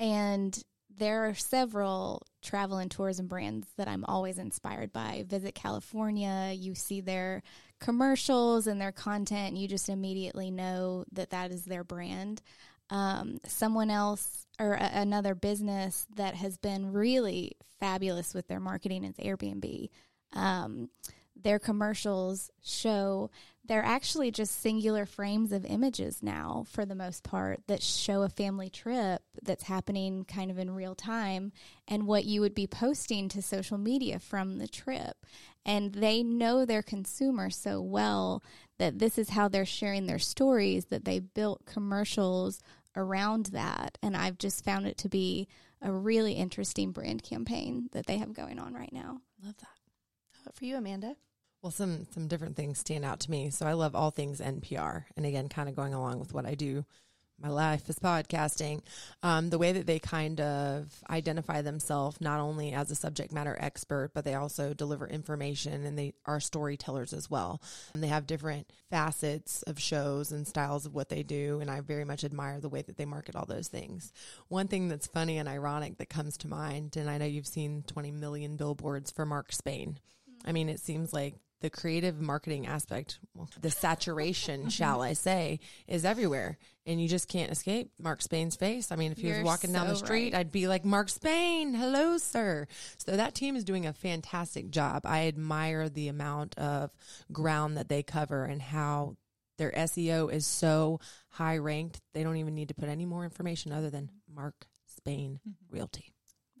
and 0.00 0.60
there 0.96 1.26
are 1.26 1.34
several 1.34 2.26
travel 2.42 2.78
and 2.78 2.90
tourism 2.90 3.26
brands 3.26 3.68
that 3.76 3.88
I'm 3.88 4.04
always 4.04 4.38
inspired 4.38 4.92
by. 4.92 5.24
Visit 5.26 5.54
California, 5.54 6.52
you 6.54 6.74
see 6.74 7.00
their 7.00 7.42
commercials 7.80 8.66
and 8.66 8.80
their 8.80 8.92
content, 8.92 9.50
and 9.50 9.58
you 9.58 9.68
just 9.68 9.88
immediately 9.88 10.50
know 10.50 11.04
that 11.12 11.30
that 11.30 11.50
is 11.50 11.64
their 11.64 11.84
brand. 11.84 12.42
Um, 12.90 13.38
someone 13.46 13.90
else 13.90 14.43
or 14.58 14.74
a, 14.74 14.90
another 14.94 15.34
business 15.34 16.06
that 16.16 16.34
has 16.34 16.56
been 16.56 16.92
really 16.92 17.52
fabulous 17.80 18.34
with 18.34 18.48
their 18.48 18.60
marketing 18.60 19.04
is 19.04 19.16
Airbnb. 19.16 19.90
Um, 20.32 20.90
their 21.36 21.58
commercials 21.58 22.50
show 22.62 23.30
they're 23.66 23.84
actually 23.84 24.30
just 24.30 24.60
singular 24.60 25.06
frames 25.06 25.50
of 25.50 25.64
images 25.64 26.22
now 26.22 26.64
for 26.68 26.84
the 26.84 26.94
most 26.94 27.24
part 27.24 27.60
that 27.66 27.82
show 27.82 28.22
a 28.22 28.28
family 28.28 28.68
trip 28.68 29.22
that's 29.42 29.64
happening 29.64 30.24
kind 30.24 30.50
of 30.50 30.58
in 30.58 30.70
real 30.70 30.94
time 30.94 31.50
and 31.88 32.06
what 32.06 32.24
you 32.24 32.40
would 32.40 32.54
be 32.54 32.66
posting 32.66 33.28
to 33.28 33.40
social 33.40 33.78
media 33.78 34.18
from 34.18 34.58
the 34.58 34.68
trip 34.68 35.16
and 35.64 35.94
they 35.94 36.22
know 36.22 36.64
their 36.64 36.82
consumer 36.82 37.48
so 37.48 37.80
well 37.80 38.42
that 38.78 38.98
this 38.98 39.16
is 39.16 39.30
how 39.30 39.48
they're 39.48 39.64
sharing 39.64 40.06
their 40.06 40.18
stories 40.18 40.86
that 40.86 41.04
they 41.04 41.18
built 41.18 41.64
commercials 41.64 42.60
around 42.96 43.46
that 43.46 43.98
and 44.02 44.16
I've 44.16 44.38
just 44.38 44.64
found 44.64 44.86
it 44.86 44.98
to 44.98 45.08
be 45.08 45.48
a 45.82 45.92
really 45.92 46.32
interesting 46.32 46.92
brand 46.92 47.22
campaign 47.22 47.88
that 47.92 48.06
they 48.06 48.18
have 48.18 48.32
going 48.32 48.58
on 48.58 48.74
right 48.74 48.92
now. 48.92 49.20
Love 49.44 49.56
that. 49.58 49.66
How 50.32 50.42
about 50.42 50.56
for 50.56 50.64
you, 50.64 50.76
Amanda? 50.76 51.16
Well, 51.62 51.70
some 51.70 52.06
some 52.12 52.28
different 52.28 52.56
things 52.56 52.78
stand 52.78 53.04
out 53.04 53.20
to 53.20 53.30
me. 53.30 53.50
So 53.50 53.66
I 53.66 53.72
love 53.72 53.94
all 53.94 54.10
things 54.10 54.40
NPR, 54.40 55.04
and 55.16 55.24
again, 55.24 55.48
kind 55.48 55.68
of 55.68 55.74
going 55.74 55.94
along 55.94 56.18
with 56.18 56.34
what 56.34 56.44
I 56.44 56.54
do. 56.54 56.84
My 57.44 57.50
life 57.50 57.90
is 57.90 57.98
podcasting. 57.98 58.80
Um, 59.22 59.50
the 59.50 59.58
way 59.58 59.72
that 59.72 59.86
they 59.86 59.98
kind 59.98 60.40
of 60.40 60.86
identify 61.10 61.60
themselves 61.60 62.18
not 62.18 62.40
only 62.40 62.72
as 62.72 62.90
a 62.90 62.94
subject 62.94 63.34
matter 63.34 63.54
expert, 63.60 64.12
but 64.14 64.24
they 64.24 64.32
also 64.32 64.72
deliver 64.72 65.06
information 65.06 65.84
and 65.84 65.98
they 65.98 66.14
are 66.24 66.40
storytellers 66.40 67.12
as 67.12 67.28
well. 67.28 67.60
And 67.92 68.02
they 68.02 68.08
have 68.08 68.26
different 68.26 68.72
facets 68.88 69.60
of 69.64 69.78
shows 69.78 70.32
and 70.32 70.48
styles 70.48 70.86
of 70.86 70.94
what 70.94 71.10
they 71.10 71.22
do. 71.22 71.60
And 71.60 71.70
I 71.70 71.82
very 71.82 72.06
much 72.06 72.24
admire 72.24 72.60
the 72.60 72.70
way 72.70 72.80
that 72.80 72.96
they 72.96 73.04
market 73.04 73.36
all 73.36 73.44
those 73.44 73.68
things. 73.68 74.10
One 74.48 74.68
thing 74.68 74.88
that's 74.88 75.06
funny 75.06 75.36
and 75.36 75.46
ironic 75.46 75.98
that 75.98 76.08
comes 76.08 76.38
to 76.38 76.48
mind, 76.48 76.96
and 76.96 77.10
I 77.10 77.18
know 77.18 77.26
you've 77.26 77.46
seen 77.46 77.84
20 77.86 78.10
million 78.10 78.56
billboards 78.56 79.10
for 79.10 79.26
Mark 79.26 79.52
Spain. 79.52 79.98
I 80.46 80.52
mean, 80.52 80.70
it 80.70 80.80
seems 80.80 81.12
like 81.12 81.34
the 81.60 81.70
creative 81.70 82.20
marketing 82.20 82.66
aspect, 82.66 83.18
well, 83.34 83.48
the 83.60 83.70
saturation, 83.70 84.68
shall 84.68 85.02
I 85.02 85.14
say, 85.14 85.60
is 85.88 86.04
everywhere. 86.04 86.58
And 86.86 87.00
you 87.00 87.08
just 87.08 87.28
can't 87.28 87.50
escape 87.50 87.90
Mark 87.98 88.20
Spain's 88.20 88.56
face. 88.56 88.92
I 88.92 88.96
mean, 88.96 89.12
if 89.12 89.18
he 89.18 89.28
You're 89.28 89.38
was 89.38 89.46
walking 89.46 89.72
down 89.72 89.88
the 89.88 89.96
street, 89.96 90.34
right. 90.34 90.40
I'd 90.40 90.52
be 90.52 90.68
like, 90.68 90.84
Mark 90.84 91.08
Spain, 91.08 91.72
hello, 91.72 92.18
sir. 92.18 92.66
So 92.98 93.16
that 93.16 93.34
team 93.34 93.56
is 93.56 93.64
doing 93.64 93.86
a 93.86 93.94
fantastic 93.94 94.70
job. 94.70 95.02
I 95.06 95.26
admire 95.26 95.88
the 95.88 96.08
amount 96.08 96.58
of 96.58 96.90
ground 97.32 97.78
that 97.78 97.88
they 97.88 98.02
cover 98.02 98.44
and 98.44 98.60
how 98.60 99.16
their 99.56 99.70
SEO 99.72 100.30
is 100.32 100.46
so 100.46 101.00
high 101.30 101.56
ranked. 101.56 102.00
They 102.12 102.22
don't 102.22 102.36
even 102.36 102.54
need 102.54 102.68
to 102.68 102.74
put 102.74 102.88
any 102.88 103.06
more 103.06 103.24
information 103.24 103.72
other 103.72 103.88
than 103.88 104.10
Mark 104.32 104.66
Spain 104.86 105.40
mm-hmm. 105.48 105.74
Realty. 105.74 106.13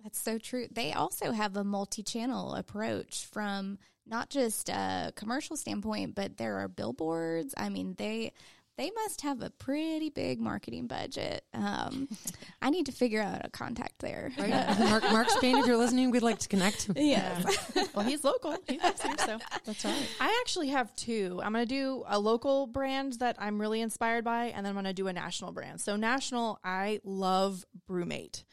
That's 0.04 0.20
so 0.20 0.38
true. 0.38 0.68
They 0.70 0.92
also 0.92 1.32
have 1.32 1.56
a 1.56 1.64
multi-channel 1.64 2.54
approach 2.54 3.26
from 3.32 3.78
not 4.06 4.28
just 4.28 4.68
a 4.68 5.12
commercial 5.16 5.56
standpoint, 5.56 6.14
but 6.14 6.36
there 6.36 6.58
are 6.58 6.68
billboards. 6.68 7.54
I 7.56 7.70
mean, 7.70 7.94
they 7.96 8.32
they 8.76 8.90
must 8.90 9.20
have 9.20 9.40
a 9.40 9.50
pretty 9.50 10.10
big 10.10 10.40
marketing 10.40 10.88
budget. 10.88 11.44
Um, 11.54 12.08
I 12.62 12.70
need 12.70 12.86
to 12.86 12.92
figure 12.92 13.22
out 13.22 13.44
a 13.44 13.50
contact 13.50 14.00
there. 14.00 14.32
Mark, 14.36 15.04
Mark 15.04 15.30
Spain, 15.30 15.56
if 15.56 15.66
you're 15.66 15.76
listening, 15.76 16.10
we'd 16.10 16.22
like 16.22 16.40
to 16.40 16.48
connect. 16.48 16.90
Yeah, 16.96 17.42
well, 17.94 18.04
he's 18.04 18.24
local. 18.24 18.56
He 18.68 18.78
lives 18.78 19.00
here, 19.00 19.14
so 19.18 19.38
That's 19.64 19.84
right. 19.84 20.08
I 20.20 20.38
actually 20.42 20.68
have 20.68 20.94
two. 20.96 21.40
I'm 21.42 21.52
going 21.52 21.66
to 21.66 21.74
do 21.74 22.04
a 22.06 22.18
local 22.18 22.66
brand 22.66 23.14
that 23.14 23.36
I'm 23.38 23.60
really 23.60 23.80
inspired 23.80 24.24
by, 24.24 24.46
and 24.46 24.66
then 24.66 24.70
I'm 24.70 24.74
going 24.74 24.84
to 24.86 24.92
do 24.92 25.06
a 25.06 25.12
national 25.12 25.52
brand. 25.52 25.80
So, 25.80 25.96
national, 25.96 26.58
I 26.64 27.00
love 27.04 27.64
BrüMate. 27.88 28.44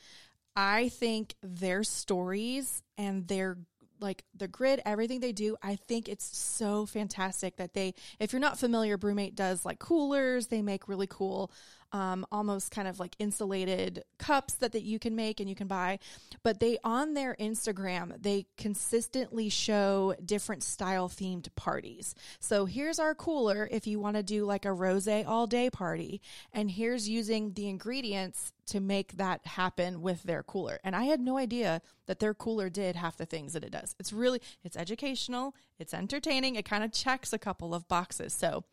I 0.55 0.89
think 0.89 1.35
their 1.41 1.83
stories 1.83 2.83
and 2.97 3.27
their 3.27 3.57
like 4.01 4.23
the 4.35 4.47
grid, 4.47 4.81
everything 4.83 5.19
they 5.19 5.31
do, 5.31 5.55
I 5.61 5.75
think 5.75 6.09
it's 6.09 6.35
so 6.35 6.85
fantastic 6.87 7.57
that 7.57 7.73
they, 7.73 7.93
if 8.19 8.33
you're 8.33 8.39
not 8.39 8.57
familiar, 8.57 8.97
BrüMate 8.97 9.35
does 9.35 9.63
like 9.63 9.77
coolers. 9.77 10.47
They 10.47 10.63
make 10.63 10.87
really 10.87 11.07
cool, 11.07 11.51
um, 11.91 12.25
almost 12.31 12.71
kind 12.71 12.87
of 12.87 12.99
like 12.99 13.15
insulated 13.19 14.03
cups 14.17 14.53
that, 14.55 14.71
that 14.71 14.83
you 14.83 14.99
can 14.99 15.15
make 15.15 15.39
and 15.39 15.49
you 15.49 15.55
can 15.55 15.67
buy. 15.67 15.99
But 16.43 16.59
they, 16.59 16.77
on 16.83 17.13
their 17.13 17.35
Instagram, 17.39 18.21
they 18.21 18.45
consistently 18.57 19.49
show 19.49 20.15
different 20.23 20.63
style 20.63 21.09
themed 21.09 21.47
parties. 21.55 22.15
So 22.39 22.65
here's 22.65 22.99
our 22.99 23.15
cooler 23.15 23.67
if 23.71 23.87
you 23.87 23.99
want 23.99 24.15
to 24.17 24.23
do 24.23 24.45
like 24.45 24.65
a 24.65 24.73
rose 24.73 25.07
all 25.07 25.47
day 25.47 25.69
party. 25.69 26.21
And 26.53 26.71
here's 26.71 27.09
using 27.09 27.53
the 27.53 27.67
ingredients 27.67 28.53
to 28.67 28.79
make 28.79 29.17
that 29.17 29.45
happen 29.45 30.01
with 30.01 30.23
their 30.23 30.43
cooler. 30.43 30.79
And 30.83 30.95
I 30.95 31.03
had 31.03 31.19
no 31.19 31.37
idea 31.37 31.81
that 32.05 32.19
their 32.19 32.33
cooler 32.33 32.69
did 32.69 32.95
half 32.95 33.17
the 33.17 33.25
things 33.25 33.53
that 33.53 33.63
it 33.63 33.71
does. 33.71 33.95
It's 33.99 34.13
really 34.13 34.41
it's 34.63 34.77
educational, 34.77 35.55
it's 35.79 35.93
entertaining, 35.93 36.55
it 36.55 36.65
kind 36.65 36.83
of 36.83 36.91
checks 36.93 37.33
a 37.33 37.37
couple 37.37 37.73
of 37.73 37.87
boxes. 37.87 38.33
So 38.33 38.63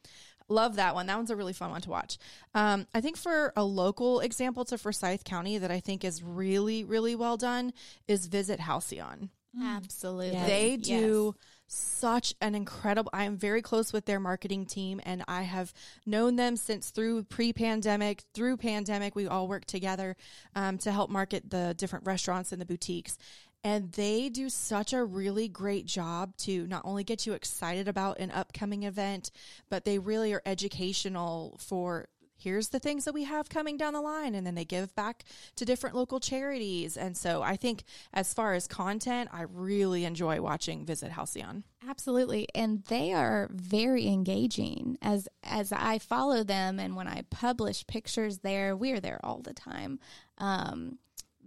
love 0.49 0.77
that 0.77 0.95
one. 0.95 1.07
That 1.07 1.17
one's 1.17 1.31
a 1.31 1.37
really 1.37 1.53
fun 1.53 1.71
one 1.71 1.81
to 1.83 1.91
watch. 1.91 2.19
Um, 2.55 2.87
I 2.95 3.01
think 3.01 3.17
for 3.17 3.53
a 3.57 3.65
local 3.65 4.21
example 4.21 4.65
to 4.67 4.79
Forsyth 4.79 5.25
County 5.25 5.59
that 5.59 5.71
I 5.71 5.81
think 5.81 6.05
is 6.05 6.23
really, 6.23 6.85
really 6.85 7.15
well 7.15 7.37
done 7.37 7.73
is 8.07 8.27
Visit 8.27 8.61
Halcyon. 8.61 9.31
Absolutely. 9.61 10.33
Yes. 10.33 10.47
They 10.47 10.77
do 10.77 11.35
such 11.69 12.35
an 12.41 12.55
incredible 12.55 13.11
I 13.13 13.25
am 13.25 13.37
very 13.37 13.61
close 13.61 13.93
with 13.93 14.07
their 14.07 14.19
marketing 14.19 14.65
team 14.65 15.01
and 15.05 15.23
I 15.29 15.43
have 15.43 15.73
known 16.07 16.37
them 16.37 16.57
since 16.57 16.91
through 16.91 17.25
pre-pandemic, 17.25 18.25
through 18.33 18.57
pandemic 18.57 19.15
we 19.15 19.27
all 19.27 19.49
worked 19.49 19.69
together 19.69 20.17
um, 20.55 20.79
to 20.79 20.91
help 20.91 21.11
market 21.11 21.51
the 21.51 21.75
different 21.77 22.07
restaurants 22.07 22.53
and 22.53 22.61
the 22.61 22.67
boutiques. 22.67 23.19
And 23.65 23.93
they 23.93 24.29
do 24.29 24.49
such 24.49 24.93
a 24.93 25.05
really 25.05 25.49
great 25.49 25.87
job 25.87 26.37
to 26.39 26.67
not 26.67 26.83
only 26.85 27.05
get 27.05 27.27
you 27.27 27.33
excited 27.33 27.89
about 27.89 28.21
an 28.21 28.31
upcoming 28.31 28.85
event, 28.85 29.31
but 29.69 29.85
they 29.85 29.99
really 29.99 30.33
are 30.33 30.43
educational 30.47 31.59
for 31.59 32.09
here's 32.41 32.69
the 32.69 32.79
things 32.79 33.05
that 33.05 33.15
we 33.15 33.25
have 33.25 33.49
coming 33.49 33.77
down 33.77 33.95
the 33.95 34.01
line 34.01 34.37
and 34.37 34.47
then 34.47 34.55
they 34.55 34.65
give 34.65 34.95
back 34.95 35.25
to 35.57 35.65
different 35.65 35.97
local 35.97 36.21
charities 36.21 36.97
and 36.97 37.17
so 37.17 37.43
i 37.43 37.57
think 37.57 37.83
as 38.15 38.33
far 38.33 38.55
as 38.55 38.69
content 38.69 39.29
i 39.33 39.43
really 39.43 40.05
enjoy 40.05 40.41
watching 40.41 40.87
visit 40.87 41.11
halcyon 41.11 41.65
Absolutely. 41.89 42.49
And 42.55 42.85
they 42.85 43.13
are 43.13 43.49
very 43.51 44.09
engaging 44.09 44.99
as 45.01 45.27
as 45.43 45.73
I 45.73 45.99
follow 45.99 46.45
them 46.45 46.79
and 46.79 46.97
when 46.97 47.09
I 47.09 47.23
publish 47.31 47.87
pictures 47.87 48.39
there, 48.39 48.77
we 48.77 48.93
are 48.93 49.01
there 49.01 49.21
all 49.25 49.41
the 49.41 49.55
time. 49.55 49.99
Um, 50.37 50.99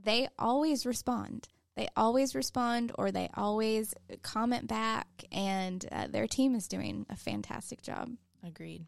they 0.03 0.29
always 0.39 0.85
respond. 0.85 1.47
They 1.75 1.87
always 1.95 2.35
respond 2.35 2.91
or 2.95 3.11
they 3.11 3.29
always 3.33 3.93
comment 4.21 4.67
back 4.67 5.07
and 5.31 5.85
uh, 5.91 6.07
their 6.07 6.27
team 6.27 6.55
is 6.55 6.67
doing 6.67 7.05
a 7.09 7.15
fantastic 7.15 7.81
job. 7.81 8.11
agreed 8.43 8.85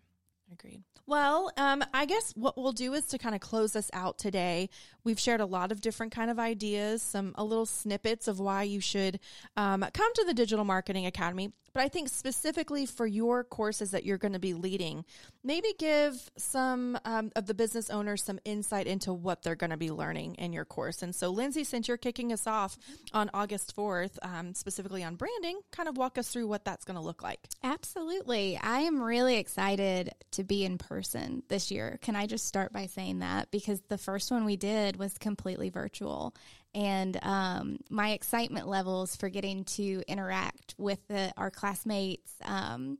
agreed. 0.54 0.84
Well 1.06 1.51
um, 1.58 1.84
i 1.93 2.06
guess 2.06 2.32
what 2.36 2.58
we'll 2.58 2.72
do 2.72 2.93
is 2.93 3.06
to 3.08 3.18
kind 3.18 3.36
of 3.36 3.41
close 3.41 3.76
us 3.76 3.89
out 3.93 4.18
today. 4.18 4.70
We've 5.04 5.20
shared 5.20 5.41
a 5.41 5.45
lot 5.45 5.72
of 5.72 5.82
different 5.82 6.14
kind 6.14 6.32
of 6.32 6.39
ideas 6.39 7.01
some 7.01 7.34
a 7.36 7.43
little 7.43 7.66
snippets 7.66 8.28
of 8.28 8.39
why 8.39 8.64
you 8.64 8.80
should 8.80 9.20
um, 9.58 9.86
come 9.93 10.14
to 10.14 10.24
the 10.26 10.34
digital 10.34 10.64
marketing 10.64 11.06
academy. 11.06 11.51
But 11.74 11.84
i 11.84 11.89
think 11.89 12.08
specifically 12.08 12.86
for 12.86 13.06
your 13.06 13.43
courses 13.43 13.91
that 13.91 14.06
you're 14.06 14.20
going 14.20 14.34
to 14.34 14.39
be 14.39 14.54
leading 14.54 15.04
maybe 15.43 15.74
give 15.78 16.32
some 16.38 16.97
um, 17.04 17.32
of 17.36 17.47
the 17.47 17.54
business 17.54 17.89
owners 17.89 18.24
some 18.24 18.39
insight 18.45 18.88
into 18.88 19.12
what 19.12 19.43
they're 19.43 19.56
going 19.56 19.72
to 19.72 19.78
be 19.78 19.91
learning 19.91 20.36
in 20.36 20.54
your 20.54 20.66
course. 20.66 21.01
And 21.01 21.14
so 21.14 21.30
lindsey 21.30 21.64
since 21.64 21.88
you're 21.88 21.97
kicking 21.97 22.32
us 22.32 22.47
off 22.47 22.78
on 23.12 23.30
august 23.34 23.76
4th 23.76 24.18
um, 24.22 24.54
specifically 24.54 25.04
on 25.04 25.16
branding 25.16 25.60
kind 25.72 25.89
of 25.89 25.97
walk 25.97 26.18
us 26.18 26.30
through 26.30 26.47
what 26.47 26.64
that's 26.64 26.86
going 26.86 26.95
to 26.95 27.01
look 27.01 27.24
like. 27.24 27.39
Absolutely. 27.64 28.58
I 28.62 28.80
am 28.80 29.01
really 29.01 29.38
excited 29.38 30.14
to 30.34 30.44
be 30.44 30.66
in 30.66 30.78
person 30.78 31.44
this 31.48 31.72
year. 31.72 32.00
Can 32.02 32.16
I 32.16 32.28
just 32.28 32.46
start 32.46 32.74
by 32.74 32.86
saying 32.86 33.20
that? 33.20 33.50
Because 33.52 33.82
the 33.88 33.98
first 33.98 34.32
one 34.32 34.46
we 34.46 34.56
did 34.56 34.98
was 34.98 35.18
completely 35.18 35.70
virtual. 35.70 36.36
And 36.76 37.18
um, 37.22 37.78
my 37.90 38.12
excitement 38.12 38.68
levels 38.68 39.16
for 39.16 39.30
getting 39.30 39.64
to 39.66 40.04
interact 40.08 40.76
with 40.78 41.00
the, 41.08 41.32
our 41.38 41.52
classmates, 41.52 42.32
um, 42.44 42.98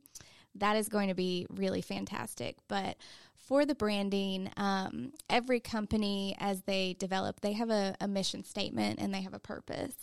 that 0.56 0.76
is 0.76 0.88
going 0.88 1.08
to 1.08 1.14
be 1.14 1.46
really 1.50 1.82
fantastic. 1.82 2.56
But 2.68 2.96
for 3.36 3.66
the 3.66 3.74
branding, 3.74 4.50
um, 4.56 5.12
every 5.28 5.60
company, 5.60 6.34
as 6.38 6.62
they 6.62 6.96
develop, 6.98 7.40
they 7.40 7.52
have 7.52 7.70
a, 7.70 7.94
a 8.00 8.08
mission 8.08 8.44
statement 8.44 9.00
and 9.00 9.12
they 9.12 9.22
have 9.22 9.34
a 9.34 9.38
purpose. 9.38 9.94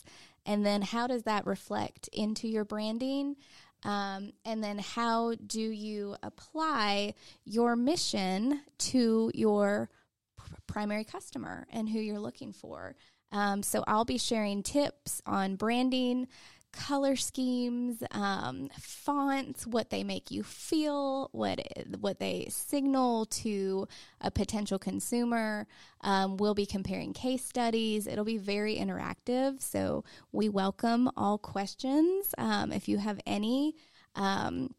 And 0.44 0.64
then 0.66 0.82
how 0.82 1.06
does 1.06 1.22
that 1.22 1.46
reflect 1.46 2.08
into 2.12 2.46
your 2.48 2.64
branding? 2.64 3.36
Um, 3.84 4.32
and 4.44 4.62
then 4.62 4.78
how 4.78 5.34
do 5.34 5.60
you 5.60 6.16
apply 6.22 7.14
your 7.44 7.74
mission 7.74 8.60
to 8.78 9.30
your 9.34 9.90
pr- 10.36 10.54
primary 10.66 11.04
customer 11.04 11.66
and 11.72 11.88
who 11.88 11.98
you're 11.98 12.20
looking 12.20 12.52
for? 12.52 12.94
Um, 13.32 13.62
so 13.62 13.82
I'll 13.86 14.04
be 14.04 14.18
sharing 14.18 14.62
tips 14.62 15.22
on 15.26 15.56
branding, 15.56 16.28
color 16.72 17.16
schemes, 17.16 18.02
um, 18.10 18.68
fonts, 18.78 19.66
what 19.66 19.90
they 19.90 20.02
make 20.02 20.30
you 20.30 20.42
feel, 20.42 21.28
what 21.32 21.60
what 22.00 22.18
they 22.18 22.46
signal 22.50 23.26
to 23.26 23.86
a 24.20 24.30
potential 24.30 24.78
consumer. 24.78 25.66
Um, 26.00 26.36
we'll 26.36 26.54
be 26.54 26.66
comparing 26.66 27.12
case 27.12 27.44
studies. 27.44 28.06
It'll 28.06 28.24
be 28.24 28.38
very 28.38 28.76
interactive. 28.76 29.60
So 29.62 30.04
we 30.32 30.48
welcome 30.48 31.10
all 31.16 31.38
questions. 31.38 32.34
Um, 32.38 32.72
if 32.72 32.88
you 32.88 32.98
have 32.98 33.20
any, 33.26 33.76
um, 34.14 34.74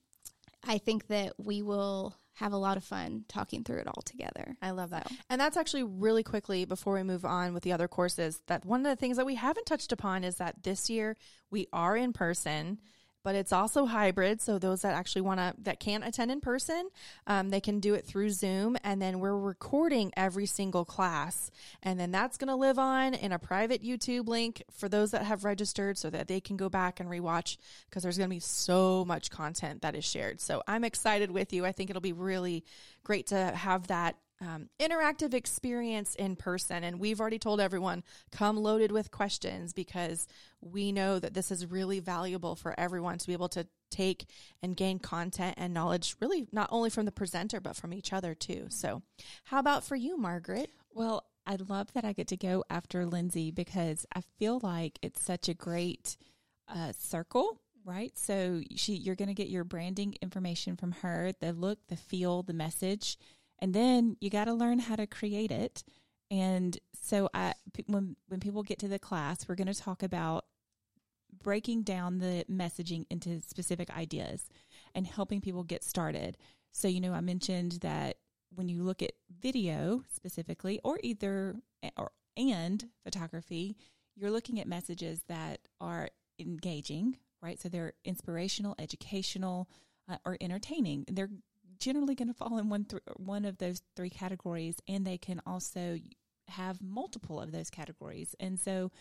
I 0.65 0.77
think 0.77 1.07
that 1.07 1.33
we 1.37 1.61
will 1.61 2.15
have 2.35 2.51
a 2.51 2.57
lot 2.57 2.77
of 2.77 2.83
fun 2.83 3.25
talking 3.27 3.63
through 3.63 3.77
it 3.77 3.87
all 3.87 4.01
together. 4.03 4.55
I 4.61 4.71
love 4.71 4.89
that. 4.89 5.11
And 5.29 5.39
that's 5.39 5.57
actually 5.57 5.83
really 5.83 6.23
quickly 6.23 6.65
before 6.65 6.95
we 6.95 7.03
move 7.03 7.25
on 7.25 7.53
with 7.53 7.63
the 7.63 7.71
other 7.71 7.87
courses 7.87 8.41
that 8.47 8.65
one 8.65 8.85
of 8.85 8.89
the 8.89 8.95
things 8.95 9.17
that 9.17 9.25
we 9.25 9.35
haven't 9.35 9.65
touched 9.65 9.91
upon 9.91 10.23
is 10.23 10.37
that 10.37 10.63
this 10.63 10.89
year 10.89 11.15
we 11.51 11.67
are 11.71 11.95
in 11.95 12.11
person 12.11 12.79
but 13.23 13.35
it's 13.35 13.51
also 13.53 13.85
hybrid. 13.85 14.41
So 14.41 14.59
those 14.59 14.81
that 14.81 14.93
actually 14.93 15.21
want 15.23 15.39
to 15.39 15.53
that 15.63 15.79
can't 15.79 16.05
attend 16.05 16.31
in 16.31 16.41
person, 16.41 16.89
um, 17.27 17.49
they 17.49 17.61
can 17.61 17.79
do 17.79 17.93
it 17.93 18.05
through 18.05 18.29
Zoom, 18.31 18.77
and 18.83 19.01
then 19.01 19.19
we're 19.19 19.37
recording 19.37 20.11
every 20.15 20.45
single 20.45 20.85
class, 20.85 21.51
and 21.81 21.99
then 21.99 22.11
that's 22.11 22.37
going 22.37 22.49
to 22.49 22.55
live 22.55 22.77
on 22.77 23.13
in 23.13 23.31
a 23.31 23.39
private 23.39 23.83
YouTube 23.83 24.27
link 24.27 24.63
for 24.71 24.89
those 24.89 25.11
that 25.11 25.23
have 25.23 25.43
registered, 25.43 25.97
so 25.97 26.09
that 26.09 26.27
they 26.27 26.39
can 26.39 26.57
go 26.57 26.69
back 26.69 26.99
and 26.99 27.09
rewatch 27.09 27.57
because 27.89 28.03
there's 28.03 28.17
going 28.17 28.29
to 28.29 28.35
be 28.35 28.39
so 28.39 29.05
much 29.05 29.29
content 29.29 29.81
that 29.81 29.95
is 29.95 30.05
shared. 30.05 30.41
So 30.41 30.61
I'm 30.67 30.83
excited 30.83 31.31
with 31.31 31.53
you. 31.53 31.65
I 31.65 31.71
think 31.71 31.89
it'll 31.89 32.01
be 32.01 32.13
really 32.13 32.63
great 33.03 33.27
to 33.27 33.37
have 33.37 33.87
that 33.87 34.15
um, 34.43 34.69
interactive 34.79 35.33
experience 35.33 36.15
in 36.15 36.35
person. 36.35 36.83
And 36.83 36.99
we've 36.99 37.19
already 37.19 37.39
told 37.39 37.61
everyone 37.61 38.03
come 38.31 38.57
loaded 38.57 38.91
with 38.91 39.11
questions 39.11 39.73
because 39.73 40.27
we 40.61 40.91
know 40.91 41.19
that 41.19 41.33
this 41.33 41.51
is 41.51 41.65
really 41.65 41.99
valuable 41.99 42.55
for 42.55 42.77
everyone 42.77 43.17
to 43.17 43.27
be 43.27 43.33
able 43.33 43.49
to 43.49 43.67
take 43.89 44.25
and 44.61 44.75
gain 44.75 44.99
content 44.99 45.55
and 45.57 45.73
knowledge, 45.73 46.15
really 46.19 46.47
not 46.51 46.69
only 46.71 46.89
from 46.89 47.05
the 47.05 47.11
presenter, 47.11 47.59
but 47.59 47.75
from 47.75 47.93
each 47.93 48.11
other 48.11 48.33
too. 48.33 48.65
So, 48.69 49.03
how 49.45 49.59
about 49.59 49.83
for 49.83 49.95
you, 49.95 50.17
Margaret? 50.17 50.69
Well, 50.93 51.25
I 51.45 51.57
love 51.67 51.93
that 51.93 52.05
I 52.05 52.13
get 52.13 52.27
to 52.29 52.37
go 52.37 52.63
after 52.69 53.05
Lindsey 53.05 53.51
because 53.51 54.05
I 54.15 54.21
feel 54.39 54.59
like 54.63 54.99
it's 55.01 55.21
such 55.21 55.49
a 55.49 55.53
great 55.53 56.17
uh, 56.73 56.93
circle, 56.97 57.59
right? 57.85 58.17
So 58.17 58.61
she, 58.75 58.93
you're 58.93 59.15
going 59.15 59.27
to 59.27 59.33
get 59.33 59.49
your 59.49 59.65
branding 59.65 60.15
information 60.21 60.77
from 60.77 60.93
her, 60.93 61.33
the 61.39 61.51
look, 61.51 61.79
the 61.89 61.97
feel, 61.97 62.43
the 62.43 62.53
message, 62.53 63.17
and 63.59 63.73
then 63.73 64.17
you 64.19 64.29
got 64.29 64.45
to 64.45 64.53
learn 64.53 64.79
how 64.79 64.95
to 64.95 65.07
create 65.07 65.51
it. 65.51 65.83
And 66.31 66.77
so 66.99 67.29
I, 67.33 67.53
when 67.87 68.15
when 68.27 68.39
people 68.39 68.63
get 68.63 68.79
to 68.79 68.87
the 68.87 68.99
class, 68.99 69.47
we're 69.47 69.55
going 69.55 69.67
to 69.67 69.73
talk 69.73 70.03
about 70.03 70.45
breaking 71.41 71.83
down 71.83 72.19
the 72.19 72.45
messaging 72.49 73.05
into 73.09 73.41
specific 73.41 73.95
ideas 73.95 74.49
and 74.95 75.05
helping 75.05 75.41
people 75.41 75.63
get 75.63 75.83
started. 75.83 76.37
So, 76.71 76.87
you 76.87 77.01
know, 77.01 77.13
I 77.13 77.21
mentioned 77.21 77.73
that 77.81 78.17
when 78.55 78.69
you 78.69 78.83
look 78.83 79.01
at 79.01 79.11
video 79.41 80.03
specifically, 80.13 80.79
or 80.83 80.99
either 81.03 81.55
or 81.97 82.11
and 82.35 82.89
photography, 83.03 83.75
you're 84.15 84.31
looking 84.31 84.59
at 84.59 84.67
messages 84.67 85.21
that 85.27 85.59
are 85.79 86.09
engaging, 86.39 87.17
right? 87.41 87.59
So 87.59 87.69
they're 87.69 87.93
inspirational, 88.05 88.75
educational, 88.79 89.69
uh, 90.09 90.17
or 90.25 90.37
entertaining. 90.41 91.05
They're 91.07 91.29
generally 91.83 92.15
going 92.15 92.29
to 92.29 92.33
fall 92.33 92.57
in 92.57 92.69
one 92.69 92.85
th- 92.85 93.03
one 93.17 93.45
of 93.45 93.57
those 93.57 93.81
three 93.95 94.09
categories, 94.09 94.77
and 94.87 95.05
they 95.05 95.17
can 95.17 95.41
also 95.45 95.97
have 96.47 96.81
multiple 96.81 97.41
of 97.41 97.51
those 97.51 97.69
categories. 97.69 98.35
And 98.39 98.59
so 98.59 98.91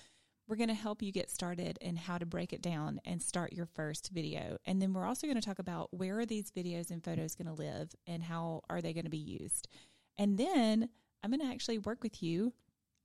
we're 0.48 0.56
going 0.56 0.68
to 0.68 0.74
help 0.74 1.02
you 1.02 1.12
get 1.12 1.30
started 1.30 1.78
in 1.80 1.96
how 1.96 2.18
to 2.18 2.26
break 2.26 2.52
it 2.52 2.60
down 2.60 3.00
and 3.04 3.22
start 3.22 3.52
your 3.52 3.66
first 3.66 4.10
video. 4.12 4.58
And 4.66 4.82
then 4.82 4.92
we're 4.92 5.06
also 5.06 5.26
going 5.26 5.40
to 5.40 5.46
talk 5.46 5.60
about 5.60 5.88
where 5.92 6.18
are 6.18 6.26
these 6.26 6.50
videos 6.50 6.90
and 6.90 7.02
photos 7.02 7.36
going 7.36 7.46
to 7.46 7.60
live 7.60 7.94
and 8.06 8.22
how 8.22 8.62
are 8.68 8.80
they 8.80 8.92
going 8.92 9.04
to 9.04 9.10
be 9.10 9.16
used. 9.16 9.68
And 10.18 10.36
then 10.36 10.88
I'm 11.22 11.30
going 11.30 11.40
to 11.40 11.46
actually 11.46 11.78
work 11.78 12.02
with 12.02 12.22
you 12.22 12.52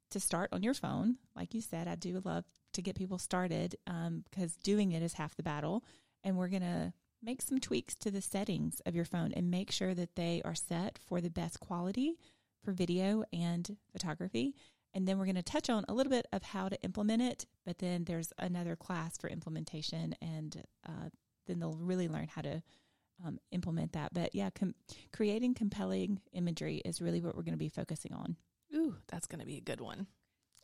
to 0.10 0.20
start 0.20 0.50
on 0.52 0.64
your 0.64 0.74
phone. 0.74 1.18
Like 1.36 1.54
you 1.54 1.62
said, 1.62 1.88
I 1.88 1.96
do 1.96 2.22
love 2.26 2.46
to 2.74 2.82
get 2.82 2.96
people 2.96 3.20
started 3.20 3.76
um, 3.86 4.24
because 4.30 4.56
doing 4.58 4.94
it 4.94 5.04
is 5.04 5.14
half 5.14 5.36
the 5.36 5.44
battle. 5.44 5.84
And 6.24 6.38
we're 6.38 6.48
going 6.48 6.64
to 6.64 6.94
make 7.22 7.42
some 7.42 7.60
tweaks 7.60 7.96
to 7.96 8.12
the 8.12 8.22
settings 8.22 8.82
of 8.86 8.96
your 8.96 9.06
phone 9.06 9.34
and 9.34 9.50
make 9.52 9.72
sure 9.72 9.94
that 9.94 10.16
they 10.16 10.42
are 10.46 10.56
set 10.56 11.00
for 11.06 11.22
the 11.22 11.30
best 11.30 11.60
quality 11.60 12.18
for 12.64 12.72
video 12.72 13.24
and 13.34 13.78
photography. 13.92 14.56
And 14.94 15.08
then 15.08 15.18
we're 15.18 15.26
going 15.26 15.36
to 15.36 15.44
touch 15.44 15.70
on 15.70 15.86
a 15.88 15.94
little 15.94 16.10
bit 16.10 16.28
of 16.32 16.44
how 16.44 16.70
to 16.70 16.82
implement 16.82 17.22
it, 17.22 17.46
but 17.66 17.80
then 17.80 18.06
there's 18.06 18.34
another 18.40 18.76
class 18.76 19.18
for 19.18 19.30
implementation, 19.30 20.16
and 20.22 20.64
uh, 20.88 21.10
then 21.46 21.60
they'll 21.60 21.78
really 21.80 22.08
learn 22.08 22.28
how 22.34 22.42
to 22.42 22.64
um, 23.26 23.40
implement 23.52 23.94
that. 23.94 24.14
But 24.14 24.34
yeah, 24.34 24.50
com- 24.50 24.76
creating 25.14 25.56
compelling 25.56 26.20
imagery 26.34 26.82
is 26.86 27.02
really 27.02 27.22
what 27.22 27.36
we're 27.36 27.44
going 27.44 27.54
to 27.54 27.58
be 27.58 27.70
focusing 27.70 28.14
on. 28.14 28.38
Ooh, 28.74 28.96
that's 29.08 29.28
going 29.28 29.40
to 29.40 29.46
be 29.46 29.58
a 29.58 29.62
good 29.62 29.82
one. 29.82 30.08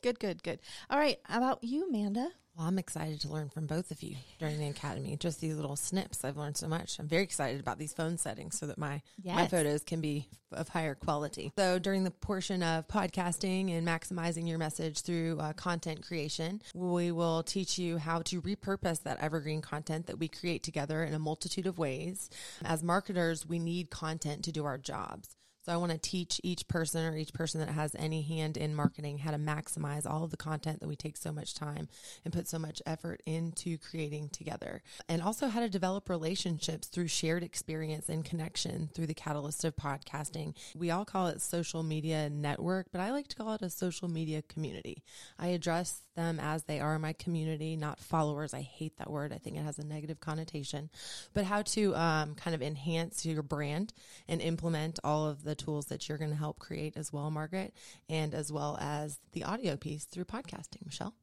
Good, 0.04 0.20
good, 0.20 0.42
good. 0.42 0.58
All 0.90 0.98
right. 0.98 1.18
How 1.24 1.38
about 1.38 1.64
you, 1.64 1.88
Amanda? 1.88 2.28
Well, 2.54 2.66
I'm 2.66 2.78
excited 2.78 3.22
to 3.22 3.32
learn 3.32 3.48
from 3.48 3.64
both 3.64 3.90
of 3.90 4.02
you 4.02 4.16
during 4.38 4.58
the 4.58 4.68
academy. 4.68 5.16
Just 5.16 5.40
these 5.40 5.56
little 5.56 5.76
snips, 5.76 6.26
I've 6.26 6.36
learned 6.36 6.58
so 6.58 6.68
much. 6.68 6.98
I'm 6.98 7.08
very 7.08 7.22
excited 7.22 7.58
about 7.58 7.78
these 7.78 7.94
phone 7.94 8.18
settings 8.18 8.58
so 8.58 8.66
that 8.66 8.76
my 8.76 9.00
my 9.24 9.46
photos 9.46 9.82
can 9.82 10.02
be 10.02 10.28
of 10.52 10.68
higher 10.68 10.94
quality. 10.94 11.52
So 11.56 11.78
during 11.78 12.04
the 12.04 12.10
portion 12.10 12.62
of 12.62 12.86
podcasting 12.86 13.70
and 13.72 13.88
maximizing 13.88 14.46
your 14.46 14.58
message 14.58 15.00
through 15.00 15.38
uh, 15.40 15.54
content 15.54 16.06
creation, 16.06 16.60
we 16.74 17.10
will 17.10 17.42
teach 17.42 17.78
you 17.78 17.96
how 17.96 18.20
to 18.22 18.42
repurpose 18.42 19.02
that 19.04 19.20
evergreen 19.20 19.62
content 19.62 20.06
that 20.08 20.18
we 20.18 20.28
create 20.28 20.62
together 20.62 21.02
in 21.02 21.14
a 21.14 21.18
multitude 21.18 21.66
of 21.66 21.78
ways. 21.78 22.28
As 22.62 22.82
marketers, 22.82 23.46
we 23.48 23.58
need 23.58 23.88
content 23.88 24.44
to 24.44 24.52
do 24.52 24.66
our 24.66 24.76
jobs. 24.76 25.34
So 25.64 25.72
I 25.72 25.78
want 25.78 25.92
to 25.92 25.98
teach 25.98 26.42
each 26.44 26.68
person 26.68 27.06
or 27.06 27.16
each 27.16 27.32
person 27.32 27.60
that 27.60 27.70
has 27.70 27.96
any 27.98 28.20
hand 28.20 28.58
in 28.58 28.74
marketing 28.74 29.18
how 29.18 29.30
to 29.30 29.38
maximize 29.38 30.04
all 30.04 30.22
of 30.22 30.30
the 30.30 30.36
content 30.36 30.80
that 30.80 30.88
we 30.88 30.96
take 30.96 31.16
so 31.16 31.32
much 31.32 31.54
time 31.54 31.88
and 32.22 32.34
put 32.34 32.46
so 32.46 32.58
much 32.58 32.82
effort 32.84 33.22
into 33.24 33.78
creating 33.78 34.28
together. 34.28 34.82
And 35.08 35.22
also 35.22 35.48
how 35.48 35.60
to 35.60 35.68
develop 35.70 36.10
relationships 36.10 36.88
through 36.88 37.08
shared 37.08 37.42
experience 37.42 38.10
and 38.10 38.26
connection 38.26 38.90
through 38.94 39.06
the 39.06 39.14
catalyst 39.14 39.64
of 39.64 39.74
podcasting. 39.74 40.54
We 40.76 40.90
all 40.90 41.06
call 41.06 41.28
it 41.28 41.40
social 41.40 41.82
media 41.82 42.28
network, 42.28 42.88
but 42.92 43.00
I 43.00 43.10
like 43.12 43.28
to 43.28 43.36
call 43.36 43.54
it 43.54 43.62
a 43.62 43.70
social 43.70 44.08
media 44.08 44.42
community. 44.42 45.02
I 45.38 45.48
address 45.48 46.02
them 46.14 46.38
as 46.40 46.64
they 46.64 46.78
are 46.78 46.98
my 46.98 47.14
community, 47.14 47.74
not 47.74 47.98
followers. 47.98 48.52
I 48.52 48.60
hate 48.60 48.98
that 48.98 49.10
word. 49.10 49.32
I 49.32 49.38
think 49.38 49.56
it 49.56 49.64
has 49.64 49.78
a 49.78 49.86
negative 49.86 50.20
connotation, 50.20 50.90
but 51.32 51.44
how 51.44 51.62
to 51.62 51.96
um, 51.96 52.34
kind 52.34 52.54
of 52.54 52.62
enhance 52.62 53.24
your 53.24 53.42
brand 53.42 53.94
and 54.28 54.42
implement 54.42 54.98
all 55.02 55.26
of 55.26 55.42
the 55.42 55.53
the 55.54 55.64
tools 55.64 55.86
that 55.86 56.08
you're 56.08 56.18
going 56.18 56.30
to 56.30 56.36
help 56.36 56.58
create 56.58 56.96
as 56.96 57.12
well, 57.12 57.30
Margaret, 57.30 57.72
and 58.08 58.34
as 58.34 58.52
well 58.52 58.76
as 58.80 59.20
the 59.32 59.44
audio 59.44 59.76
piece 59.76 60.04
through 60.04 60.24
podcasting. 60.24 60.84
Michelle? 60.84 61.14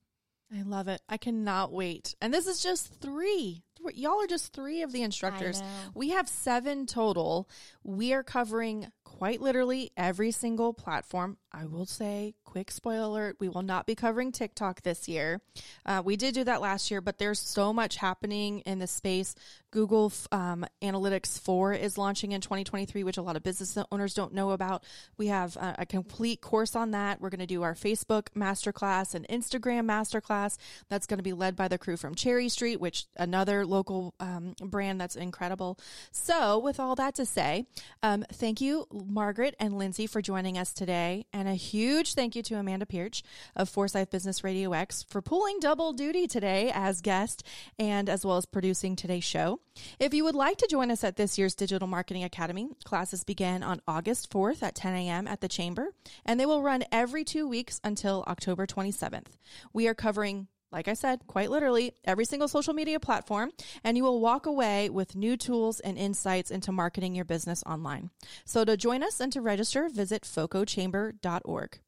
I 0.53 0.63
love 0.63 0.87
it. 0.87 1.01
I 1.07 1.17
cannot 1.17 1.71
wait. 1.71 2.15
And 2.21 2.33
this 2.33 2.47
is 2.47 2.61
just 2.61 2.93
three. 3.01 3.63
Y'all 3.93 4.21
are 4.21 4.27
just 4.27 4.53
three 4.53 4.83
of 4.83 4.91
the 4.91 5.01
instructors. 5.01 5.61
We 5.95 6.09
have 6.09 6.27
seven 6.27 6.85
total. 6.85 7.49
We 7.83 8.13
are 8.13 8.23
covering 8.23 8.91
quite 9.03 9.41
literally 9.41 9.91
every 9.97 10.31
single 10.31 10.73
platform. 10.73 11.37
I 11.51 11.65
will 11.65 11.85
say, 11.85 12.33
quick 12.45 12.71
spoiler 12.71 13.05
alert, 13.05 13.37
we 13.39 13.49
will 13.49 13.61
not 13.61 13.85
be 13.85 13.93
covering 13.93 14.31
TikTok 14.31 14.81
this 14.81 15.07
year. 15.07 15.41
Uh, 15.85 16.01
we 16.03 16.15
did 16.15 16.33
do 16.33 16.43
that 16.45 16.61
last 16.61 16.89
year, 16.89 17.01
but 17.01 17.17
there's 17.17 17.39
so 17.39 17.73
much 17.73 17.97
happening 17.97 18.59
in 18.61 18.79
the 18.79 18.87
space. 18.87 19.35
Google 19.69 20.11
um, 20.31 20.65
Analytics 20.81 21.39
4 21.39 21.73
is 21.73 21.97
launching 21.97 22.31
in 22.31 22.41
2023, 22.41 23.03
which 23.03 23.17
a 23.17 23.21
lot 23.21 23.35
of 23.35 23.43
business 23.43 23.77
owners 23.91 24.13
don't 24.13 24.33
know 24.33 24.51
about. 24.51 24.83
We 25.17 25.27
have 25.27 25.55
a, 25.57 25.75
a 25.79 25.85
complete 25.85 26.41
course 26.41 26.75
on 26.75 26.91
that. 26.91 27.21
We're 27.21 27.29
going 27.29 27.39
to 27.39 27.45
do 27.45 27.63
our 27.63 27.75
Facebook 27.75 28.27
masterclass 28.35 29.13
and 29.13 29.27
Instagram 29.27 29.85
masterclass. 29.85 30.57
That's 30.89 31.05
going 31.05 31.19
to 31.19 31.23
be 31.23 31.33
led 31.33 31.55
by 31.55 31.67
the 31.67 31.77
crew 31.77 31.97
from 31.97 32.15
Cherry 32.15 32.49
Street, 32.49 32.79
which 32.79 33.05
another 33.17 33.65
local 33.65 34.13
um, 34.19 34.55
brand 34.61 34.99
that's 34.99 35.15
incredible. 35.15 35.77
So, 36.11 36.59
with 36.59 36.79
all 36.79 36.95
that 36.95 37.15
to 37.15 37.25
say, 37.25 37.65
um, 38.03 38.25
thank 38.31 38.61
you, 38.61 38.87
Margaret 38.91 39.55
and 39.59 39.77
Lindsey, 39.77 40.07
for 40.07 40.21
joining 40.21 40.57
us 40.57 40.73
today. 40.73 41.25
And 41.33 41.47
a 41.47 41.53
huge 41.53 42.13
thank 42.13 42.35
you 42.35 42.43
to 42.43 42.55
Amanda 42.55 42.85
Pearch 42.85 43.23
of 43.55 43.69
Forsyth 43.69 44.09
Business 44.09 44.41
RadioX 44.41 45.05
for 45.07 45.21
pulling 45.21 45.59
double 45.59 45.93
duty 45.93 46.27
today 46.27 46.71
as 46.73 47.01
guest 47.01 47.45
and 47.77 48.09
as 48.09 48.25
well 48.25 48.37
as 48.37 48.45
producing 48.45 48.95
today's 48.95 49.23
show. 49.23 49.59
If 49.99 50.13
you 50.13 50.23
would 50.23 50.35
like 50.35 50.57
to 50.57 50.67
join 50.69 50.91
us 50.91 51.03
at 51.03 51.15
this 51.15 51.37
year's 51.37 51.55
Digital 51.55 51.87
Marketing 51.87 52.23
Academy, 52.23 52.69
classes 52.83 53.23
begin 53.23 53.63
on 53.63 53.81
August 53.87 54.29
4th 54.31 54.63
at 54.63 54.75
10 54.75 54.93
a.m. 54.93 55.27
at 55.27 55.41
the 55.41 55.47
Chamber, 55.47 55.89
and 56.25 56.39
they 56.39 56.45
will 56.45 56.61
run 56.61 56.83
every 56.91 57.23
two 57.23 57.47
weeks 57.47 57.79
until 57.83 58.23
October 58.27 58.65
27th. 58.65 59.27
We 59.73 59.87
are 59.87 59.93
covering 59.93 60.47
like 60.71 60.87
I 60.87 60.93
said, 60.93 61.27
quite 61.27 61.51
literally, 61.51 61.93
every 62.05 62.25
single 62.25 62.47
social 62.47 62.73
media 62.73 62.99
platform, 62.99 63.51
and 63.83 63.97
you 63.97 64.03
will 64.03 64.19
walk 64.19 64.45
away 64.45 64.89
with 64.89 65.15
new 65.15 65.37
tools 65.37 65.79
and 65.79 65.97
insights 65.97 66.51
into 66.51 66.71
marketing 66.71 67.13
your 67.15 67.25
business 67.25 67.63
online. 67.65 68.09
So 68.45 68.63
to 68.65 68.77
join 68.77 69.03
us 69.03 69.19
and 69.19 69.31
to 69.33 69.41
register, 69.41 69.89
visit 69.89 70.23
focochamber.org. 70.23 71.79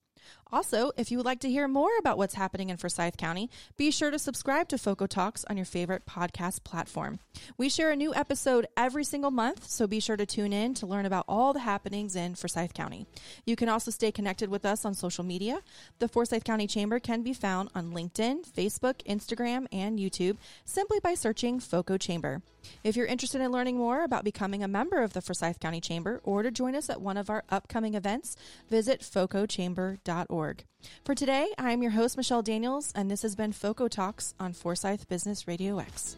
Also, 0.53 0.91
if 0.97 1.09
you 1.09 1.17
would 1.17 1.25
like 1.25 1.39
to 1.39 1.49
hear 1.49 1.67
more 1.67 1.89
about 1.97 2.15
what's 2.15 2.35
happening 2.35 2.69
in 2.69 2.77
Forsyth 2.77 3.17
County, 3.17 3.49
be 3.75 3.89
sure 3.89 4.11
to 4.11 4.19
subscribe 4.19 4.67
to 4.67 4.77
FOCO 4.77 5.07
Talks 5.07 5.43
on 5.45 5.57
your 5.57 5.65
favorite 5.65 6.05
podcast 6.05 6.63
platform. 6.63 7.17
We 7.57 7.69
share 7.69 7.89
a 7.89 7.95
new 7.95 8.13
episode 8.13 8.67
every 8.77 9.03
single 9.03 9.31
month, 9.31 9.67
so 9.67 9.87
be 9.87 9.99
sure 9.99 10.15
to 10.15 10.27
tune 10.27 10.53
in 10.53 10.75
to 10.75 10.85
learn 10.85 11.07
about 11.07 11.25
all 11.27 11.53
the 11.53 11.61
happenings 11.61 12.15
in 12.15 12.35
Forsyth 12.35 12.75
County. 12.75 13.07
You 13.47 13.55
can 13.55 13.67
also 13.67 13.89
stay 13.89 14.11
connected 14.11 14.47
with 14.47 14.63
us 14.63 14.85
on 14.85 14.93
social 14.93 15.23
media. 15.23 15.59
The 15.97 16.07
Forsyth 16.07 16.43
County 16.43 16.67
Chamber 16.67 16.99
can 16.99 17.23
be 17.23 17.33
found 17.33 17.69
on 17.73 17.91
LinkedIn, 17.91 18.47
Facebook, 18.47 19.03
Instagram, 19.07 19.65
and 19.71 19.97
YouTube 19.97 20.37
simply 20.65 20.99
by 20.99 21.15
searching 21.15 21.59
FOCO 21.59 21.97
Chamber. 21.97 22.43
If 22.83 22.95
you're 22.95 23.07
interested 23.07 23.41
in 23.41 23.51
learning 23.51 23.77
more 23.77 24.03
about 24.03 24.23
becoming 24.23 24.63
a 24.63 24.67
member 24.67 25.01
of 25.01 25.13
the 25.13 25.21
Forsyth 25.21 25.59
County 25.59 25.81
Chamber 25.81 26.21
or 26.23 26.43
to 26.43 26.51
join 26.51 26.75
us 26.75 26.89
at 26.89 27.01
one 27.01 27.17
of 27.17 27.29
our 27.29 27.43
upcoming 27.49 27.93
events, 27.93 28.37
visit 28.69 29.01
focochamber.org. 29.01 30.42
For 31.05 31.15
today, 31.15 31.47
I 31.57 31.71
am 31.71 31.81
your 31.81 31.91
host, 31.91 32.17
Michelle 32.17 32.41
Daniels, 32.41 32.91
and 32.95 33.09
this 33.09 33.21
has 33.21 33.35
been 33.35 33.53
FOCO 33.53 33.87
Talks 33.87 34.33
on 34.39 34.53
Forsyth 34.53 35.07
Business 35.07 35.43
RadioX. 35.45 36.15